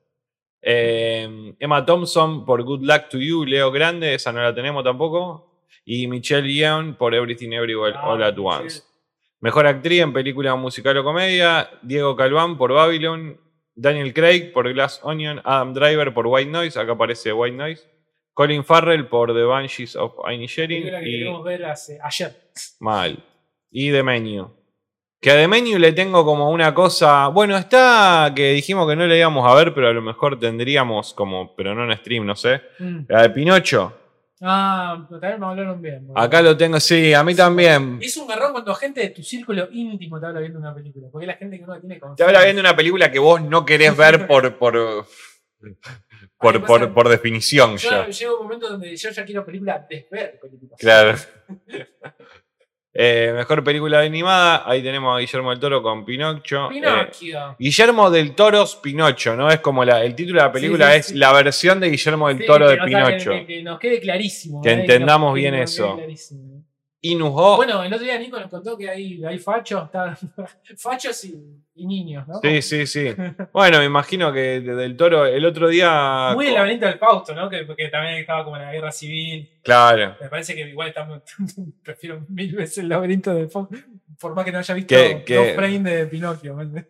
[0.65, 5.49] Eh, Emma Thompson por Good Luck to You, Leo Grande, esa no la tenemos tampoco.
[5.85, 8.39] Y Michelle Yeoh por Everything Everywhere Ah, All at.
[8.39, 8.83] Once.
[9.41, 13.41] Mejor actriz en película musical o comedia, Diego Calván por Babylon,
[13.75, 17.83] Daniel Craig por Glass Onion, Adam Driver por White Noise, acá aparece White Noise,
[18.35, 22.35] Colin Farrell por The Banshees of Inisherin que y queremos ver hace, ayer.
[22.81, 23.23] Mal.
[23.71, 24.51] Y The Menu.
[25.21, 27.29] Que a The Menu le tengo como una cosa.
[27.29, 31.15] Bueno, está que dijimos que no le íbamos a ver, pero a lo mejor tendríamos
[31.15, 32.61] como, pero no en stream, no sé.
[32.79, 33.01] Mm.
[33.09, 34.02] La de Pinocho.
[34.45, 36.07] Ah, pero también me hablaron bien.
[36.09, 36.21] boludo.
[36.21, 37.99] Acá lo tengo, sí, a mí también.
[38.03, 41.07] Es un error cuando gente de tu círculo íntimo te habla viendo una película.
[41.13, 42.25] Porque es la gente que uno tiene Te confianza.
[42.31, 44.59] habla viendo una película que vos no querés ver por.
[44.59, 45.07] por
[46.39, 48.09] por, pasa- por, por definición Yo ya.
[48.09, 50.77] llego a un momento donde yo ya quiero películas desver películas.
[50.79, 51.17] Claro.
[52.95, 54.65] Eh, mejor película animada.
[54.67, 56.67] Ahí tenemos a Guillermo del Toro con Pinocho.
[56.67, 57.57] Eh, Pinocchio.
[57.59, 59.51] Guillermo del Toro's Pinocho, ¿no?
[59.51, 61.15] Es como la, el título de la película Sí, sí, es sí.
[61.15, 63.31] la versión de Guillermo del Toro de Pinocho.
[63.31, 64.61] Que, que nos quede clarísimo.
[64.61, 64.75] Que ¿eh?
[64.75, 66.33] entendamos que bien nos quede eso.
[67.05, 67.57] Inuho.
[67.57, 70.17] Bueno, el otro día Nico nos contó que hay, hay fachos, está-
[70.79, 71.35] fachos y,
[71.75, 72.39] y niños, ¿no?
[72.41, 73.09] Sí, sí, sí.
[73.53, 76.31] Bueno, me imagino que de- del Toro el otro día.
[76.35, 77.51] Muy el laberinto del Fausto, ¿no?
[77.51, 79.51] Que, que también estaba como en la guerra civil.
[79.63, 80.15] Claro.
[80.21, 81.23] Me parece que igual estamos,
[81.83, 83.77] prefiero mil veces el laberinto del Fausto,
[84.21, 86.55] por más que no haya visto Que- que- dos frames de Pinocchio.
[86.55, 86.85] ¿me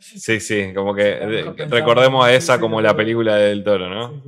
[0.00, 0.72] Sí, sí.
[0.74, 1.14] Como que
[1.68, 4.22] recordemos Sí, esa sí, como la película del Toro, ¿no?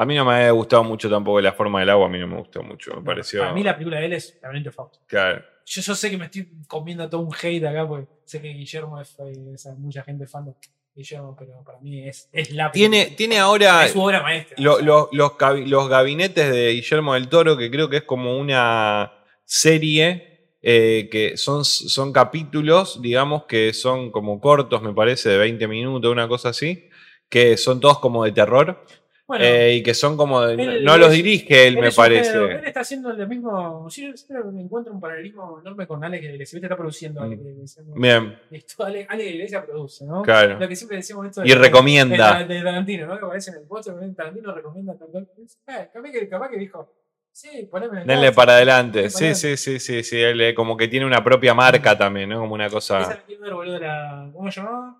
[0.00, 2.26] A mí no me ha gustado mucho tampoco la forma del agua, a mí no
[2.26, 2.94] me gustó mucho.
[2.96, 3.40] Me pareció.
[3.40, 5.00] Para mí la película de él es laberinto Fausto.
[5.06, 5.42] Claro.
[5.66, 8.98] Yo, yo sé que me estoy comiendo todo un hate acá porque sé que Guillermo
[8.98, 10.54] es, es- mucha gente fan de
[10.94, 13.16] Guillermo, pero para mí es, es la Tiene, película.
[13.18, 13.84] tiene ahora.
[13.84, 14.56] es su obra maestra.
[14.58, 14.86] lo- o sea.
[14.86, 15.32] lo- los,
[15.68, 19.12] los gabinetes de Guillermo del Toro, que creo que es como una
[19.44, 25.68] serie eh, que son, son capítulos, digamos, que son como cortos, me parece, de 20
[25.68, 26.88] minutos, una cosa así,
[27.28, 28.84] que son todos como de terror.
[29.30, 30.40] Bueno, eh, y que son como.
[30.40, 32.32] de- él no los dirige él, me parece.
[32.32, 33.88] género- él está haciendo lo mismo.
[33.88, 34.12] Sí,
[34.52, 36.58] me encuentro un paralelismo enorme con Ale que la Iglesia.
[36.60, 37.82] Está produciendo Ale que la Iglesia.
[37.94, 40.22] Bien, Esto, Ale, Ale que la Iglesia produce, ¿no?
[40.22, 40.58] claro.
[40.58, 42.42] Lo que siempre decimos esto Y recomienda.
[42.42, 43.18] De, de Tarantino, ¿no?
[43.20, 43.62] Que aparece en el
[43.94, 44.14] ¿no?
[44.14, 45.28] Tarantino recomienda cual.
[45.68, 46.92] Eh, capaz que, capaz que dijo,
[47.30, 48.04] sí, poneme.
[48.04, 49.02] Denle para adelante.
[49.02, 50.20] Para Sí, sí, sí, sí, sí.
[50.20, 52.40] Él eh, como que tiene una propia marca también, ¿no?
[52.40, 53.22] Como una cosa.
[53.54, 54.28] boludo, la.
[54.32, 54.96] ¿Cómo se llamaba?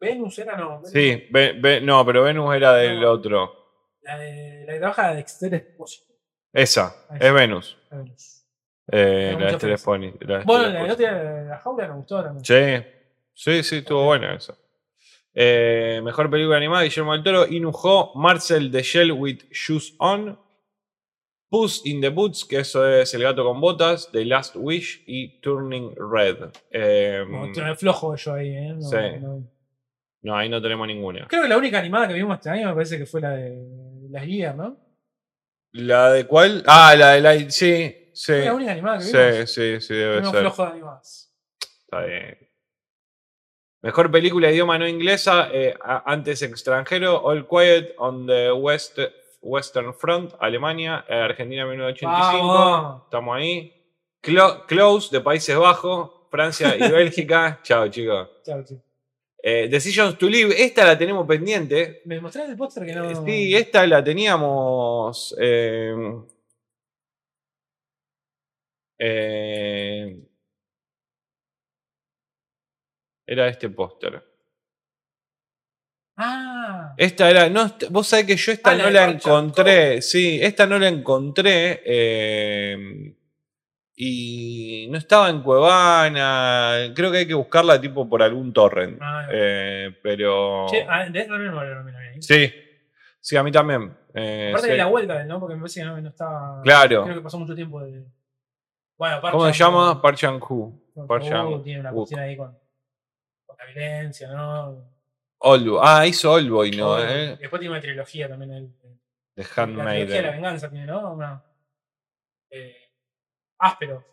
[0.00, 0.76] Venus era, no.
[0.76, 0.90] Venus.
[0.92, 3.10] Sí, Ve- Ve- no, pero Venus era del No.
[3.10, 3.67] otro.
[4.08, 6.12] La, de, la que trabaja de Dexter Esposito.
[6.52, 7.32] Esa, Ahí es.
[7.34, 7.76] Venus.
[7.90, 8.44] La Venus.
[8.90, 12.44] Eh, la de Telefoni- la de Bueno, la, jaula me gustó también.
[12.44, 12.86] Sí,
[13.34, 14.54] sí, sí, estuvo buena esa.
[15.34, 20.38] Eh, mejor película animada, Guillermo del Toro, Inujo, Marcel the Shell with Shoes On,
[21.50, 25.40] Puss in the Boots, que eso es El gato con botas, The Last Wish y
[25.40, 26.50] Turning Red.
[26.70, 28.72] Eh, Otro flojo yo ahí, ¿eh?
[28.74, 28.96] No, Sí.
[29.20, 29.48] no.
[30.22, 31.26] no, ahí no tenemos ninguna.
[31.28, 33.50] Creo que la única animada que vimos este año me parece que fue la de
[34.10, 34.76] las guías, ¿no?
[35.72, 36.62] ¿La de cuál?
[36.66, 37.34] Ah, la de la.
[37.50, 38.32] Sí, sí.
[38.32, 39.50] Fue la única animada que vimos.
[39.50, 40.40] Sí, sí, sí, debe Vimos ser.
[40.40, 41.32] flojo de animadas.
[41.80, 42.38] Está bien.
[43.82, 45.72] Mejor película de idioma no inglesa, eh,
[46.04, 48.98] antes extranjero, All Quiet on the West,
[49.40, 52.46] Western Front, Alemania, eh, Argentina 1985.
[52.48, 53.02] Vamos.
[53.04, 53.72] Estamos ahí.
[54.20, 57.60] Clo- Close de Países Bajos, Francia y Bélgica.
[57.62, 58.28] Chao, chicos.
[58.44, 58.82] Chao, chicos.
[59.40, 62.02] Eh, Decisions to Live, esta la tenemos pendiente.
[62.06, 63.24] Me mostraste el póster que no.
[63.24, 65.34] Sí, esta la teníamos.
[65.40, 65.94] eh,
[68.98, 70.20] eh,
[73.26, 74.22] era este póster.
[76.16, 76.94] Ah.
[76.96, 77.48] Esta era.
[77.48, 80.02] No, vos sabés que yo esta Ah, no la encontré.
[80.02, 81.82] Sí, esta no la encontré.
[84.00, 86.92] Y no estaba en Cuevana.
[86.94, 88.96] Creo que hay que buscarla tipo por algún torrent.
[89.02, 90.66] Ah, eh, pero.
[90.70, 92.22] Che, ah, de eso también me mira bien.
[92.22, 92.52] Sí.
[93.20, 93.92] Sí, a mí también.
[94.14, 94.72] eh, Aparte sí.
[94.72, 95.40] de la vuelta, ¿no?
[95.40, 96.62] Porque me parece que no, no estaba.
[96.62, 97.02] Claro.
[97.02, 98.04] Creo que pasó mucho tiempo de.
[98.96, 100.00] Bueno, Park ¿Cómo se llama?
[100.00, 100.74] Park Chan-wook
[101.28, 101.64] Chan-wook.
[101.64, 102.56] Tiene una cuestión ahí con,
[103.46, 104.92] con la violencia, ¿no?
[105.38, 105.80] Oldboy.
[105.82, 107.00] Ah, hizo Oldboy, ¿no?
[107.00, 107.36] Eh?
[107.40, 108.52] Después tiene una trilogía también.
[108.52, 108.72] El,
[109.34, 110.32] The la trilogía de la Handmaiden.
[110.32, 111.12] venganza tiene, ¿no?
[111.14, 111.42] Una,
[112.50, 112.76] eh,
[113.58, 114.04] áspero.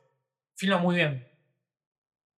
[0.56, 1.28] Filma muy bien.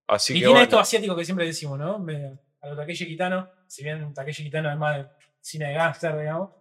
[0.07, 0.63] Así y que tiene bueno.
[0.63, 1.99] esto asiático que siempre decimos, ¿no?
[1.99, 5.05] Me- a lo Takeshi Kitano, si bien Takeshi Kitano además de
[5.41, 6.51] cine de gángster, digamos,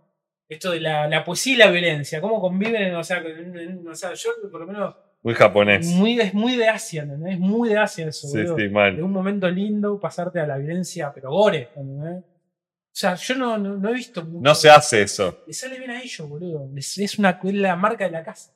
[0.49, 3.95] esto de la, la poesía y la violencia, cómo conviven, o sea, en- en- o
[3.95, 5.87] sea, yo por lo menos, Muy japonés.
[5.87, 7.35] muy de, es muy de Asia, ¿entendés?
[7.35, 9.01] Es muy de Asia eso, Sí, sí, De mal.
[9.03, 12.25] un momento lindo pasarte a la violencia, pero gore, ¿entendés?
[12.25, 14.43] O sea, yo no, no, no he visto mucho.
[14.43, 15.43] No se hace eso.
[15.47, 16.69] Le sale bien a ellos, boludo.
[16.77, 18.53] Es, es una, es la marca de la casa.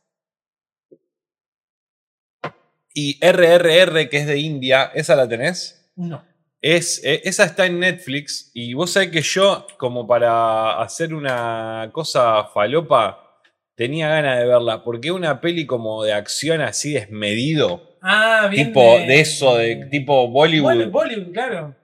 [2.95, 5.91] Y RRR, que es de India, ¿esa la tenés?
[5.97, 6.25] No.
[6.62, 8.51] Es, eh, esa está en Netflix.
[8.53, 13.41] Y vos sabés que yo, como para hacer una cosa falopa,
[13.75, 14.83] tenía ganas de verla.
[14.85, 17.97] Porque una peli como de acción así desmedido.
[18.03, 18.69] Ah, bien.
[18.69, 20.69] Tipo de eso, de tipo Bollywood.
[20.75, 21.77] Bollywood, Bollywood, claro.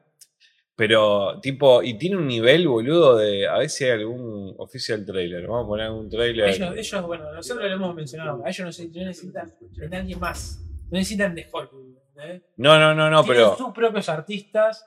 [0.74, 3.48] Pero, tipo, y tiene un nivel, boludo, de.
[3.48, 5.46] A ver si hay algún official trailer.
[5.46, 6.50] Vamos a poner algún trailer.
[6.50, 8.42] Ellos, ellos, bueno, nosotros lo hemos mencionado.
[8.44, 10.58] A ellos no, se- no necesitan de nadie más.
[10.90, 11.96] No necesitan de Hollywood.
[12.22, 12.42] ¿eh?
[12.56, 13.56] No, no, no, no, Tienen pero.
[13.56, 14.84] sus propios artistas.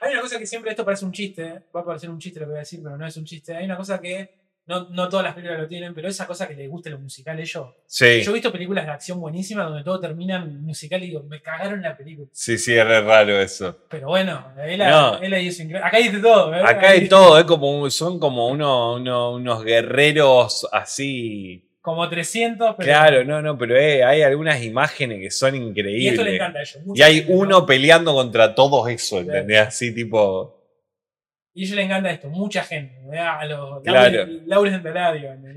[0.00, 1.42] Hay una cosa que siempre esto parece un chiste.
[1.46, 1.62] ¿eh?
[1.74, 3.56] Va a parecer un chiste lo que voy a decir, pero no es un chiste.
[3.56, 6.54] Hay una cosa que no, no todas las películas lo tienen, pero esa cosa que
[6.54, 7.66] les gusta lo musical a ellos.
[7.86, 11.24] Sí, Yo he visto películas de acción buenísimas donde todo termina en musical y digo,
[11.24, 12.28] me cagaron la película.
[12.32, 13.76] sí, sí, es re raro eso.
[13.88, 15.18] Pero bueno, él, No.
[15.20, 15.88] él ahí hizo increíble.
[15.88, 16.54] Acá dice todo.
[16.54, 16.62] ¿eh?
[16.64, 21.66] Acá hay todo, es como, son como uno, uno- unos guerreros así.
[21.82, 22.86] Como 300, pero.
[22.86, 26.34] Claro, no, no, pero eh, hay algunas imágenes que son Y esto le increíbles.
[26.34, 26.78] encanta a ellos.
[26.94, 29.38] Y hay uno peleando contra todos eso, Claro.
[29.38, 29.68] ¿entendés?
[29.68, 30.58] Así tipo.
[31.54, 32.94] Y a ellos les encanta esto, mucha gente.
[33.12, 33.18] ¿eh?
[33.18, 34.26] A los Claro.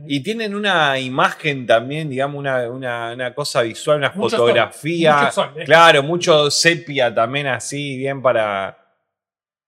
[0.08, 5.12] Y tienen una imagen también, digamos, una, una, una cosa visual, una Mucho fotografía.
[5.12, 5.66] sol, mucho sol, ¿eh?
[5.66, 8.78] Claro, mucho sepia también así, bien para.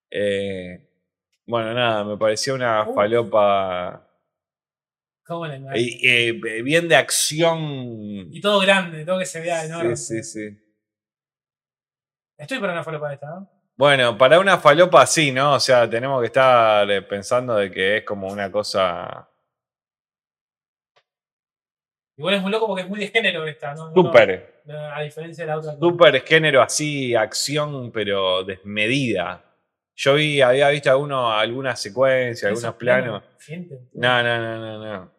[0.10, 0.82] eh,
[1.48, 2.94] bueno, nada, me pareció una Uh.
[2.96, 4.05] falopa.
[5.26, 7.58] ¿Cómo le eh, eh, bien de acción.
[8.32, 9.96] Y todo grande, todo que se vea enorme.
[9.96, 10.58] Sí, sí, sí.
[12.38, 13.50] Estoy para una falopa de esta, ¿no?
[13.76, 15.56] Bueno, para una falopa sí, ¿no?
[15.56, 19.30] O sea, tenemos que estar eh, pensando de que es como una cosa
[22.18, 23.94] Igual es muy loco porque es muy de género esta, ¿no?
[23.94, 25.74] Súper, a diferencia de la otra.
[25.74, 29.44] súper género así, acción, pero desmedida.
[29.96, 33.24] Yo vi, había visto alguno, algunas secuencias, Esos algunos planos.
[33.94, 35.15] No, no, no, no, no.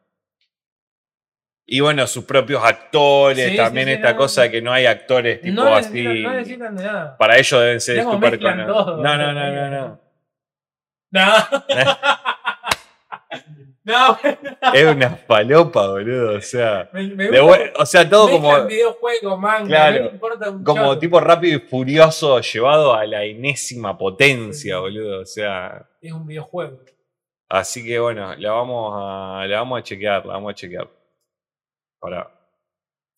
[1.68, 4.18] Y bueno, sus propios actores, Sí, también sí, esta no.
[4.18, 6.22] cosa de que no hay actores tipo no, así.
[6.22, 7.16] no necesitan de nada.
[7.16, 8.66] Para ellos deben ser conocidos.
[8.66, 10.00] todo, No, no, no, no, no.
[11.10, 11.22] No.
[13.86, 14.18] No,
[14.74, 16.38] Es una falopa, boludo.
[16.38, 20.98] O sea, me, gusta o sea todo como, videojuegos, manga, Claro, no importa un como
[20.98, 25.20] tipo rápido y furioso llevado a la enésima potencia, boludo.
[25.20, 26.80] O sea, Es un videojuego.
[27.48, 30.88] así que bueno, la vamos a, la vamos a chequear, la vamos a chequear.
[32.10, 32.30] Para.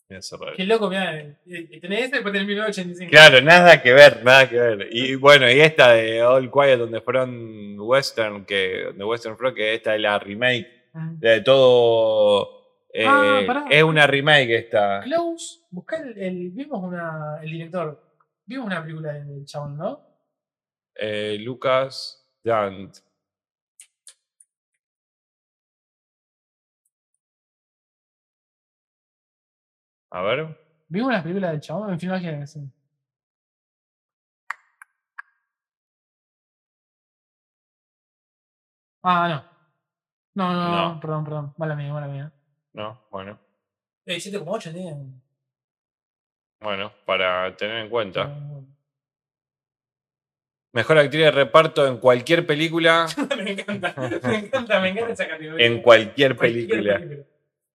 [0.09, 0.55] Voy a cerrar.
[0.57, 1.19] Qué loco, mirá.
[1.19, 3.11] eh, eh, Tenés este y después tenés 1985.
[3.11, 4.89] Claro, nada que ver, nada que ver.
[4.91, 9.75] Y bueno, y esta de All Quiet donde fueron Western, que donde Western Front, que
[9.75, 10.67] esta es la remake
[11.19, 12.57] de todo.
[12.93, 13.65] eh, Ah, pará.
[13.71, 15.01] es una remake esta.
[15.03, 17.39] Close, buscá el, el- Vimos una.
[17.43, 18.03] El director.
[18.47, 20.01] Vimos una película del chabón, ¿no?
[20.95, 22.97] Eh, Lucas Dant.
[30.11, 30.59] A ver.
[30.89, 32.47] Vimos una película del chabón en filmaje.
[32.47, 32.61] Sí.
[39.03, 39.59] Ah, no.
[40.35, 41.01] No, no, no, No.
[41.01, 41.55] perdón, perdón.
[41.57, 42.33] Mala mía, mala mía.
[42.73, 43.39] No, bueno.
[44.07, 45.21] Eh, 7,8 tienen.
[46.61, 48.31] Bueno, para tener en cuenta.
[50.73, 53.07] Mejor actriz de reparto en cualquier película.
[53.37, 55.67] me encanta, me encanta, me encanta esa categoría.
[55.67, 57.25] en cualquier Cualquier película.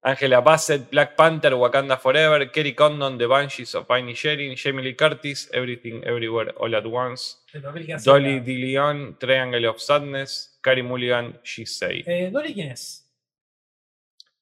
[0.05, 5.49] Angela Bassett, Black Panther, Wakanda Forever, Kerry Condon, The Banshees of Sharing, Jamie Lee Curtis,
[5.53, 7.59] Everything Everywhere All at Once, que
[8.03, 12.03] Dolly la- DeLeon, Triangle of Sadness, Carrie Mulligan, She Say.
[12.05, 13.09] Eh, ¿Dolly quién es?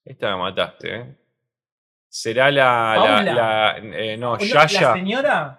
[0.04, 1.16] Esta me mataste, ¿eh?
[2.10, 2.96] ¿Será la.
[2.98, 5.58] la, la- eh, no, ¿O ¿La Yaya señora?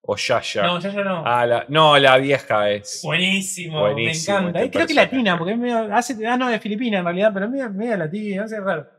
[0.00, 0.62] o Yaya?
[0.62, 1.22] No, Yaya no.
[1.26, 3.02] Ah, la- no, la vieja es.
[3.04, 4.58] Buenísimo, Buenísimo me encanta.
[4.60, 5.12] este Eh, Creo que personaje.
[5.16, 5.94] latina, porque es medio.
[5.94, 8.95] Hace, ah, no, de Filipina en realidad, pero es medio, medio latina, no sé, raro.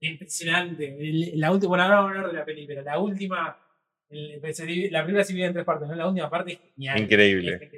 [0.00, 0.96] Impresionante.
[0.98, 3.58] El- la última, bueno, ahora vamos a hablar de la pero la última.
[4.10, 4.40] el-
[4.92, 5.94] la primera se divide en tres partes, ¿no?
[5.94, 7.00] La última parte es genial.
[7.00, 7.70] Increíble.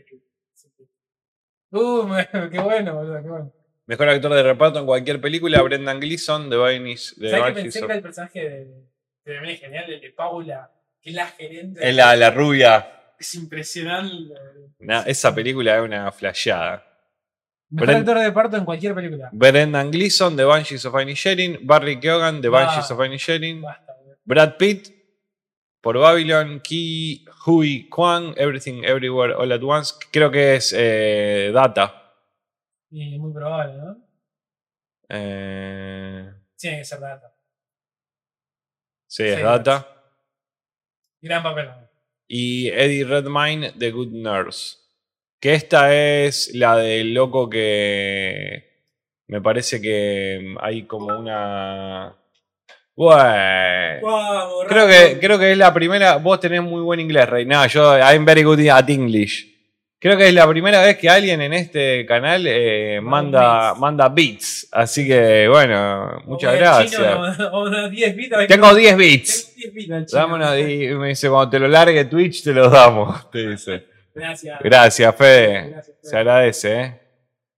[1.71, 2.09] Uh,
[2.51, 3.53] qué bueno, boludo, qué bueno.
[3.87, 7.87] Mejor actor de reparto en cualquier película, Brendan Gleeson, The Banshees de ¿Sabes Banshees pensé
[7.87, 8.67] que el personaje de.
[9.25, 10.71] que también es genial, el de Paula,
[11.01, 11.89] que es la gerente.
[11.89, 12.93] Es la, la rubia.
[13.19, 14.35] Es impresionante.
[14.81, 16.86] Na- esa película es una flasheada.
[17.71, 19.29] Mejor Brent- actor de reparto en cualquier película.
[19.33, 22.51] Brendan Gleeson, The Banshees of Inisherin, Barry Keoghan, The Ah.
[22.51, 23.63] Banshees of Inisherin.
[24.25, 24.93] Brad Pitt,
[25.81, 32.15] por Babylon, Ki Hui Kwan, Everything Everywhere All at Once, creo que es eh, Data.
[32.91, 33.97] Y muy probable, ¿no?
[35.09, 37.33] Eh, Tiene que ser data.
[39.07, 39.87] sí, es Sí, Data.
[41.21, 41.69] Gran papel.
[42.29, 44.79] Y Eddie Redmayne, The Good Nurse.
[45.41, 48.65] Que esta es la del loco que
[49.29, 52.15] me parece que hay como una...
[52.95, 54.01] Bueno.
[54.69, 56.17] Creo que, creo que es la primera.
[56.17, 57.45] Vos tenés muy buen inglés, Rey.
[57.45, 59.55] No, yo, I'm very good at English.
[59.99, 63.79] Creo que es la primera vez que alguien en este canal eh, manda, beats.
[63.81, 64.69] manda beats.
[64.73, 67.03] Así que, bueno, muchas gracias.
[67.53, 68.33] Unos 10 bits.
[68.33, 69.55] a ver Tengo qué- 10 bits.
[69.55, 70.21] Tengo 10 bits al chino.
[70.21, 73.31] Dame unos di- me dice, cuando te lo largue Twitch, te los damos.
[73.31, 73.87] Te dice.
[74.17, 74.59] Gracias.
[74.63, 75.71] Gracias, Fede.
[75.71, 75.99] Gracias, Fede.
[76.11, 77.01] Se agradece, ¿eh?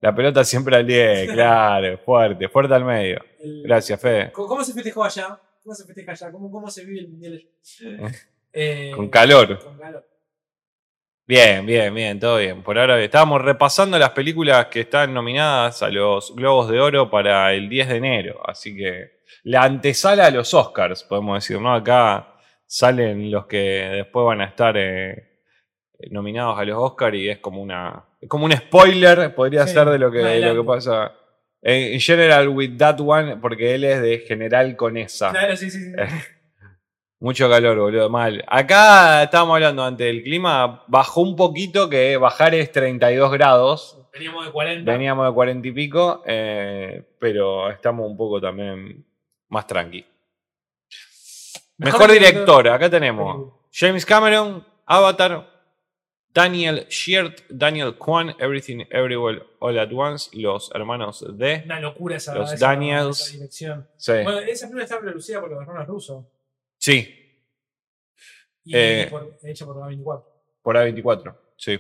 [0.01, 3.25] La pelota siempre al 10, claro, fuerte, fuerte al medio.
[3.41, 4.33] El- Gracias, Fede.
[4.33, 5.39] ¿Cómo se festejó allá?
[5.63, 6.31] ¿Cómo se festeja allá?
[6.33, 8.13] ¿Cómo, cómo se vive el mundial allá?
[8.53, 9.59] Eh, Con calor.
[9.63, 10.05] Con calor.
[11.27, 12.63] Bien, bien, bien, todo bien.
[12.63, 17.53] Por ahora estábamos repasando las películas que están nominadas a los Globos de Oro para
[17.53, 18.41] el 10 de enero.
[18.49, 21.75] Así que la antesala a los Oscars, podemos decir, ¿no?
[21.75, 25.28] Acá salen los que después van a estar eh,
[26.11, 28.05] nominados a los Oscars y es como una.
[28.21, 31.13] es como un spoiler, podría Sí, ser de lo que, de lo que pasa.
[31.61, 35.31] En en general, with that one, porque él es de general con esa.
[35.31, 35.93] Claro, sí, sí, sí.
[37.21, 38.45] Mucho calor, boludo, mal.
[38.47, 43.99] Acá estábamos hablando antes del clima, bajó un poquito, que bajar es 32 grados.
[44.13, 44.93] Veníamos de 40.
[44.93, 49.05] Veníamos de 40 y pico, eh, pero estamos un poco también
[49.49, 50.07] más tranqui.
[51.79, 55.58] Mejor, director, acá tenemos James Cameron, Avatar,
[56.35, 61.63] Daniel Sheard, Daniel Kwan, Everything Everywhere All at Once, los hermanos de.
[61.65, 63.21] Una locura esa, Los esa- Daniels.
[63.21, 63.89] esa dirección.
[63.97, 66.25] Sí, Bueno, esa película está producida por los hermanos rusos.
[66.77, 67.15] sí
[68.65, 69.07] Y Eh.
[69.11, 70.25] por- hecha por A24.
[70.63, 71.79] por A24, sí.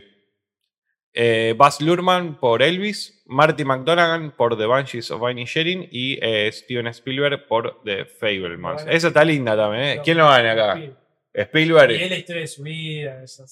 [1.12, 6.86] Eh, Baz Luhrmann por Elvis, Marty McDonaghan por The Banshees of Inisherin y eh, Steven
[6.88, 8.86] Spielberg por The Fablemans.
[8.88, 10.00] Esa está linda también, ¿eh?
[10.02, 10.78] ¿Quién lo gana acá?
[10.80, 10.94] Y
[11.34, 11.90] Spielberg.
[11.92, 13.22] es la historia de su vida.
[13.22, 13.44] Eso.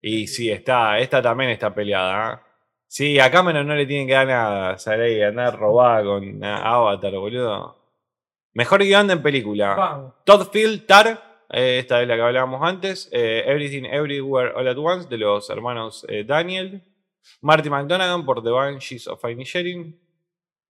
[0.00, 2.28] Y sí, está, esta también está peleada.
[2.30, 2.42] ¿ah?
[2.86, 4.78] Sí, a Cameron no le tienen que dar nada.
[4.78, 7.76] Salir andar robada con Avatar, boludo.
[8.54, 9.74] Mejor guion en película.
[9.74, 10.14] Vamos.
[10.24, 13.08] Todd Field, Tar, eh, esta es la que hablábamos antes.
[13.12, 16.82] eh, Everything Everywhere All at Once de los hermanos eh, Daniel.
[17.42, 20.00] Marty McDonaghan por The Banshees of Inisherin.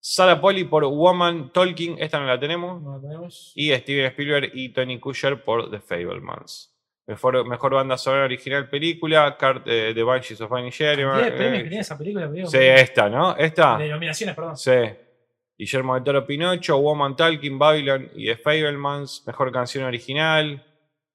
[0.00, 2.80] Sarah Polly por Woman Talking, esta no la tenemos.
[2.82, 3.52] No lo tenemos.
[3.54, 6.74] Y Steven Spielberg y Tony Kushner por The Fablemans.
[7.08, 11.08] Mejor, mejor banda sonora original película, Cart, eh, The Banshees of Inisherin.
[11.10, 12.30] ¿Tiene premios que tiene esa película?
[12.46, 13.34] Sí, esta, ¿no?
[13.34, 13.78] Esta.
[13.78, 14.58] De nominaciones, perdón.
[14.58, 14.72] Sí.
[15.56, 19.24] Guillermo del Toro Pinocho, Woman Talking, Babylon y The Fablemans.
[19.26, 20.62] Mejor canción original.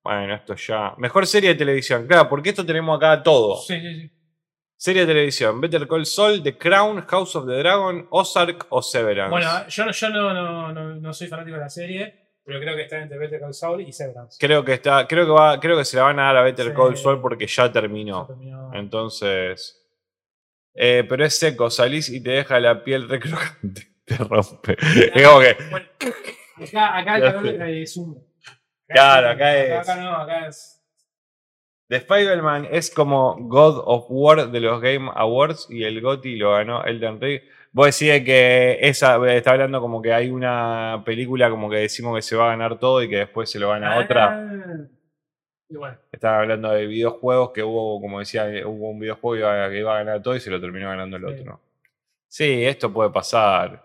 [0.03, 0.95] Bueno, esto ya.
[0.97, 2.07] Mejor serie de televisión.
[2.07, 3.57] Claro, porque esto tenemos acá todo.
[3.57, 4.11] Sí, sí, sí.
[4.75, 5.61] Serie de televisión.
[5.61, 9.29] Better Call Saul, The Crown, House of the Dragon, Ozark o Severance.
[9.29, 12.81] Bueno, yo, yo no, no, no, no soy fanático de la serie, pero creo que
[12.83, 14.37] está entre Better Call Saul y Severance.
[14.39, 15.07] creo que está.
[15.07, 15.59] Creo que va.
[15.59, 16.73] Creo que se la van a dar a Better Sí.
[16.73, 18.27] Call Saul porque ya Ya terminó.
[18.73, 19.79] Entonces.
[20.75, 23.87] eh, pero es seco, salís y te deja la piel recrujante.
[24.05, 24.75] Te rompe.
[25.15, 25.55] Es como que.
[25.69, 25.85] Bueno,
[26.57, 28.21] acá, acá el calor es humo.
[28.87, 30.79] Claro, acá es- Acá no, acá es.
[31.89, 36.51] The Fableman es como God of War de los Game Awards y el GOTY lo
[36.53, 37.41] ganó Elden Ring.
[37.73, 42.21] Vos decís que esa está hablando como que hay una película como que decimos que
[42.21, 44.47] se va a ganar todo y que después se lo gana otra.
[44.47, 44.77] Ah.
[45.69, 49.69] Y bueno, Estaba hablando de videojuegos que hubo, como decía, hubo un videojuego que iba,
[49.69, 51.41] que iba a ganar todo y se lo terminó ganando el Sí.
[51.41, 51.59] otro.
[52.27, 53.83] Sí, esto puede pasar.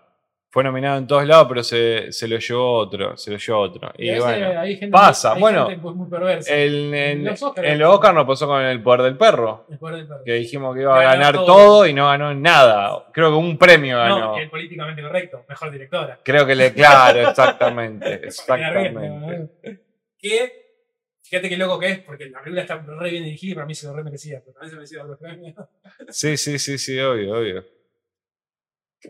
[0.51, 3.15] Fue nominado en todos lados, pero se, se lo llevó otro.
[3.15, 3.91] Se lo llevó otro.
[3.97, 6.55] y Y a veces bueno, hay gente, pasa, hay bueno, gente, muy perversa.
[6.55, 9.67] en, en, los Oscar en los Oscar nos pasó con el poder del perro.
[9.69, 10.23] El poder del perro.
[10.25, 11.45] Que dijimos que iba a Ganó ganar todo.
[11.45, 11.87] todo.
[11.87, 13.05] y no ganó nada.
[13.13, 14.19] Creo que un premio ganó.
[14.19, 16.19] No, que el políticamente correcto, mejor directora.
[16.23, 16.73] Creo que le.
[16.73, 18.13] Claro, exactamente.
[18.25, 19.79] Exactamente.
[20.17, 20.51] Que,
[21.21, 23.75] fíjate qué loco que es, porque la película está re bien dirigida y para mí
[23.75, 25.55] se lo re merecía, pero también se merecía otros premios.
[26.09, 27.78] Sí, sí, sí, sí, obvio, obvio.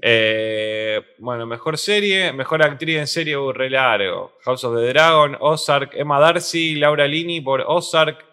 [0.01, 4.33] Eh, bueno, mejor serie, mejor actriz en serie, uh, re largo.
[4.45, 8.23] House of the Dragon, Ozark, Emma Darcy, Laura Linney por Ozark,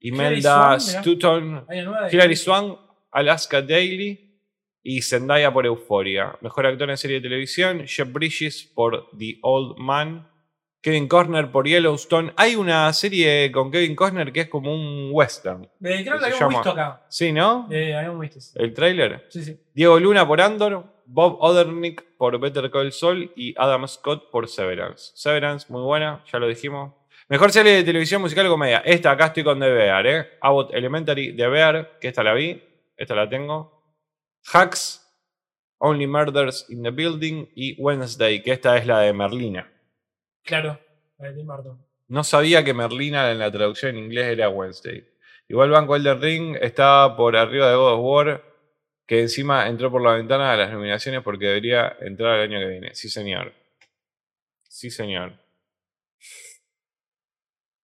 [0.00, 1.02] Imelda de-
[2.12, 2.76] Hilary Swan,
[3.12, 4.38] Alaska Daily
[4.82, 6.36] y Zendaya por Euphoria.
[6.40, 10.29] Mejor actor en serie de televisión, Jeff Bridges por The Old Man,
[10.82, 12.32] Kevin Costner por Yellowstone.
[12.36, 15.64] Hay una serie con Kevin Costner que es como un western.
[15.64, 17.04] Eh, creo que la habíamos llama- visto acá.
[17.08, 17.68] ¿Sí, no?
[17.70, 18.40] Eh, habíamos visto.
[18.40, 18.52] sí.
[18.56, 19.26] El tráiler.
[19.28, 19.60] Sí, sí.
[19.74, 25.12] Diego Luna por Andor, Bob Odernick por Better Call Saul y Adam Scott por Severance.
[25.14, 26.92] Severance, muy buena, ya lo dijimos.
[27.28, 28.78] Mejor serie de televisión musical o comedia.
[28.78, 30.28] Esta acá estoy con The Bear, ¿eh?
[30.40, 32.60] Abbott Elementary, The Bear, que esta la vi,
[32.96, 33.82] esta la tengo.
[34.52, 35.06] Hacks,
[35.78, 39.70] Only Murders in the Building y Wednesday, que esta es la de Merlina.
[40.50, 40.80] Claro,
[41.20, 41.44] la de.
[42.08, 45.06] No sabía que Merlina en la traducción en inglés era Wednesday.
[45.46, 48.44] Igual Banco Elden Ring está por arriba de God of War,
[49.06, 52.66] que encima entró por la ventana a las nominaciones porque debería entrar el año que
[52.66, 52.94] viene.
[52.96, 53.52] Sí, señor.
[54.68, 55.34] Sí, señor.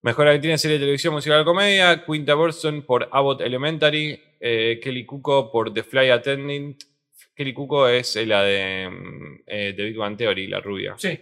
[0.02, 5.06] Mejor actriz en serie de televisión musical comedia, Quinta Burson por Abbott Elementary, eh, Kelly
[5.06, 6.82] Cuco por The Fly Attendant.
[7.36, 10.94] Kelly Cuco es eh, la de mm, eh, The Big Bang Theory, la rubia.
[10.96, 11.20] Sí.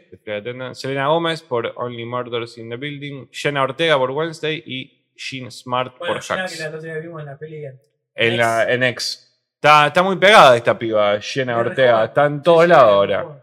[0.74, 3.26] Selena Gómez por Only Murders in the Building.
[3.32, 6.60] Jenna Ortega por Wednesday y Jean Smart bueno, por que Hacks.
[6.60, 7.64] la otra día vimos en la peli.
[7.64, 7.78] En,
[8.14, 9.32] En, la, en X.
[9.56, 12.04] Está, está muy pegada esta piba, Jenna Ortega.
[12.04, 13.40] Está en lados es ahora.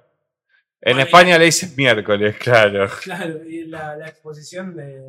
[0.79, 2.87] En España la- le dicen miércoles, claro.
[3.03, 4.99] Claro, y la, la exposición de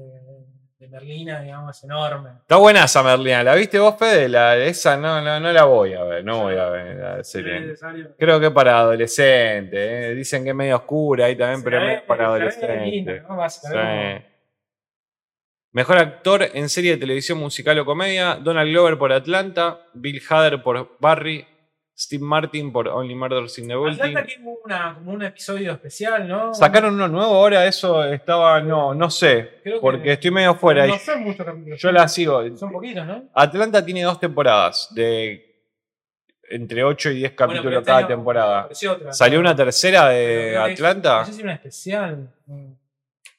[0.92, 2.30] Merlina, digamos, es enorme.
[2.42, 3.42] Está buena esa Merlina.
[3.42, 4.28] ¿La viste vos, Fede?
[4.28, 6.22] La, esa no, no, no la voy a ver.
[6.22, 7.74] No voy a ver la serie.
[8.18, 9.80] Creo que para adolescentes.
[9.80, 10.14] ¿eh?
[10.14, 13.22] Dicen que es medio oscura ahí también, Se pero es para adolescentes.
[15.70, 20.62] Mejor actor en serie de televisión musical o comedia: Donald Glover por Atlanta, Bill Hader
[20.62, 21.46] por Barry,
[21.94, 24.00] Steve Martin por Only Murders in the Building.
[24.00, 26.54] Atlanta tiene una, como un episodio especial, ¿no?
[26.54, 30.86] Sacaron uno nuevo ahora, eso estaba, no, no sé, Creo que- porque estoy medio fuera.
[30.86, 31.80] No son muchos capítulos.
[31.80, 32.56] yo la sigo.
[32.56, 33.28] Son poquitos, ¿no?
[33.34, 35.48] Atlanta tiene dos temporadas, de
[36.50, 38.68] entre 8 y 10 Bueno, capítulos este cada temporada.
[38.90, 39.12] otra.
[39.12, 41.20] ¿Salió una tercera de Atlanta?
[41.20, 42.34] No sé si una especial.
[42.46, 42.76] No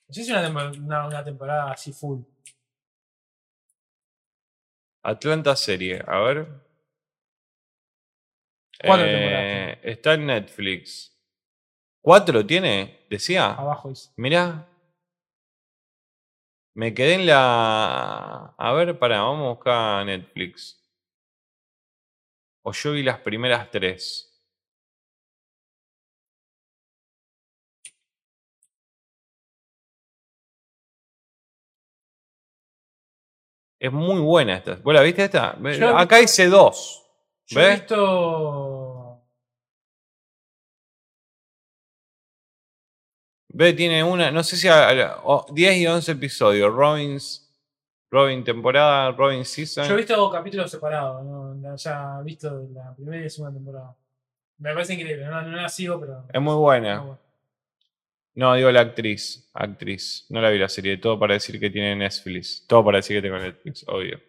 [0.09, 2.21] sé si una, una temporada así full.
[5.03, 6.47] Atlanta serie, a ver.
[8.82, 11.10] Cuatro Eh, temporadas está en Netflix.
[12.02, 13.06] ¿Cuatro tiene?
[13.10, 13.52] Decía.
[13.52, 14.12] Abajo dice.
[14.18, 14.68] Mirá.
[16.76, 18.56] Me quedé en la.
[18.58, 20.80] A ver, pará, vamos a buscar Netflix.
[22.66, 24.30] O yo vi las primeras tres.
[33.80, 34.76] Es muy buena esta.
[34.76, 35.58] ¿Vos la viste esta?
[35.78, 37.02] Yo Acá hice dos.
[37.53, 39.21] Yo he visto.
[43.55, 46.73] Ve, tiene una, no sé si a- a- o- 10 y 11 episodios.
[46.73, 47.39] Robin's,
[48.09, 49.85] Robin temporada, Robin season.
[49.88, 51.77] Yo he visto capítulos separados, ¿no?
[51.77, 53.95] Sea, he visto la primera y la segunda temporada.
[54.57, 55.25] Me parece increíble.
[55.25, 56.25] No, no la sigo, pero.
[56.31, 56.99] Es muy buena.
[56.99, 57.19] bueno.
[58.35, 59.47] No, digo la actriz.
[59.53, 60.25] Actriz.
[60.30, 60.97] No la vi la serie.
[60.97, 62.65] Todo para decir que tiene Netflix.
[62.65, 64.19] Todo para decir que tengo Netflix, obvio.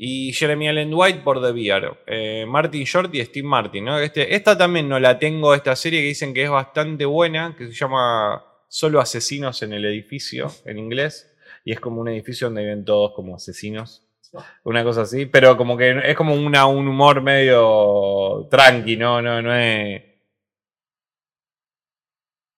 [0.00, 2.02] Y Jeremy Allen White por The Bear.
[2.06, 3.98] Eh, Martin Short y Steve Martin, ¿no?
[3.98, 7.66] Este, esta también no la tengo, esta serie que dicen que es bastante buena, que
[7.66, 11.34] se llama Solo Asesinos en el Edificio, en inglés.
[11.64, 14.08] Y es como un edificio donde viven todos como asesinos.
[14.62, 19.20] Una cosa así, pero como que es como una, un humor medio tranqui, ¿no?
[19.20, 20.02] No, no es.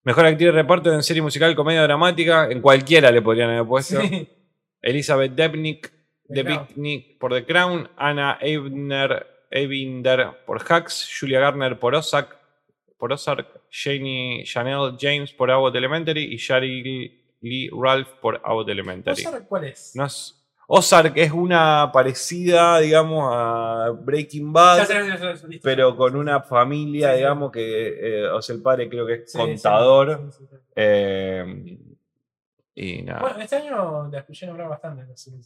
[0.03, 2.49] Mejor actriz de reparto en serie musical, comedia dramática.
[2.51, 3.99] En cualquiera le podrían haber puesto.
[4.01, 4.27] Sí.
[4.81, 5.91] Elizabeth Debnick,
[6.33, 6.67] The The Crown.
[6.67, 7.89] Picnic por The Crown.
[7.97, 11.09] Anna Eibner, Eibinder por Hacks.
[11.19, 12.37] Julia Garner por Ozark.
[12.97, 13.61] Por Ozark.
[13.71, 16.33] Janie Chanel James por Abbott Elementary.
[16.33, 19.25] Y Shari Lee Ralph por Abbott Elementary.
[19.25, 19.95] ¿Ozark cuál es?
[19.95, 20.37] No es-
[20.73, 27.07] Ozark es una parecida, digamos, a Breaking Bad sé, sé, sé, pero con una familia,
[27.09, 27.17] Sí, sí.
[27.17, 27.87] digamos, que,
[28.21, 30.29] eh, o sea, el padre creo que es Sí, contador.
[30.73, 31.77] eh,
[32.73, 33.19] y nada.
[33.19, 35.03] Bueno, este año la escuché nombrar bastante.
[35.05, 35.39] la serie.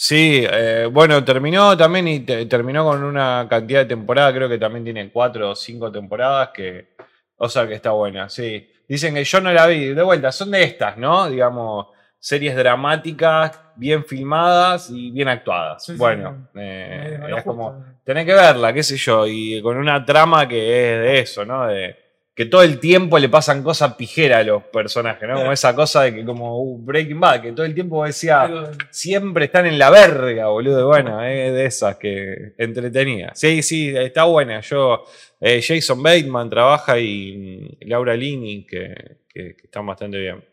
[0.00, 4.56] Sí, eh, bueno, terminó también y te- terminó con una cantidad de temporadas, creo que
[4.58, 6.90] también tiene cuatro o cinco temporadas, que,
[7.36, 8.70] o sea, que está buena, sí.
[8.86, 11.28] Dicen que yo no la vi, de vuelta, son de estas, ¿no?
[11.28, 15.84] Digamos, series dramáticas, bien filmadas y bien actuadas.
[15.84, 16.60] Sí, bueno, sí.
[16.60, 20.58] eh, es como, tenés que verla, qué sé yo, y con una trama que
[20.94, 21.66] es de eso, ¿no?
[21.66, 21.96] De
[22.38, 25.34] que todo el tiempo le pasan cosas pijeras a los personajes, ¿no?
[25.38, 28.48] Como esa cosa de que como uh, Breaking Bad, que todo el tiempo decía,
[28.90, 30.86] siempre están en la verga, boludo.
[30.86, 33.32] Bueno, es de esas que entretenía.
[33.34, 34.60] Sí, sí, está buena.
[34.60, 35.04] Yo,
[35.40, 38.94] eh, Jason Bateman trabaja y mm, Laura Linney, que,
[39.28, 40.44] que- que están bastante bien.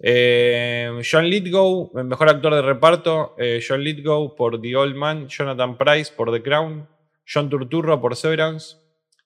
[0.00, 3.34] Eh, John Lithgow, el mejor actor de reparto.
[3.38, 5.28] eh, John Lithgow por The Old Man.
[5.28, 6.86] Jonathan Price por The Crown.
[7.32, 8.76] John Turturro por Severance.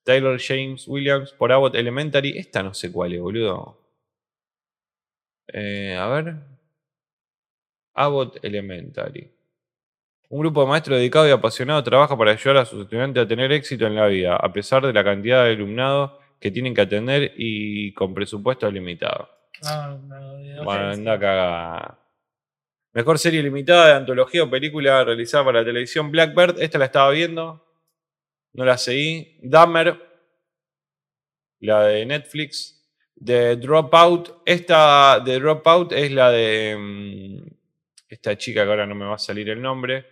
[0.09, 2.39] Taylor James Williams por Abbott Elementary.
[2.39, 3.78] Esta no sé cuál es, boludo.
[5.48, 6.36] Eh, a ver.
[7.93, 9.30] Abbott Elementary.
[10.30, 13.52] Un grupo de maestros dedicado y apasionado trabaja para ayudar a sus estudiantes a tener
[13.52, 17.35] éxito en la vida, a pesar de la cantidad de alumnado que tienen que atender
[17.36, 19.28] y con presupuesto limitado.
[19.62, 21.98] Ah, no, Bueno, anda cagada.
[22.94, 26.62] Mejor serie limitada de antología o película realizada para la televisión Blackbird.
[26.62, 27.68] Esta la estaba viendo.
[28.59, 29.39] No la seguí.
[29.40, 29.97] Dahmer.
[31.60, 32.74] La de Netflix.
[33.24, 34.43] The Dropout.
[34.44, 37.47] Esta de Dropout es la de mm,
[38.09, 40.05] esta chica que ahora no me va a salir el nombre.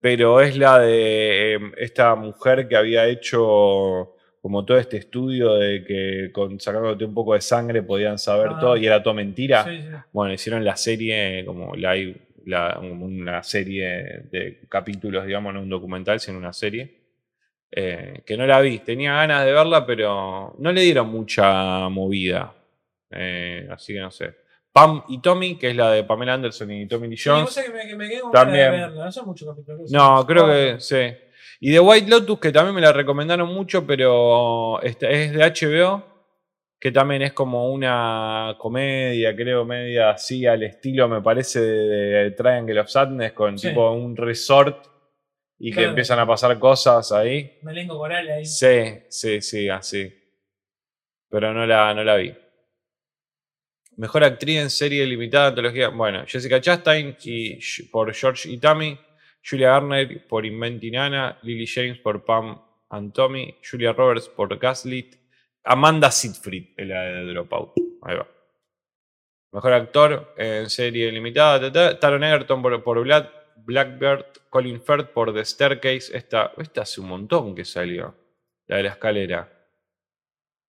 [0.00, 5.84] Pero es la de em, esta mujer que había hecho como todo este estudio de
[5.84, 8.58] que con sacándote un poco de sangre podían saber Ah.
[8.58, 9.64] todo y era todo mentira.
[9.64, 9.88] Sí, sí.
[10.12, 16.18] Bueno, hicieron la serie como la- como una serie de capítulos, digamos, no un documental,
[16.20, 17.01] sino una serie.
[17.74, 22.52] Eh, que no la vi, tenía ganas de verla, pero no le dieron mucha movida.
[23.10, 24.34] Eh, así que no sé.
[24.72, 27.50] Pam y Tommy, que es la de Pamela Anderson y Tommy Lee Jones.
[27.50, 28.70] sabés que me, que me quedé con También.
[28.72, 29.10] de verla.
[29.90, 30.96] No creo que sí.
[31.60, 36.02] Y The White Lotus, que también me la recomendaron mucho, pero esta- es de HBO,
[36.80, 42.80] que también es como una comedia, creo, media así al estilo, me parece, de Triangle
[42.80, 43.68] of Sadness, con Sí.
[43.68, 44.86] tipo un resort
[45.64, 47.58] y que empiezan a pasar cosas ahí.
[47.62, 48.44] Un elenco coral ahí.
[48.44, 50.12] Sí, sí, sí, así.
[51.30, 52.34] Pero no la, no la vi.
[53.96, 55.90] Mejor actriz en serie limitada antología.
[55.90, 57.60] Bueno, Jessica Chastain y
[57.92, 58.98] por George y Tammy.
[59.48, 61.38] Julia Garner por Inventing Anna.
[61.42, 62.60] Lily James por Pam
[62.90, 63.54] and Tommy.
[63.62, 65.14] Julia Roberts por Gaslit.
[65.62, 67.74] Amanda Seyfried en la de Dropout.
[68.02, 68.26] Ahí va.
[69.52, 71.60] Mejor actor en serie limitada.
[71.60, 72.00] ta, ta.
[72.00, 74.24] Taron Egerton por, por Black, Blackbird.
[74.50, 76.16] Colin Firth por The Staircase.
[76.16, 78.14] Esta, esta hace un montón que salió.
[78.66, 79.58] La de la escalera.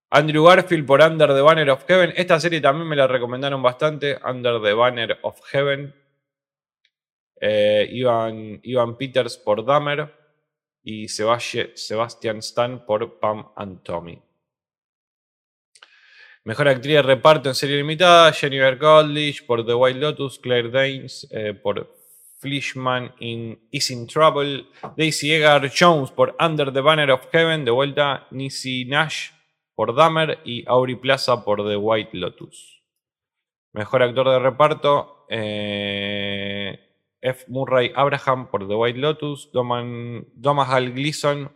[0.10, 2.14] Andrew Garfield por Under the Banner of Heaven.
[2.16, 4.20] Esta serie también me la recomendaron bastante.
[4.24, 5.94] Under the Banner of Heaven.
[7.42, 10.14] Eh, Ivan, Peters por Dahmer.
[10.84, 14.22] Y Sebasti- Sebastian Stan por Pam and Tommy.
[16.46, 18.32] Mejor actriz de reparto en serie limitada.
[18.34, 20.40] Jennifer Goldlich por The White Lotus.
[20.40, 21.96] Claire Danes eh, por
[22.44, 24.66] Fleischman in Is in Trouble.
[24.98, 27.64] Daisy Edgar Jones por Under the Banner of Heaven.
[27.64, 29.32] De vuelta, Nisi Nash
[29.74, 32.84] por Dahmer y Aubrey Plaza por The White Lotus.
[33.72, 36.80] Mejor actor de reparto, eh,
[37.22, 37.46] F.
[37.48, 41.50] Murray Abraham por The White Lotus, Domahal Gleeson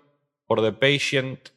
[0.47, 1.51] por The Patient,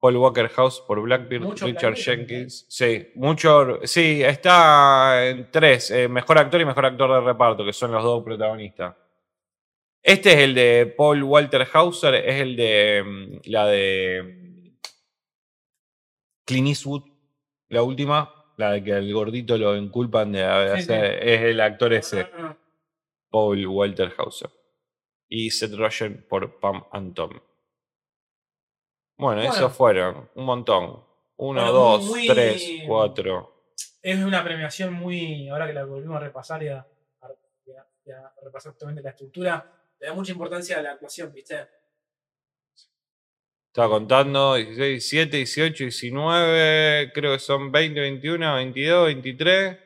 [0.00, 2.64] Paul Walker House por Blackbeard, Mucho Richard Blackbeard, Jenkins.
[2.68, 3.80] Sí, mucho.
[3.84, 8.02] Sí, está en tres: eh, mejor actor y mejor actor de reparto, que son los
[8.02, 8.96] dos protagonistas.
[10.02, 14.76] Este es el de Paul Walter Hauser, es el de mm, la de mm,
[16.46, 17.02] Clint Eastwood,
[17.68, 20.92] la última, la de que al gordito lo inculpan de Sí, sí.
[20.94, 22.26] es el actor ese.
[23.30, 24.50] Paul Walter Hauser.
[25.28, 27.38] Y Seth Rogen por Pam and Tom.
[29.20, 29.54] Bueno, Bueno.
[29.54, 30.84] esos fueron, un montón.
[31.36, 33.72] Uno, Bueno, dos, muy- tres, cuatro.
[34.02, 35.48] Es una premiación muy.
[35.48, 37.34] Ahora que la volvimos a repasar y a, a-
[38.04, 41.66] y a- repasar justamente la estructura, le da mucha importancia a la actuación, ¿viste?
[43.68, 49.78] Estaba contando 16, 17, 18, 19, creo que son 20, 21, 22, 23,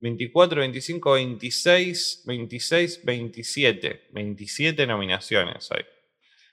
[0.00, 4.08] 24, 25, 26, 26, 27.
[4.10, 5.84] 27 nominaciones hay.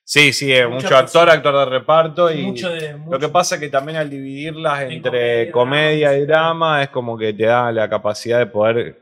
[0.05, 2.91] Sí, sí, es Mucha mucho actor, actor de reparto y mucho de.
[2.93, 6.89] lo mucho- que pasa es que también al dividirlas En entre comedia, y drama es
[6.89, 9.01] como que te da la capacidad de poder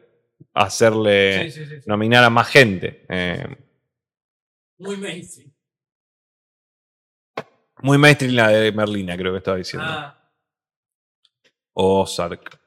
[0.54, 1.90] hacerle Sí, sí, sí, sí.
[1.90, 3.06] nominar a más gente.
[3.10, 3.48] Eh,
[4.78, 5.52] Muy mainstream.
[7.84, 9.88] muy mainstream la de Merlina, creo que estaba diciendo.
[9.92, 10.16] Ah,
[11.74, 12.60] O Ozark.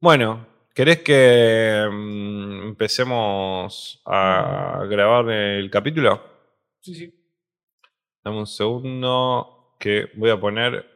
[0.00, 6.22] Bueno, ¿querés que mm, empecemos a grabar el capítulo?
[6.80, 7.17] sí, sí.
[8.24, 10.86] Dame un segundo que voy a poner.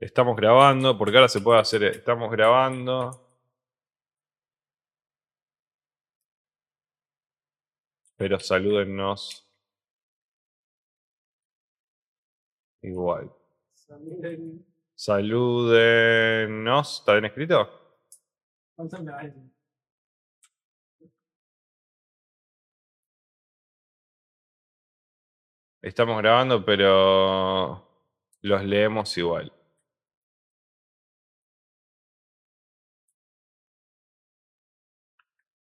[0.00, 1.84] Estamos grabando, porque ahora se puede hacer.
[1.84, 3.10] Estamos grabando.
[8.16, 9.46] Pero salúdennos.
[12.82, 13.32] Igual.
[14.94, 17.00] Salúdennos.
[17.00, 17.68] ¿Está bien escrito?
[25.82, 27.84] Estamos grabando, pero
[28.42, 29.52] los leemos igual.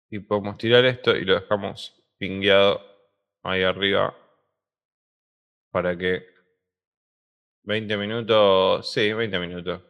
[0.10, 2.82] Y podemos tirar esto y lo dejamos pingueado
[3.44, 4.16] ahí arriba
[5.72, 6.24] para que
[7.64, 9.82] 20 minutos, sí, 20 minutos.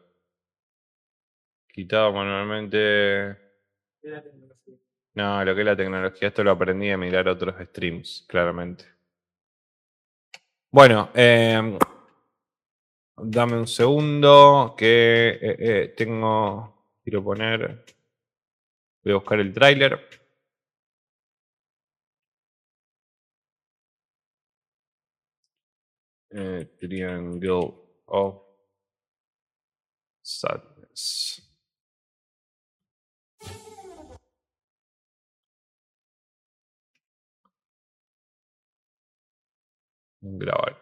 [1.68, 3.38] Quitado manualmente.
[5.16, 8.95] No, lo que es la tecnología, esto lo aprendí de mirar otros streams, claramente.
[10.76, 11.80] Bueno, em,
[13.18, 17.86] dame un segundo que eh, eh, tengo, quiero poner,
[19.02, 19.98] voy a buscar el tráiler.
[26.30, 27.74] Eh, Triangle
[28.08, 28.44] of
[30.22, 31.35] Sadness.
[40.36, 40.76] Grabar.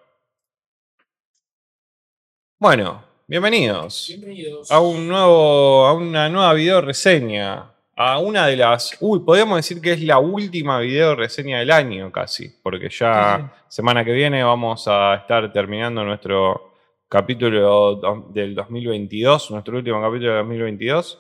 [2.60, 4.72] Bueno, bienvenidos Bienvenidos.
[4.72, 7.70] a un nuevo, a una nueva video reseña.
[7.96, 8.98] A una de las.
[9.02, 12.50] Uy, podríamos decir que es la última video reseña del año casi.
[12.64, 16.74] Porque ya Sí, semana que viene vamos a estar terminando nuestro
[17.10, 21.20] capítulo do- del 2022, nuestro último capítulo del 2022.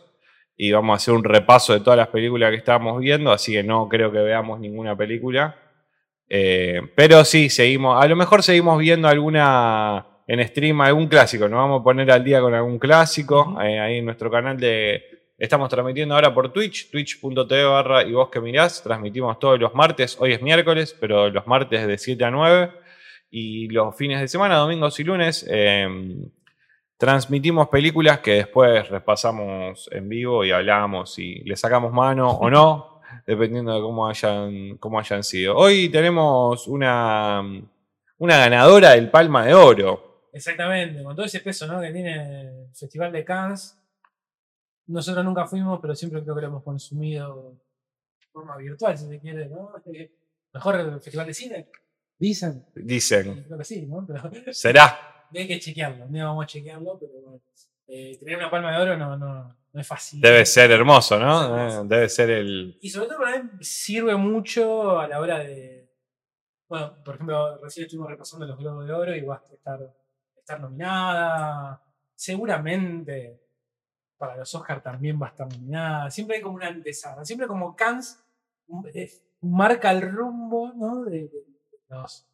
[0.55, 3.63] Y vamos a hacer un repaso de todas las películas que estábamos viendo, así que
[3.63, 5.57] no creo que veamos ninguna película.
[6.35, 8.03] Eh, pero sí, seguimos.
[8.03, 11.47] A lo mejor seguimos viendo alguna en stream, algún clásico.
[11.47, 13.55] Nos vamos a poner al día con algún clásico.
[13.61, 15.03] Eh, ahí en nuestro canal de.
[15.37, 18.81] Estamos transmitiendo ahora por Twitch, twitch.tv barra y vos que mirás.
[18.81, 20.17] Transmitimos todos los martes.
[20.19, 22.71] Hoy es miércoles, pero los martes de 7 a 9.
[23.29, 25.87] Y los fines de semana, domingos y lunes, eh,
[26.97, 32.92] transmitimos películas que después repasamos en vivo y hablamos y le sacamos mano o no,
[33.25, 35.55] dependiendo de cómo hayan, cómo hayan sido.
[35.55, 37.41] Hoy tenemos una,
[38.17, 40.29] una ganadora del Palma de Oro.
[40.31, 41.79] Exactamente, con todo ese peso ¿no?
[41.79, 43.79] que tiene el Festival de Cannes.
[44.87, 47.59] Nosotros nunca fuimos, pero siempre creo que lo hemos consumido
[48.19, 49.71] de forma virtual, si se quiere, ¿no?
[50.53, 51.69] Mejor festival de cine,
[52.19, 52.65] dicen.
[52.75, 54.05] Dicen, Creo que sí, ¿no?
[54.05, 55.27] Pero será.
[55.33, 57.41] hay que chequearlo, día vamos a chequearlo, pero bueno.
[57.87, 60.21] eh, tener una palma de oro no, no, no es fácil.
[60.21, 61.55] Debe ser hermoso, Debe ser ¿no?
[61.57, 61.81] hermoso.
[61.81, 62.77] Eh, Debe ser el...
[62.79, 65.91] Y sobre todo para mí sirve mucho a la hora de.
[66.69, 69.79] Bueno, por ejemplo, recién estuvimos repasando los Globos de Oro y va a estar,
[70.35, 71.83] estar nominada.
[72.15, 73.41] Seguramente
[74.17, 76.09] para los Oscars también va a estar nominada.
[76.11, 77.25] Siempre hay como una antesala.
[77.25, 78.23] Siempre como Cannes
[78.67, 81.03] mm, eh, marca el rumbo ¿no?
[81.03, 81.45] de, de
[81.89, 82.25] los,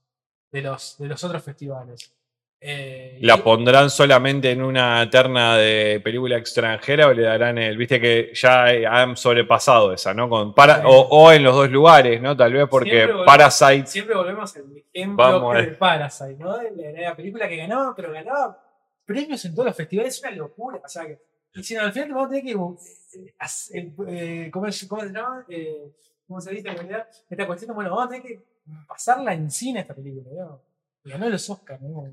[0.51, 2.13] de, los, de los otros festivales.
[2.61, 8.01] Eh, ¿La pondrán solamente en una terna de película extranjera o le darán el, viste
[8.01, 10.27] que ya han sobrepasado esa, ¿no?
[10.27, 12.35] Con para, o, o en los dos lugares, ¿no?
[12.35, 14.63] Tal vez porque Siempre volvemos- Parasite Siempre volvemos al
[14.93, 15.65] ejemplo Vamos, que eh.
[15.67, 16.57] de Parasite, ¿no?
[16.57, 18.61] De la, película que ganaba, pero ganaba
[19.05, 20.81] premios en todos los festivales, es una locura.
[20.83, 21.17] O sea, que
[21.55, 22.51] y si no, al final vamos a tener que.
[22.51, 25.45] eh, hacer- eh, ¿cómo, es- cómo se llama?
[25.47, 25.91] Eh,
[26.27, 27.07] ¿Cómo se dice en realidad?
[27.29, 28.39] Esta cuestión, bueno, vamos a tener que
[28.85, 30.25] pasarla en cine esta película.
[30.43, 30.61] ¿no?
[31.05, 32.03] Ganó los Oscars, ¿no?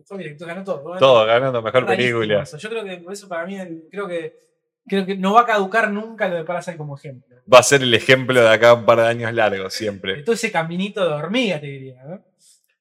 [0.00, 0.84] Mejor director, ganó todo.
[0.84, 2.42] ganó Todo ganando mejor película.
[2.42, 2.56] eso.
[2.58, 3.56] Yo creo que por eso para mí
[3.90, 4.50] creo que
[4.88, 7.36] creo que no va a caducar nunca lo de Parasite como ejemplo.
[7.52, 10.22] Va a ser el ejemplo de acá un par de años largos siempre.
[10.22, 12.02] todo ese caminito de hormiga, te diría.
[12.04, 12.24] ¿no?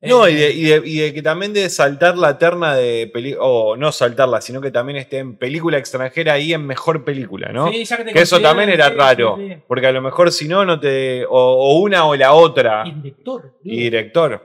[0.02, 3.10] No, Eh, y de, y de- y de que también de saltar la terna de
[3.14, 7.52] película, o no saltarla, sino que también esté en película extranjera y en mejor película,
[7.52, 7.70] ¿no?
[7.70, 9.58] sí, ya que, te que eso también era raro, sí, sí.
[9.68, 11.26] porque a lo mejor si no, no te.
[11.26, 12.84] O, o una o la otra.
[12.88, 13.54] Y director.
[13.62, 14.42] Y director.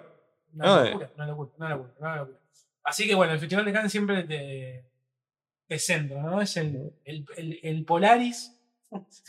[0.54, 2.38] Una No, locura, una locura, una locura, una locura.
[2.84, 4.84] Así que bueno, el Festival de Cannes siempre te,
[5.66, 6.40] te centra, ¿no?
[6.40, 8.56] Es el, el, el, el Polaris.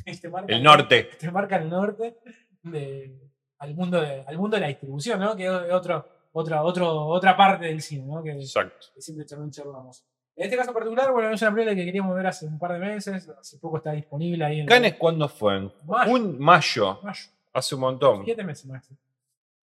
[0.06, 1.03] que te marca El norte.
[1.19, 2.18] Te marca el norte
[2.64, 3.19] de-
[3.60, 5.36] al, mundo de, al mundo de la distribución, ¿no?
[5.36, 8.22] Que es otro, otra, otro, otra parte del cine, ¿no?
[8.22, 8.88] Que, Exacto.
[8.94, 10.06] que siempre charlamos.
[10.36, 12.80] En este caso particular, bueno, es una película que queríamos ver hace un par de
[12.80, 15.56] meses, hace poco está disponible ahí en ¿Cannes cuándo fue?
[15.56, 16.11] En Mayo.
[16.14, 16.99] un mayo.
[17.02, 17.30] mayo.
[17.53, 18.26] Hace un montón.
[18.26, 18.98] Siete meses, maestro.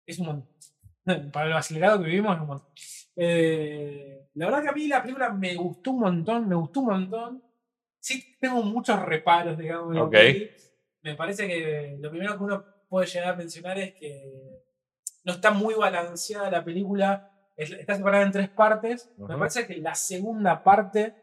[0.05, 0.49] Es un montón.
[1.31, 2.67] Para lo acelerado que vivimos es un montón.
[3.17, 6.85] Eh, la verdad que a mí la película me gustó un montón, me gustó un
[6.87, 7.43] montón.
[7.99, 9.95] Sí tengo muchos reparos, digamos.
[9.95, 10.55] lo que.
[11.01, 14.31] Me parece que lo primero que uno puede llegar a mencionar es que
[15.23, 17.31] no está muy balanceada la película.
[17.55, 19.11] Es- Está separada en tres partes.
[19.17, 21.15] Me parece que la segunda parte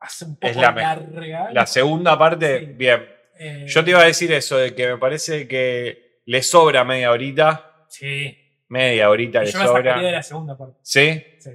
[0.00, 1.52] hace un poco Es la larga.
[1.52, 2.66] La segunda parte, Sí.
[2.72, 3.06] bien.
[3.38, 7.10] Eh, Yo te iba a decir eso, de que me parece que le sobra media
[7.10, 7.84] horita.
[7.88, 8.36] Sí.
[8.68, 10.10] Media horita le Yo la sacaría de sobra.
[10.12, 10.78] la segunda parte.
[10.82, 11.22] ¿Sí?
[11.38, 11.50] Sí.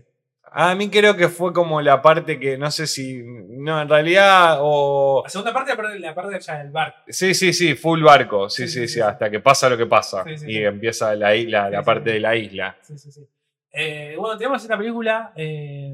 [0.52, 3.22] A mí creo que fue como la parte que no sé si.
[3.24, 4.58] No, en realidad.
[4.62, 5.22] O.
[5.24, 6.96] La segunda parte, la parte, la parte ya del bar.
[7.08, 8.50] Sí, sí, sí, full barco.
[8.50, 9.02] Sí, Sí, sí, sí, sí, sí.
[9.02, 10.24] hasta que pasa lo que pasa.
[10.48, 12.76] Y empieza la isla, la parte de la isla.
[12.82, 13.28] Sí, sí, sí.
[13.72, 15.94] Eh, bueno, tenemos esta película eh,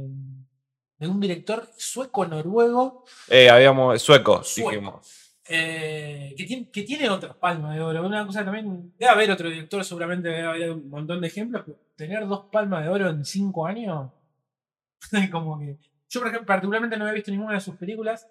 [0.97, 4.01] de un director sueco-noruego Eh, habíamos.
[4.01, 4.69] Suecos, Sueco.
[4.69, 5.24] dijimos.
[5.47, 8.05] Eh, que, tiene, que tiene otras palmas de oro.
[8.05, 8.93] Una cosa también.
[8.97, 12.83] Debe haber otro director, seguramente debe haber un montón de ejemplos, pero tener dos palmas
[12.83, 14.11] de oro en cinco años.
[15.31, 15.77] como que.
[16.09, 18.27] Yo, por ejemplo, particularmente no había visto ninguna de sus películas.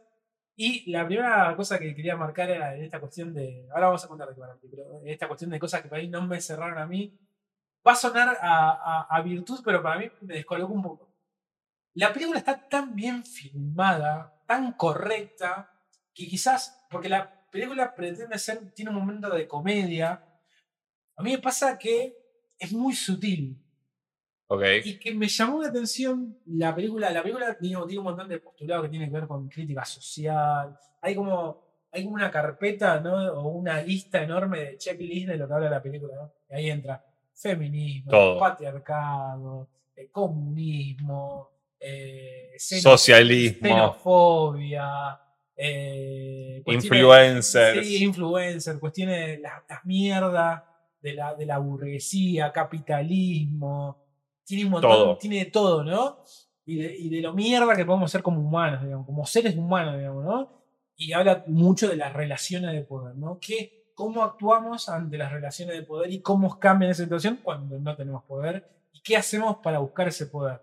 [0.57, 3.67] Y la primera cosa que quería marcar era en esta cuestión de.
[3.73, 6.23] Ahora vamos a contar de qué pero esta cuestión de cosas que para mí no
[6.27, 7.19] me cerraron a mí.
[7.87, 11.13] Va a sonar a, a- a virtud, pero para mí me descolocó un poco.
[11.95, 15.71] La película está tan bien filmada, tan correcta,
[16.15, 20.25] que quizás, porque la película pretende ser, tiene un momento de comedia,
[21.17, 22.17] a mí me pasa que
[22.59, 23.57] es muy sutil
[24.49, 24.63] Ok.
[24.85, 27.11] y que me llamó la atención la película.
[27.11, 30.77] La película tiene, tiene un montón de postulados que tienen que ver con crítica social.
[31.01, 31.63] Hay como,
[31.93, 33.15] hay como una carpeta ¿no?
[33.35, 36.15] o una lista enorme de checklist de lo que habla la película.
[36.17, 36.33] ¿no?
[36.51, 37.05] Y ahí entra
[37.35, 38.39] feminismo, Todo.
[38.39, 41.51] patriarcado, eh, comunismo,
[41.81, 43.67] eh, Socialismo.
[43.69, 45.21] xenofobia,
[45.57, 47.87] eh, Influencers.
[47.87, 50.63] Sí, influencer, cuestiones de las, las mierdas
[51.01, 54.03] de la, de la burguesía, capitalismo.
[54.45, 55.19] Tiene un montón, Todo.
[55.19, 56.19] tiene de todo, ¿no?
[56.67, 59.99] Y de, y de lo mierda que podemos ser como humanos, digamos, como seres humanos,
[59.99, 60.65] digamos, ¿no?
[60.97, 63.39] Y habla mucho de las relaciones de poder, ¿no?
[63.39, 67.97] Que, cómo actuamos ante las relaciones de poder y cómo cambian esa situación cuando no
[67.97, 70.61] tenemos poder y qué hacemos para buscar ese poder.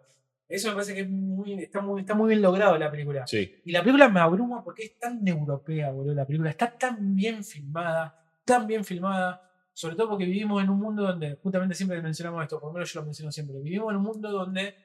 [0.52, 3.26] Eso me parece que es muy- está, muy, está muy bien logrado la película.
[3.26, 3.52] Sí.
[3.64, 6.14] Y la película me abruma porque es tan europea, boludo.
[6.14, 8.16] La película está tan bien filmada,
[8.46, 9.42] tan bien filmada.
[9.74, 12.92] Sobre todo porque vivimos en un mundo donde, justamente siempre mencionamos esto, por lo menos
[12.92, 14.76] yo lo menciono siempre, vivimos en un mundo donde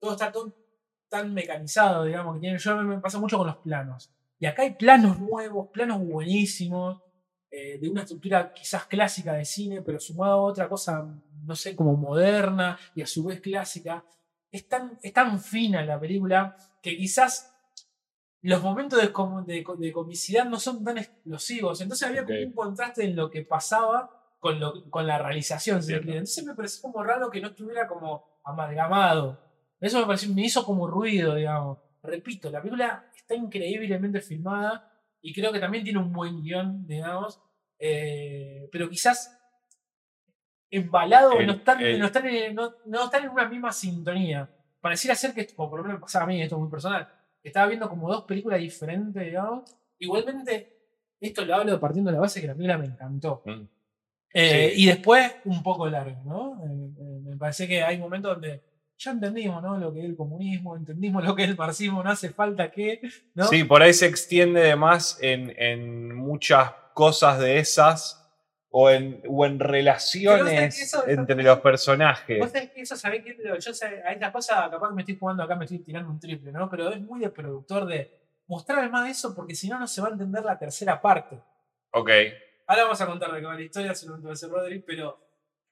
[0.00, 0.32] todo está
[1.08, 4.10] tan mecanizado, digamos, que tiene, yo me pasa mucho con los planos.
[4.38, 7.00] Y acá hay planos nuevos, planos buenísimos,
[7.50, 11.06] eh, de una estructura quizás clásica de cine, pero sumado a otra cosa,
[11.44, 14.04] no sé, como moderna y a su vez clásica.
[14.52, 17.52] Es tan, es tan fina la película que quizás
[18.42, 21.80] los momentos de, com- de co- de comicidad no son tan explosivos.
[21.80, 25.82] Entonces había como un contraste en lo que pasaba con, lo, con la realización.
[26.12, 29.38] Entonces me pareció como raro que no estuviera como amalgamado.
[29.80, 31.78] Eso me pareció, me hizo como ruido, digamos.
[32.02, 37.40] Repito, la película está increíblemente filmada y creo que también tiene un buen guion, digamos.
[37.78, 39.36] eh, pero quizás
[40.70, 44.48] embalado, El- no, están, el- no, están en, no, no están en una misma sintonía.
[44.80, 47.08] Pareciera ser que, o por lo menos me pasaba a mí, esto es muy personal,
[47.42, 49.64] estaba viendo como dos películas diferentes, digamos.
[49.98, 50.72] Igualmente,
[51.20, 53.42] esto lo hablo partiendo de la base que la película me encantó.
[53.46, 53.62] Mm.
[54.34, 54.82] Eh, Sí.
[54.82, 56.62] Y después, un poco largo, ¿no?
[56.66, 58.62] Eh, eh, me parece que hay momentos donde
[58.98, 59.78] ya entendimos, ¿no?
[59.78, 63.00] Lo que es el comunismo, entendimos lo que es el marxismo, no hace falta que,
[63.34, 63.44] ¿no?
[63.46, 68.25] Sí, por ahí se extiende de más en, en muchas cosas de esas
[68.70, 72.38] o en, o en relaciones eso- entre los personajes.
[72.38, 75.16] Vos sabés que eso, sabés que yo sé, a estas cosas capaz que me estoy
[75.18, 76.68] jugando acá, me estoy tirando un triple, ¿no?
[76.68, 78.12] Pero es muy de productor de
[78.48, 81.40] mostrarme más de eso porque si no, no se va a entender la tercera parte.
[81.92, 82.10] Ok.
[82.66, 83.92] Ahora vamos a contar de qué va la historia,
[84.24, 85.18] va a ser Rodri, pero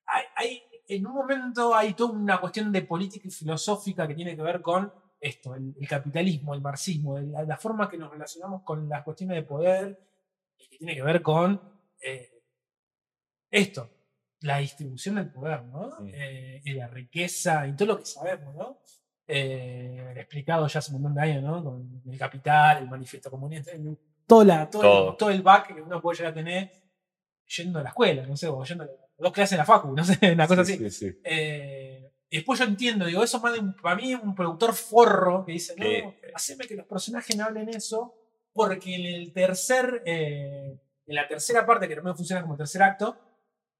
[0.07, 4.37] hay, hay- en un momento hay toda una cuestión de política y filosófica que tiene
[4.37, 8.63] que ver con esto, el, el capitalismo, el marxismo, el- la forma que nos relacionamos
[8.63, 9.99] con las cuestiones de poder,
[10.59, 11.61] y que tiene que ver con
[12.03, 12.34] eh,
[13.55, 13.91] esto,
[14.41, 15.97] la distribución del poder, ¿no?
[16.13, 18.79] Eh, y la riqueza y todo lo que sabemos, ¿no?
[19.27, 21.65] Eh, explicado ya hace un montón de años, ¿no?
[21.65, 25.11] Con el capital, el manifiesto comunista, el- toda la- todo, Todo.
[25.13, 26.73] El, todo el back que uno puede llegar a tener
[27.57, 30.05] yendo a la escuela, no sé, o yendo a dos clases en la facu, no
[30.05, 30.91] sé, una cosa Sí, así.
[30.91, 31.19] sí, sí.
[31.25, 35.45] Eh, y después yo entiendo, digo, eso más de un- para mí un productor forro
[35.45, 38.15] que dice, no, Que- haceme que los personajes no hablen eso,
[38.53, 43.17] porque en el tercer, eh, en la tercera parte, que también funciona como tercer acto,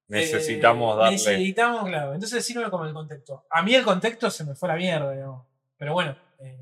[0.07, 1.11] Necesitamos eh, darle.
[1.17, 2.13] Necesitamos, claro.
[2.13, 3.45] Entonces sirve como el contexto.
[3.49, 5.45] A mí el contexto se me fue a la mierda, digamos.
[5.77, 6.57] Pero bueno, eh,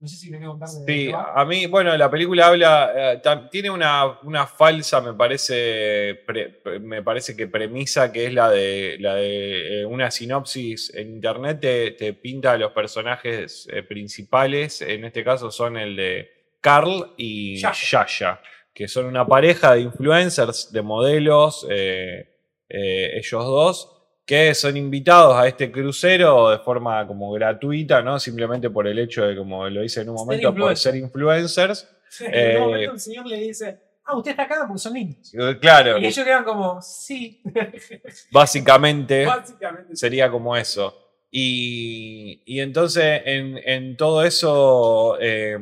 [0.00, 3.22] no sé si me quiero contar de Sí, a mí, bueno, la película habla, eh,
[3.50, 8.48] tiene una, una falsa, me parece, pre- pre- me parece que premisa que es la
[8.48, 13.82] de, la de eh, una sinopsis en internet te, te pinta a los personajes eh,
[13.82, 16.30] principales, en este caso son el de
[16.60, 18.02] Carl y Yasha.
[18.06, 18.40] Yasha,
[18.72, 22.36] que son una pareja de influencers, de modelos, eh,
[22.68, 28.20] eh, ellos dos, que son invitados a este crucero de forma como gratuita, ¿no?
[28.20, 31.88] Simplemente por el hecho de, como lo hice en un momento, por ser influencers.
[32.10, 34.92] Sí, eh, en un momento el señor le dice, ah, usted está acá porque son
[34.92, 35.32] niños.
[35.32, 37.42] Eh, Claro, Y ellos quedan como, sí.
[38.30, 39.96] básicamente Básicamente.
[39.96, 40.94] sería como eso.
[41.30, 45.58] Y, y entonces en, en todo eso eh,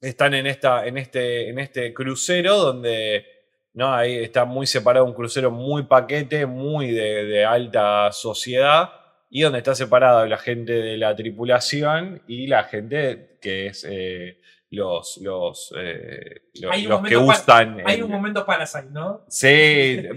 [0.00, 3.26] están en, esta, en, este, en este crucero donde
[3.74, 3.92] ¿no?
[3.94, 8.90] ahí está muy separado un crucero muy paquete, muy de, de alta sociedad
[9.30, 14.40] y donde está separada la gente de la tripulación y la gente que es eh,
[14.72, 16.72] los, los, eh, los,
[17.08, 17.82] que usan.
[17.86, 19.24] Hay el- un momento Parasite, ¿no?
[19.28, 19.46] Sí,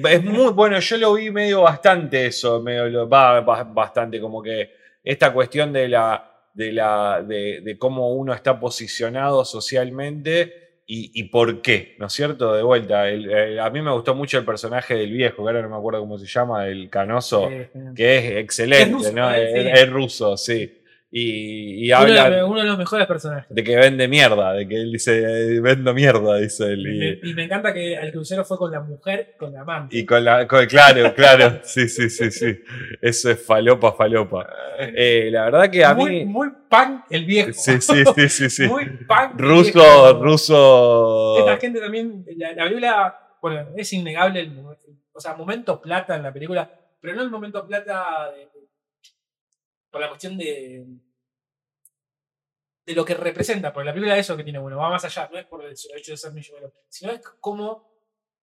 [0.09, 0.79] es muy bueno.
[0.79, 4.71] Yo lo vi medio bastante eso, medio va, va- bastante como que
[5.03, 11.23] esta cuestión de la de la de, de cómo uno está posicionado socialmente y, y
[11.25, 12.53] por qué, ¿no es cierto?
[12.53, 15.61] De vuelta, el- el- a mí me gustó mucho el personaje del viejo, que ahora
[15.61, 17.49] no me acuerdo cómo se llama, el canoso,
[17.95, 19.33] que es excelente, Es ruso, ¿no?
[19.33, 19.71] ¿eh?
[19.81, 20.79] Es ruso, sí.
[21.15, 23.45] Y, y uno, de, habla los- uno de los mejores personajes.
[23.47, 26.87] de que vende mierda, de que él dice, vendo mierda, dice él.
[26.87, 29.61] Y y- me, y me encanta que el crucero fue con la mujer, con la
[29.61, 29.95] amante.
[29.95, 30.47] Y con la.
[30.47, 31.59] con- claro, claro.
[31.63, 32.59] Sí, sí, sí, sí.
[32.99, 34.49] Eso es falopa, falopa.
[34.79, 36.25] Eh, la verdad que a muy, mí.
[36.25, 37.51] muy punk el viejo.
[37.53, 38.67] Sí, sí, sí, sí, sí.
[38.67, 38.97] Muy el
[39.37, 40.13] Ruso, viejo.
[40.23, 41.37] ruso.
[41.39, 44.57] Esta gente también, la, la película, bueno, es innegable el,
[45.13, 46.69] o sea, momento plata en la película,
[46.99, 48.47] pero no el momento plata de-
[49.93, 50.85] por la cuestión de
[52.85, 55.39] de lo que representa, porque la película eso que tiene, bueno, va más allá, no
[55.39, 57.89] es por el hecho de ser millonario, sino es como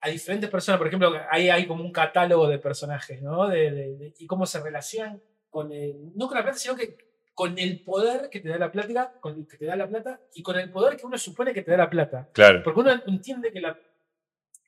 [0.00, 3.46] a diferentes personas, por ejemplo, ahí hay como un catálogo de personajes, ¿no?
[3.48, 6.96] De, de- de- y cómo se relacionan con el, no con la plata, sino que
[7.34, 10.18] con el poder que te da la plata, con el que te da la plata,
[10.32, 12.30] y con el poder que uno supone que te da la plata.
[12.32, 12.62] Claro.
[12.62, 13.78] Porque uno entiende que la,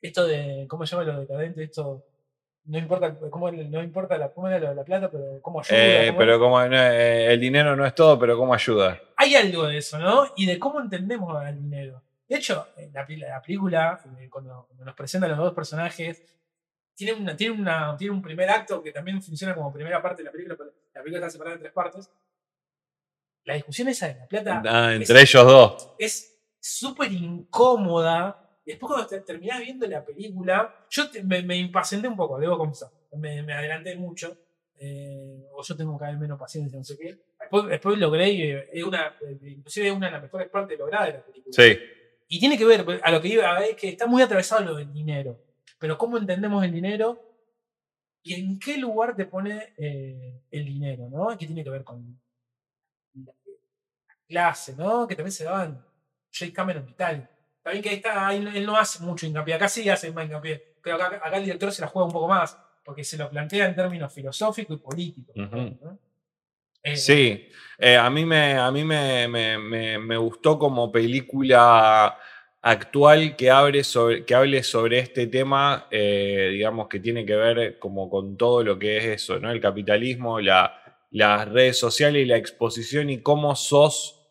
[0.01, 1.63] esto de, ¿cómo se llama lo decadente?
[1.63, 2.05] Esto,
[2.65, 5.77] no importa, cómo, no importa la, cómo era la plata, pero cómo ayuda.
[5.77, 8.99] Eh, cómo- pero como eh, el dinero no es todo, pero cómo ayuda.
[9.17, 10.25] Hay algo de eso, ¿no?
[10.35, 12.01] Y de cómo entendemos al dinero.
[12.27, 16.23] De hecho, en la, la película, eh, cuando, cuando nos presentan los dos personajes,
[16.95, 20.25] tiene, una, tiene, una, tiene un primer acto que también funciona como primera parte de
[20.27, 22.09] la película, pero la película está separada en tres partes.
[23.45, 25.89] La discusión esa de la plata Ah, entre ellos dos.
[25.99, 28.42] es súper incómoda.
[28.65, 32.57] Después cuando te, terminás viendo la película, yo te- me, me impacienté un poco, debo
[32.57, 32.89] confesar.
[33.13, 34.37] Me, me adelanté mucho.
[34.79, 37.17] eh, o yo tengo cada vez menos paciencia, no sé qué.
[37.39, 40.77] Después, después logré, y, eh, es una, eh, inclusive es una de las mejores partes
[40.79, 41.53] logradas de la película.
[41.55, 41.77] Sí.
[42.27, 44.91] Y tiene que ver, a lo que iba, es que está muy atravesado lo del
[44.91, 45.39] dinero.
[45.77, 47.21] Pero cómo entendemos el dinero
[48.23, 51.37] y en qué lugar te pone eh, el dinero, ¿no?
[51.37, 52.19] ¿Qué tiene que ver con
[53.13, 53.33] la
[54.27, 55.05] clase, ¿no?
[55.07, 55.85] Que también se daban
[56.31, 57.29] Jake Cameron y tal.
[57.65, 60.97] Bien que ahí está, él no hace mucho hincapié, acá sí hace más hincapié, pero
[60.97, 63.75] acá, acá el director se la juega un poco más, porque se lo plantea en
[63.75, 65.35] términos filosóficos y políticos.
[66.83, 67.47] Eh, Sí,
[67.79, 72.17] eh, a mí, me, a mí me, me- me- me gustó como película
[72.61, 77.79] actual que, abre sobre, que hable sobre este tema, eh, digamos, que tiene que ver
[77.79, 79.49] como con todo lo que es eso, ¿no?
[79.51, 80.73] El capitalismo, la,
[81.11, 84.22] las redes sociales y la exposición y cómo sos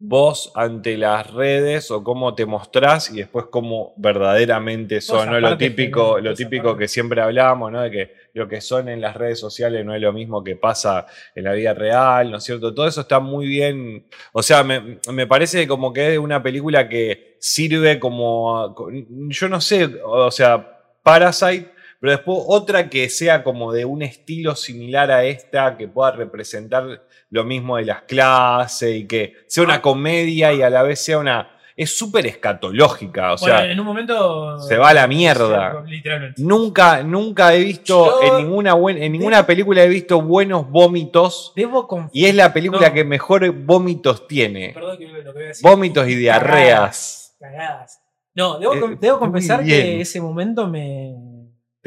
[0.00, 5.40] vos ante las redes o cómo te mostrás y después cómo verdaderamente son, ¿no?
[5.40, 6.78] Lo típico, genial, lo típico parte.
[6.78, 7.82] que siempre hablamos, ¿no?
[7.82, 11.06] De que lo que son en las redes sociales no es lo mismo que pasa
[11.34, 12.72] en la vida real, ¿no es cierto?
[12.72, 14.06] Todo eso está muy bien.
[14.32, 18.76] O sea, me, me parece como que es una película que sirve como.
[19.30, 24.54] Yo no sé, o sea, Parasite pero después otra que sea como de un estilo
[24.56, 29.82] similar a esta, que pueda representar lo mismo de las clases y que sea una
[29.82, 31.50] comedia y a la vez sea una...
[31.76, 34.58] Es súper escatológica, o sea, en un momento.
[34.62, 35.80] se va a la mierda.
[35.86, 36.42] Literalmente.
[36.42, 41.52] nunca, nunca he visto Yo- en ninguna, buen- en ninguna película he visto buenos vómitos
[41.54, 42.94] Debo y es la película No.
[42.94, 44.72] que mejor vómitos tiene.
[44.74, 45.62] Perdón que lo que voy a decir.
[45.70, 47.36] Vómitos y diarreas.
[47.38, 48.00] Cagadas.
[48.34, 51.14] No, debo, Eh, debo confesar que ese momento me,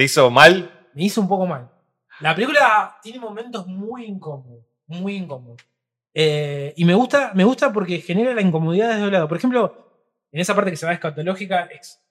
[0.01, 0.89] ¿Te hizo mal?
[0.95, 1.69] me hizo un poco mal.
[2.21, 4.65] La película tiene momentos muy incómodos.
[4.87, 5.61] Muy incómodos.
[6.11, 9.27] Eh, y me gusta, me gusta porque genera la incomodidad desde un lado.
[9.27, 10.01] Por ejemplo,
[10.31, 12.01] en esa parte que se va escatológica es,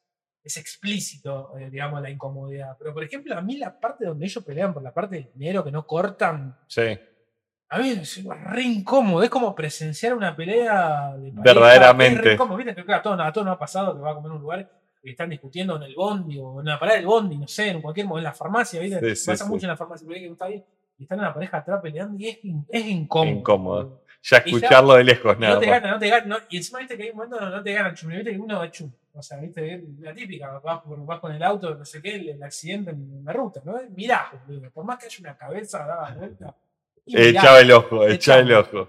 [0.44, 2.76] es explícito, eh, digamos, la incomodidad.
[2.78, 5.64] Pero, por ejemplo, a mí la parte donde ellos pelean por la parte del dinero
[5.64, 6.96] que no cortan, Sí.
[7.70, 9.24] a mí es re incómodo.
[9.24, 11.42] Es como presenciar una pelea de pareja.
[11.42, 12.18] Verdaderamente.
[12.20, 12.56] Es re incómodo.
[12.56, 14.79] Viste que, claro, todo, a todo nos ha pasado que va a comer un lugar
[15.02, 18.06] están discutiendo en el bondi o en la parada del bondi, no sé, en cualquier
[18.06, 19.00] momento, en la farmacia, ¿viste?
[19.10, 19.50] Sí, sí, Pasa sí.
[19.50, 20.62] mucho en la farmacia, pero que está ahí
[20.98, 23.36] y están una pareja atrás peleando y es, es incómodo.
[23.38, 24.02] Incómodo.
[24.22, 26.26] Ya Y ya- escucharlo de lejos, nada no te gana, no te gana.
[26.26, 28.38] no- y encima viste que hay un momento donde no te ganan chum, viste que
[28.38, 28.90] uno va chum.
[29.14, 32.42] O sea, viste, la típica, vas, vas con el auto, no sé qué, el, el
[32.42, 33.76] accidente en la ruta, ¿no?
[33.96, 34.30] Mirá,
[34.74, 36.54] por más que haya una cabeza dada vuelta.
[37.06, 38.88] Echaba el ojo, echaba el ojo.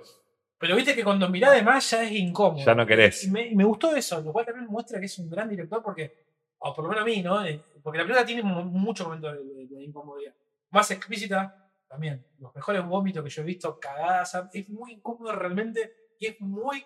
[0.62, 2.64] Pero viste que cuando mirá de más ya es incómodo.
[2.64, 3.24] Ya no querés.
[3.26, 6.26] Y me, gustó eso, lo cual también muestra que es un gran director porque,
[6.60, 7.44] o por lo menos a mí, ¿no?
[7.44, 10.34] Eh, Porque la película tiene mu- muchos momentos de, de- de incomodidad.
[10.70, 12.24] Más explícita, también.
[12.40, 14.38] Los mejores vómitos que yo he visto, cagadas.
[14.54, 16.86] Es muy incómodo realmente y es muy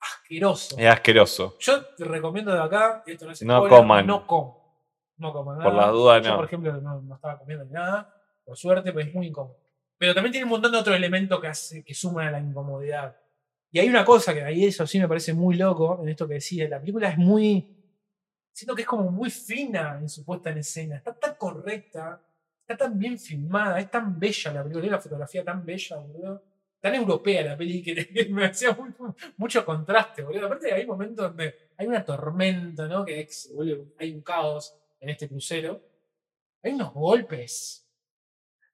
[0.00, 0.76] asqueroso.
[0.78, 1.56] Es asqueroso.
[1.58, 4.06] Yo te recomiendo de acá, esto no es No spoiler, coman.
[4.06, 4.54] No coman.
[5.16, 5.86] No coman Por nada.
[5.86, 6.36] las dudas, Yo, no.
[6.36, 8.14] por ejemplo, no, no estaba comiendo ni nada,
[8.44, 9.56] por suerte, pero es muy incómodo.
[9.98, 11.40] Pero también tiene un montón de otros elementos
[11.84, 13.16] que, suman a la incomodidad.
[13.70, 16.34] Y hay una cosa que ahí eso sí me parece muy loco en esto que
[16.34, 16.68] decía.
[16.68, 17.76] La película es muy.
[18.52, 20.96] Siento que es como muy fina en su puesta en escena.
[20.96, 22.22] Está tan correcta,
[22.60, 26.44] está tan bien filmada, es tan bella la película, la fotografía tan bella, boludo.
[26.80, 28.76] Tan europea la peli que, me hacía
[29.36, 30.46] mucho contraste, boludo.
[30.46, 33.04] Aparte hay momentos donde hay una tormenta, ¿no?
[33.04, 33.28] Que
[33.98, 35.82] hay un caos en este crucero.
[36.62, 37.87] Hay unos golpes.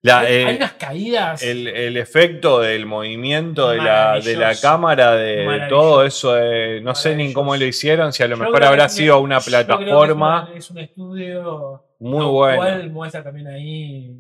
[0.05, 1.43] La, hay, eh, hay unas caídas.
[1.43, 6.94] el, el efecto del movimiento de la, de la cámara, de, todo eso, eh, no
[6.94, 10.44] sé ni cómo lo hicieron, si a lo Yo mejor habrá sido una es plataforma
[10.51, 11.85] una- Es, un estudio.
[12.01, 12.56] muy lo buena.
[12.59, 14.12] cual muestra también ahí.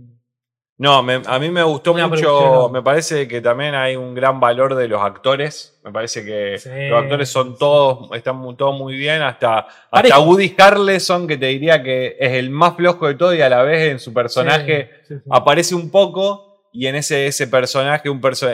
[0.76, 4.40] No, me- a mí me gustó Una mucho, me parece que también hay un gran
[4.40, 8.96] valor de los actores, me parece que Sí, los actores son todos, están todos muy
[8.96, 10.18] bien, hasta, hasta.
[10.18, 13.62] Woody Harrelson, que te diría que es el más flojo de todo y a la
[13.62, 15.30] vez en su personaje Sí, sí, sí.
[15.30, 18.48] aparece un poco y en ese, ese personaje, un perso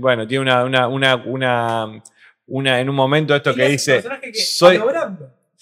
[0.00, 2.02] bueno, tiene una, una, una, una,
[2.48, 4.76] una- en un momento esto que dice, personaje que soy.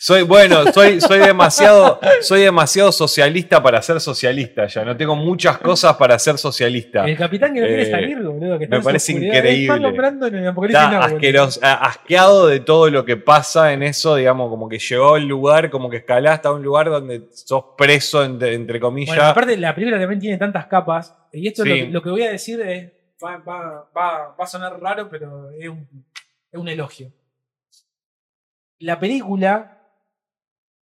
[0.00, 5.58] Soy, bueno, soy, soy demasiado, soy demasiado socialista para ser socialista ya, no tengo muchas
[5.58, 7.04] cosas para ser socialista.
[7.04, 8.58] El capitán que no quiere Eh, salir, boludo.
[8.60, 9.74] Que me parece increíble.
[9.74, 11.16] En el Está Now, boludo.
[11.16, 15.26] asqueroso, a- asqueado de todo lo que pasa en eso, digamos, como que llegó al
[15.26, 19.16] lugar, como que escalaste a un lugar donde sos preso, entre, entre comillas.
[19.16, 21.12] Bueno, aparte la película también tiene tantas capas.
[21.32, 22.92] Y esto es lo, que, lo que voy a decir es.
[23.22, 25.88] Va, va, va, va a sonar raro, pero es un,
[26.52, 27.10] es un elogio.
[28.78, 29.77] La película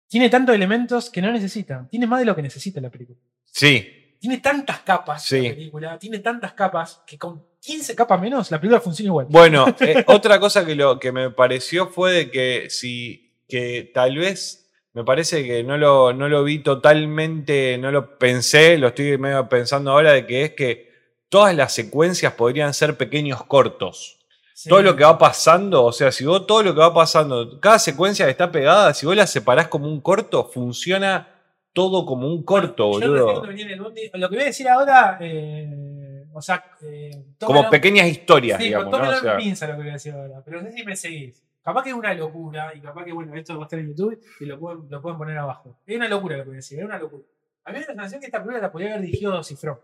[0.09, 1.87] tiene tantos elementos que no necesita.
[1.91, 3.19] Tiene más de lo que necesita la película.
[3.45, 5.43] sí, Tiene tantas capas Sí.
[5.43, 9.27] la película, tiene tantas capas que con 15 capas menos la película funciona igual.
[9.28, 14.16] Bueno, eh, otra cosa que, lo, que me pareció fue de que si que tal
[14.16, 19.19] vez me parece que no lo, no lo vi totalmente, no lo pensé, lo estoy
[19.19, 20.91] medio pensando ahora de que es que
[21.28, 24.15] todas las secuencias podrían ser pequeños cortos.
[24.59, 24.70] Sí.
[24.70, 27.78] Todo lo que va pasando, o sea, si vos todo lo que va pasando, cada
[27.78, 31.28] secuencia que está pegada, si vos la separás como un corto, funciona
[31.74, 33.45] todo como un corto, boludo.
[33.51, 33.93] en el Lo
[34.31, 38.93] que voy a decir ahora, eh, o sea, eh, Como pequeñas historias, Sí, digamos, ¿no?
[38.93, 40.85] tómalo O en sea, pinza lo que voy a decir ahora, pero no sé si
[40.87, 41.43] me seguís.
[41.62, 44.19] Capaz que es una locura, y capaz que, bueno, esto va a estar en YouTube
[44.41, 45.77] y lo pueden, lo pueden poner abajo.
[45.87, 47.24] Es una locura lo que voy a decir, es una locura.
[47.66, 49.78] A mí me da la sensación que esta película la podría haber dirigido Cifrón.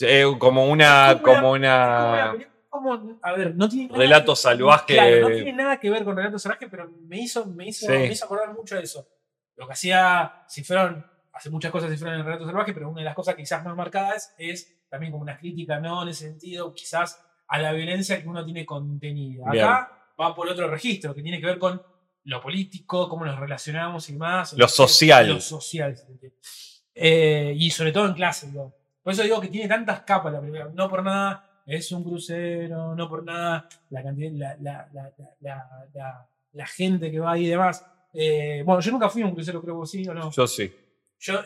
[0.00, 4.94] eh, como una, como como una- como como- a ver, no tiene relato que- salvaje.
[4.94, 7.92] Claro, no tiene nada que ver con Relato Salvaje, pero me hizo, me hizo, Sí.
[7.92, 9.06] me hizo acordar mucho de eso.
[9.56, 13.14] Lo que hacía Cifrón, hace muchas cosas Cifrón en Relato Salvaje, pero una de las
[13.14, 16.02] cosas quizás más marcadas es también como una crítica, ¿no?
[16.02, 19.44] En ese sentido, quizás a la violencia que uno tiene contenida.
[19.50, 21.80] Acá va por otro registro, que tiene que ver con
[22.24, 24.52] lo político, cómo nos relacionamos y más.
[24.54, 25.28] Lo social.
[25.28, 25.94] Lo social.
[26.94, 28.74] Eh, y sobre todo en clase, digo.
[29.02, 30.68] Por eso digo que tiene tantas capas la primera.
[30.74, 37.10] No por nada es un crucero, no por nada la cantidad, la, la, la, gente
[37.10, 37.84] que va ahí y demás.
[38.14, 40.30] Eh, bueno, yo nunca fui a un crucero, creo que sí o no.
[40.30, 40.72] Yo sí.
[41.18, 41.40] Yo,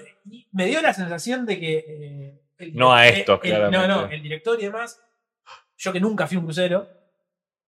[0.53, 1.85] me dio la sensación de que.
[1.89, 5.01] eh, el No a estos, el- No, no, el director y demás.
[5.77, 6.89] Yo que nunca fui a un crucero.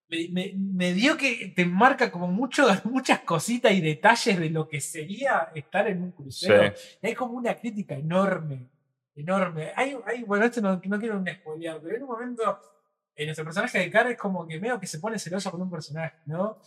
[0.08, 4.68] Me, me- me dio que te marca como mucho, muchas cositas y detalles de lo
[4.68, 6.72] que sería estar en un crucero.
[7.02, 8.68] Y hay como una crítica enorme,
[9.16, 9.72] enorme.
[9.76, 12.60] Hay, hay, bueno, esto no, no quiero un spoilear, pero en un momento,
[13.14, 15.70] en nuestro personaje de Cara es como que medio que se pone celoso con un
[15.70, 16.58] personaje, ¿no?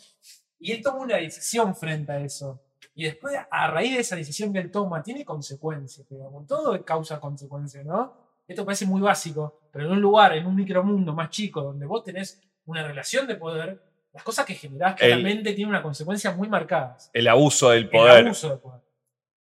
[0.60, 2.62] Y él toma una decisión frente a eso.
[2.96, 6.48] Y después, a raíz de esa decisión que él toma, tiene consecuencias, digamos.
[6.48, 8.14] Todo causa consecuencias, ¿no?
[8.48, 12.04] Esto parece muy básico, pero en un lugar, en un micromundo más chico, donde vos
[12.04, 13.82] tenés una relación de poder,
[14.14, 17.12] las cosas que generás El- claramente tienen una consecuencia muy marcadas.
[17.14, 18.26] El abuso del El poder.
[18.26, 18.82] abuso de poder.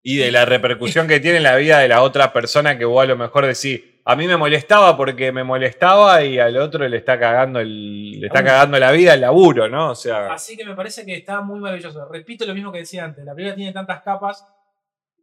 [0.07, 3.01] Y de la repercusión que tiene en la vida de la otra persona que vos
[3.01, 6.95] a lo mejor decís, a mí me molestaba porque me molestaba y al otro le
[6.97, 9.89] está cagando el, le está cagando la vida el laburo, ¿no?
[9.89, 12.07] O sea, Así que me parece que está muy maravilloso.
[12.07, 13.25] Repito lo mismo que decía antes.
[13.25, 14.45] La película tiene tantas capas.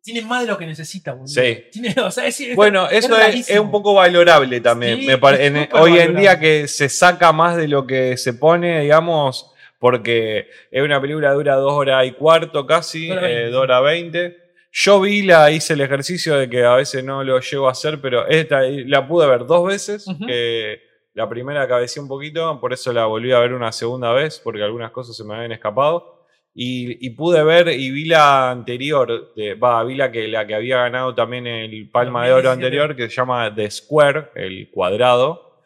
[0.03, 1.29] Tiene más de lo que necesita, boludo.
[1.29, 1.65] Sí.
[1.71, 4.99] Tiene, o sea, es- bueno, es eso es, es un poco valorable también.
[4.99, 8.81] Sí, Me en- hoy en día que se saca más de lo que se pone,
[8.81, 13.19] digamos, porque es una película que dura dos horas y cuarto casi, Dos
[13.63, 14.42] horas eh, veinte.
[14.75, 18.01] Yo vi la, hice el ejercicio de que a veces no lo llego a hacer,
[18.01, 20.07] pero esta la pude ver dos veces.
[20.27, 20.81] Que
[21.15, 24.63] la primera cabeceé un poquito, por eso la volví a ver una segunda vez, porque
[24.63, 26.21] algunas cosas se me habían escapado.
[26.55, 30.55] Y, y pude ver y vi la anterior, de- va, vi la que, la que
[30.55, 32.53] había ganado también el Palma de Oro 2017.
[32.83, 35.61] anterior, que se llama The Square, el cuadrado,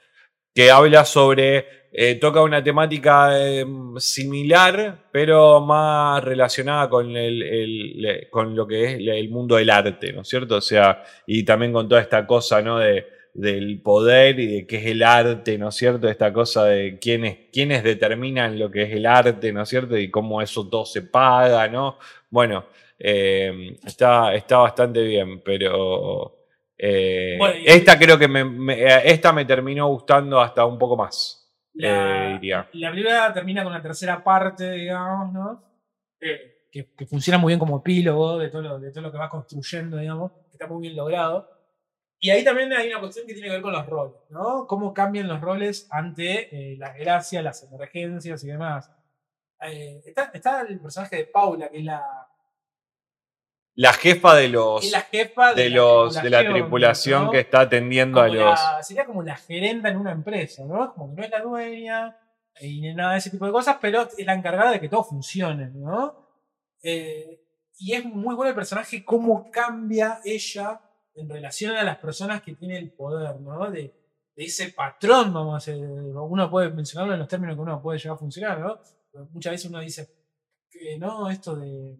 [0.55, 1.67] que habla sobre,
[1.99, 3.65] eh, toca una temática eh,
[3.99, 10.23] similar, pero más relacionada con, el, con lo que es el mundo del arte, ¿no
[10.23, 10.57] es cierto?
[10.57, 12.79] O sea, y también con toda esta cosa, ¿no?
[12.79, 16.09] De, del poder y de qué es el arte, ¿no es cierto?
[16.09, 19.97] Esta cosa de quiénes, quiénes determinan lo que es el arte, ¿no es cierto?
[19.99, 21.99] Y cómo eso todo se paga, ¿no?
[22.31, 22.67] Bueno,
[22.99, 26.35] eh, está, está bastante bien, pero
[26.79, 30.97] eh, Bueno, esta creo que me, me- eh, esta me terminó gustando hasta un poco
[30.97, 31.46] más,
[31.77, 32.69] La, eh, diría.
[32.73, 35.63] la película termina con la tercera parte, digamos, ¿no?
[36.21, 39.19] Eh, que, que funciona muy bien como epílogo de todo, lo, de todo lo que
[39.19, 41.51] va construyendo, digamos, que está muy bien logrado.
[42.19, 44.67] Y ahí también hay una cuestión que tiene que ver con los roles, ¿no?
[44.67, 48.91] Cómo cambian los roles ante eh, las gracias, las emergencias y demás.
[49.61, 52.26] Eh, está, está el personaje de Paula, que es la,
[53.77, 58.21] La jefa de los, la jefa de la los de la tripulación, que está atendiendo
[58.21, 58.61] a los.
[58.61, 60.95] la- sería como la gerenta en una empresa, ¿no?
[60.95, 62.17] Como que no es la dueña
[62.61, 65.05] y ni nada de ese tipo de cosas, pero es la encargada de que todo
[65.05, 66.27] funcione, ¿no?
[66.83, 67.43] Eh,
[67.79, 70.81] y es muy bueno el personaje, cómo cambia ella
[71.15, 73.71] en relación a las personas que tiene el poder, ¿no?
[73.71, 73.83] De,
[74.35, 75.77] de ese patrón, vamos a hacer.
[75.79, 78.79] Uno puede mencionarlo en los términos que uno puede llegar a funcionar, ¿no?
[79.33, 80.09] Muchas veces uno dice
[80.71, 81.97] que no, esto de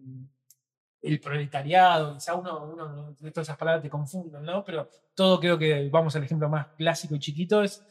[1.01, 4.63] el proletariado, quizá uno, uno de todas esas palabras te confunden, ¿no?
[4.63, 7.85] Pero todo creo que, vamos al ejemplo más clásico y chiquito, es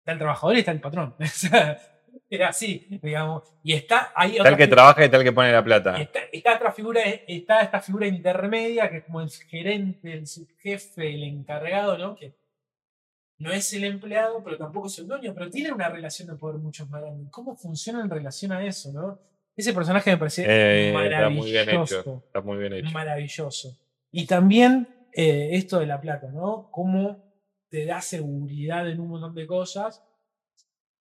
[0.00, 1.14] está el trabajador y está el patrón.
[2.30, 3.42] Era así, digamos.
[3.62, 6.00] Y está ahí Tal que fi- trabaja y tal que pone la plata.
[6.00, 11.14] Está, está otra figura, está esta figura intermedia que es como el gerente, el subjefe,
[11.14, 12.16] el encargado, ¿no?
[12.16, 12.34] Que
[13.38, 16.58] no es el empleado, pero tampoco es el dueño, pero tiene una relación de poder
[16.58, 17.30] mucho más grande.
[17.30, 19.18] ¿Cómo funciona en relación a eso, no?
[19.58, 21.30] Ese personaje me parece Eh, está maravilloso.
[21.42, 22.22] muy bien hecho.
[22.26, 22.90] Está muy bien hecho.
[22.92, 23.76] Maravilloso.
[24.12, 26.68] Y también eh, esto de la plata, ¿no?
[26.70, 27.24] Cómo
[27.68, 30.02] te da seguridad en un montón de cosas,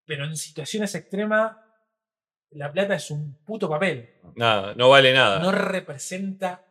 [0.06, 1.54] pero en situaciones extremas,
[2.52, 4.14] la plata es un puto papel.
[4.36, 5.38] Nada, no vale nada.
[5.38, 6.64] No representa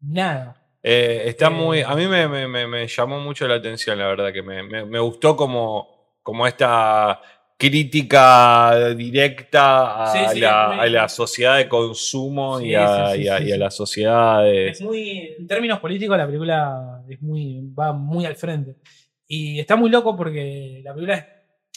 [0.00, 0.62] nada.
[0.82, 1.80] Eh, está Eh, muy.
[1.80, 5.34] A mí me, me- me- me llamó mucho la atención, la verdad, que me gustó
[5.36, 7.18] como, como esta
[7.60, 12.74] crítica directa a, Sí, sí, la, es muy- a la sociedad de consumo Sí, y,
[12.74, 14.68] a, y y la sociedad de.
[14.70, 18.76] Es muy, en términos políticos, la película es muy, va muy al frente.
[19.28, 21.24] Y está muy loco porque la película es,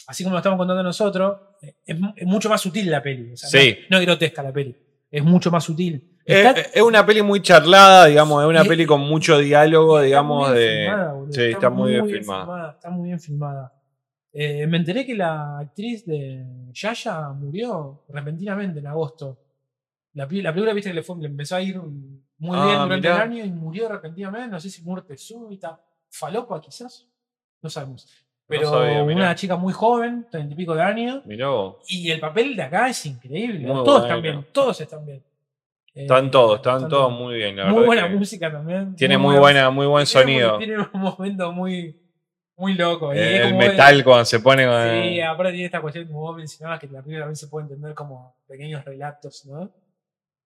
[0.08, 1.38] así como lo estamos contando nosotros,
[1.86, 3.32] es, mu- es mucho más sutil la peli.
[3.32, 4.74] O sea, no, no es grotesca la peli.
[5.10, 6.10] Es mucho más sutil.
[6.24, 10.52] Es, Está- es una peli muy charlada, digamos, es una peli con mucho diálogo, digamos,
[10.54, 10.86] de.
[10.88, 12.70] filmada, sí, está, muy bien filmada.
[12.72, 13.72] Está muy bien filmada.
[14.36, 19.38] Eh, me enteré que la actriz de Yaya murió repentinamente en agosto.
[20.14, 23.08] La, la película, viste que le, fue- le empezó a ir muy Ah, bien durante
[23.08, 23.16] mirá.
[23.24, 24.48] el año y murió repentinamente.
[24.48, 25.80] No sé si muerte súbita.
[26.10, 27.06] Falopa, quizás.
[27.62, 28.08] No sabemos.
[28.46, 31.24] Pero sabía, una chica muy joven, treinta y pico de años.
[31.26, 31.76] Mirá vos.
[31.88, 33.60] Y el papel de acá es increíble.
[33.60, 34.04] Muy todos bueno.
[34.04, 35.22] están bien, todos están bien.
[35.94, 37.86] Están Eh, todos, están todos muy bien, la muy verdad.
[37.86, 38.96] buena que música también.
[38.96, 40.56] Tiene muy, buena, muy buen tiene sonido.
[40.56, 41.96] muy- Tiene un momento muy,
[42.56, 43.14] muy loco.
[43.14, 45.02] y Eh, el metal cuando se pone con.
[45.02, 47.94] Sí, aparte tiene esta cuestión, como vos mencionabas, que la película también se puede entender
[47.94, 49.72] como pequeños relatos, ¿no?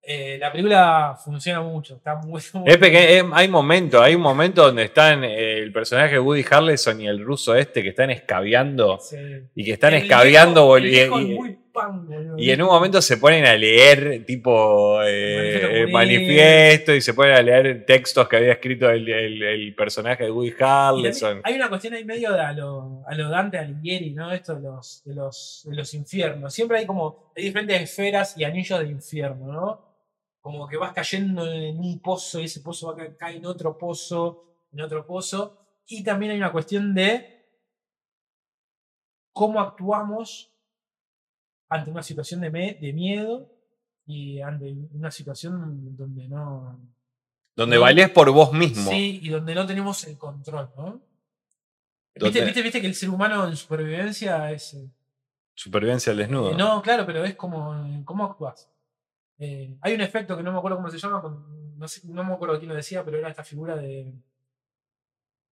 [0.01, 4.21] Eh, la película funciona mucho, está muy, muy Es peque- es- hay momentos, hay un
[4.21, 8.09] momento donde están eh, el personaje de Woody Harrelson y el ruso este que están
[8.09, 9.17] escabeando Sí.
[9.53, 12.37] y que están El escabeando viejo- el viejo y, es muy pan, boludo.
[12.37, 17.13] y en un momento se ponen a leer tipo eh, Manifiesto el manifiesto y se
[17.13, 21.41] ponen a leer textos que había escrito el, el- el personaje de Woody Harrelson.
[21.43, 24.31] Hay una cuestión ahí medio de a lo, a lo Dante Alighieri, ¿no?
[24.31, 26.53] Esto de los, de, los, de los infiernos.
[26.53, 29.85] Siempre hay como hay diferentes esferas y anillos de infierno, ¿no?
[30.41, 33.45] Como que vas cayendo en un pozo y ese pozo va a ca- caer en
[33.45, 35.57] otro pozo, en otro pozo.
[35.85, 37.35] Y también hay una cuestión de
[39.33, 40.51] cómo actuamos
[41.69, 43.49] ante una situación de, me- de miedo
[44.05, 46.79] y ante una situación donde no,
[47.55, 48.89] Donde valés por vos mismo.
[48.89, 51.01] Sí, y donde no tenemos el control, ¿no?
[52.15, 54.73] ¿Viste, viste, viste que el ser humano en supervivencia es.
[54.73, 54.89] eh,
[55.55, 56.57] Supervivencia al desnudo.
[56.57, 58.03] no, claro, pero es como.
[58.03, 58.69] ¿Cómo actúas?
[59.37, 61.21] Eh, hay un efecto que no me acuerdo cómo se llama,
[61.77, 64.13] no, sé- no me acuerdo quién lo decía, pero era esta figura de.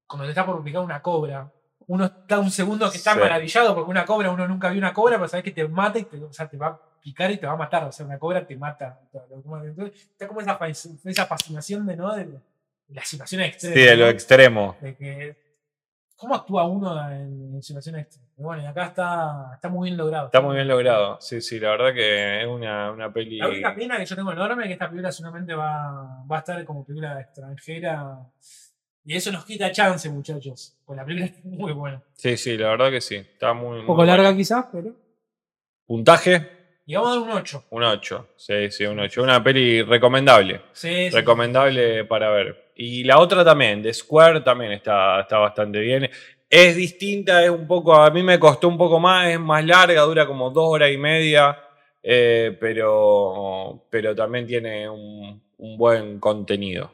[0.07, 1.51] Cuando te está por picar una cobra.
[1.85, 3.19] Uno está un segundo que está Sí.
[3.19, 6.03] maravillado porque una cobra, uno nunca vio una cobra, pero sabes que te mata y
[6.03, 7.85] te, o sea, te va a picar y te va a matar.
[7.85, 8.99] O sea, una cobra te mata.
[9.63, 10.57] Entonces, está como esa,
[11.05, 12.13] esa fascinación de, ¿no?
[12.15, 12.27] de
[12.89, 13.77] las situaciones extremas.
[13.79, 14.11] Sí, de lo ¿no?
[14.11, 14.75] extremo.
[14.81, 15.37] de que
[16.17, 18.27] cómo actúa uno en, en situaciones extremas.
[18.39, 20.25] Bueno, y acá está, está muy bien logrado.
[20.27, 21.17] Está muy bien logrado.
[21.21, 23.37] Sí, sí, la verdad que es una, una peli.
[23.37, 26.39] La única pena que yo tengo enorme es que esta película solamente va, va a
[26.39, 28.19] estar como película extranjera.
[29.09, 30.75] Y eso nos quita chance, muchachos.
[30.85, 32.01] Pues la película es muy buena.
[32.13, 33.15] Sí, sí, la verdad que sí.
[33.15, 33.79] Está muy.
[33.79, 34.37] Un poco muy larga buena.
[34.37, 34.91] quizás, pero.
[35.85, 36.45] Puntaje,
[36.85, 37.63] Y vamos a dar un 8.
[37.69, 38.27] un 8.
[38.35, 39.23] Sí, sí, un 8.
[39.23, 40.61] Una peli recomendable.
[40.73, 41.09] Sí, sí.
[41.11, 42.71] Recomendable para ver.
[42.75, 46.09] Y la otra también, The Square, también está, está bastante bien.
[46.49, 47.95] Es distinta, es un poco.
[47.95, 50.97] A mí me costó un poco más, es más larga, dura como dos horas y
[50.97, 51.57] media.
[52.03, 56.91] eh, pero, pero también tiene un, un buen contenido.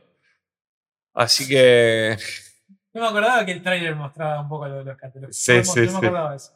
[1.13, 2.17] Así que.
[2.93, 5.35] No me acordaba que el tráiler mostraba un poco lo de los catálogos.
[5.35, 5.91] Sí, no, me- sí, no sí.
[5.91, 6.53] me acordaba eso.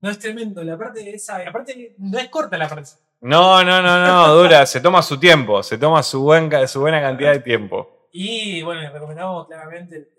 [0.00, 0.62] No es tremendo.
[0.64, 1.36] La parte de esa.
[1.46, 2.90] Aparte, no es corta la parte.
[3.20, 7.00] No, no, no, no, dura, se toma su tiempo, se toma su, buen, su buena
[7.00, 8.08] cantidad de tiempo.
[8.12, 10.12] Y bueno, le recomendamos claramente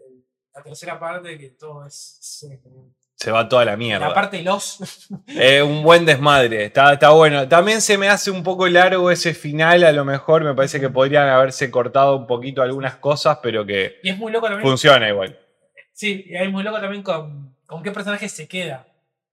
[0.53, 2.17] la tercera parte, que todo es.
[2.19, 2.61] es, eh,
[3.19, 4.07] Se va toda la mierda.
[4.07, 4.79] la parte de los.
[5.27, 7.47] Eh, un buen desmadre, está, está bueno.
[7.47, 10.89] También se me hace un poco largo ese final, a lo mejor me parece que
[10.89, 14.67] podrían haberse cortado un poquito algunas cosas, pero que y es muy loco también.
[14.67, 15.37] funciona igual.
[15.93, 18.88] Sí, y es muy loco también con, con qué personaje se queda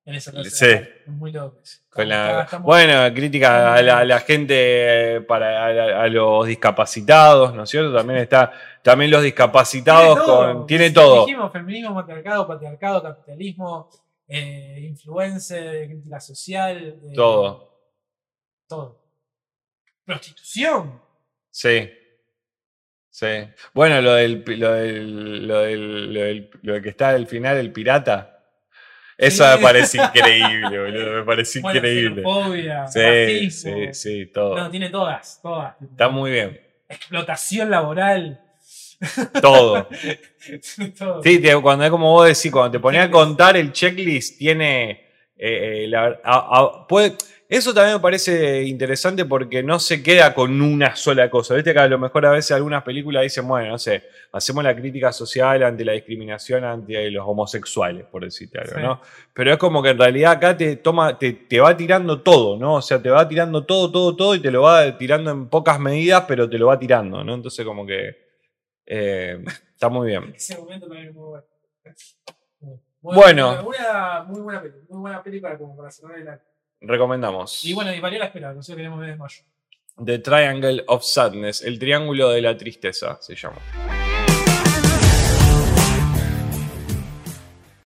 [0.07, 1.11] en esa tercera Sí.
[1.11, 1.59] muy loco.
[1.63, 1.81] eso.
[1.91, 6.07] Con la- Está- bueno, crítica a la, a la gente, eh, para a, la- a
[6.09, 7.95] los discapacitados, ¿no es cierto?
[7.95, 8.53] También está,
[8.83, 11.27] también los discapacitados con, tiene Sí, todo.
[11.27, 13.91] Dijimos feminismo, matriarcado, patriarcado, capitalismo,
[14.29, 16.99] eh, influencer, crítica social.
[17.05, 17.73] eh, Todo.
[18.69, 19.03] Todo.
[20.05, 21.01] Prostitución.
[21.51, 21.91] Sí.
[23.11, 23.27] Sí.
[23.73, 27.73] Bueno, lo del, lo del, lo del, lo del- lo que está al final, el
[27.73, 28.36] pirata.
[29.19, 31.13] Eso me parece increíble, boludo.
[31.19, 32.23] Me parece Bueno, increíble.
[32.23, 33.73] xenofobia, Sí, racismo.
[33.77, 34.57] sí, sí, todo.
[34.57, 35.75] No, tiene todas, todas.
[35.83, 36.61] Está muy bien.
[36.89, 38.41] Explotación laboral.
[39.43, 39.89] Todo.
[40.99, 41.23] Todo.
[41.23, 45.06] Sí, cuando es como vos decís, cuando te ponías a contar el checklist, tiene.
[45.39, 47.17] Eh, eh, la- a- a- puede-
[47.49, 51.55] eso también me parece interesante porque no se queda con una sola cosa.
[51.55, 54.03] Viste que a lo mejor a veces algunas películas dicen, bueno, no sé,
[54.33, 58.83] hacemos la crítica social ante la discriminación ante los homosexuales, por decirte algo, Sí.
[58.83, 59.01] ¿no?
[59.33, 62.75] Pero es como que en realidad acá te toma, te, te va tirando todo, ¿no?
[62.75, 65.79] O sea, te va tirando todo, todo, todo y te lo va tirando en pocas
[65.79, 67.35] medidas, pero te lo va tirando, ¿no?
[67.35, 68.17] Entonces como que
[68.87, 69.39] eh,
[69.73, 70.33] está muy bien.
[70.35, 71.47] Ese momento también es muy bueno.
[73.01, 73.63] Bueno.
[73.65, 76.41] Una muy buena peli, muy buena peli para, como para cerrar el año.
[76.81, 77.65] Recomendamos.
[77.65, 79.43] Y bueno, y valió la espera, nosotros queremos ver de mayo.
[80.05, 83.59] The Triangle of Sadness, el triángulo de la tristeza se llama.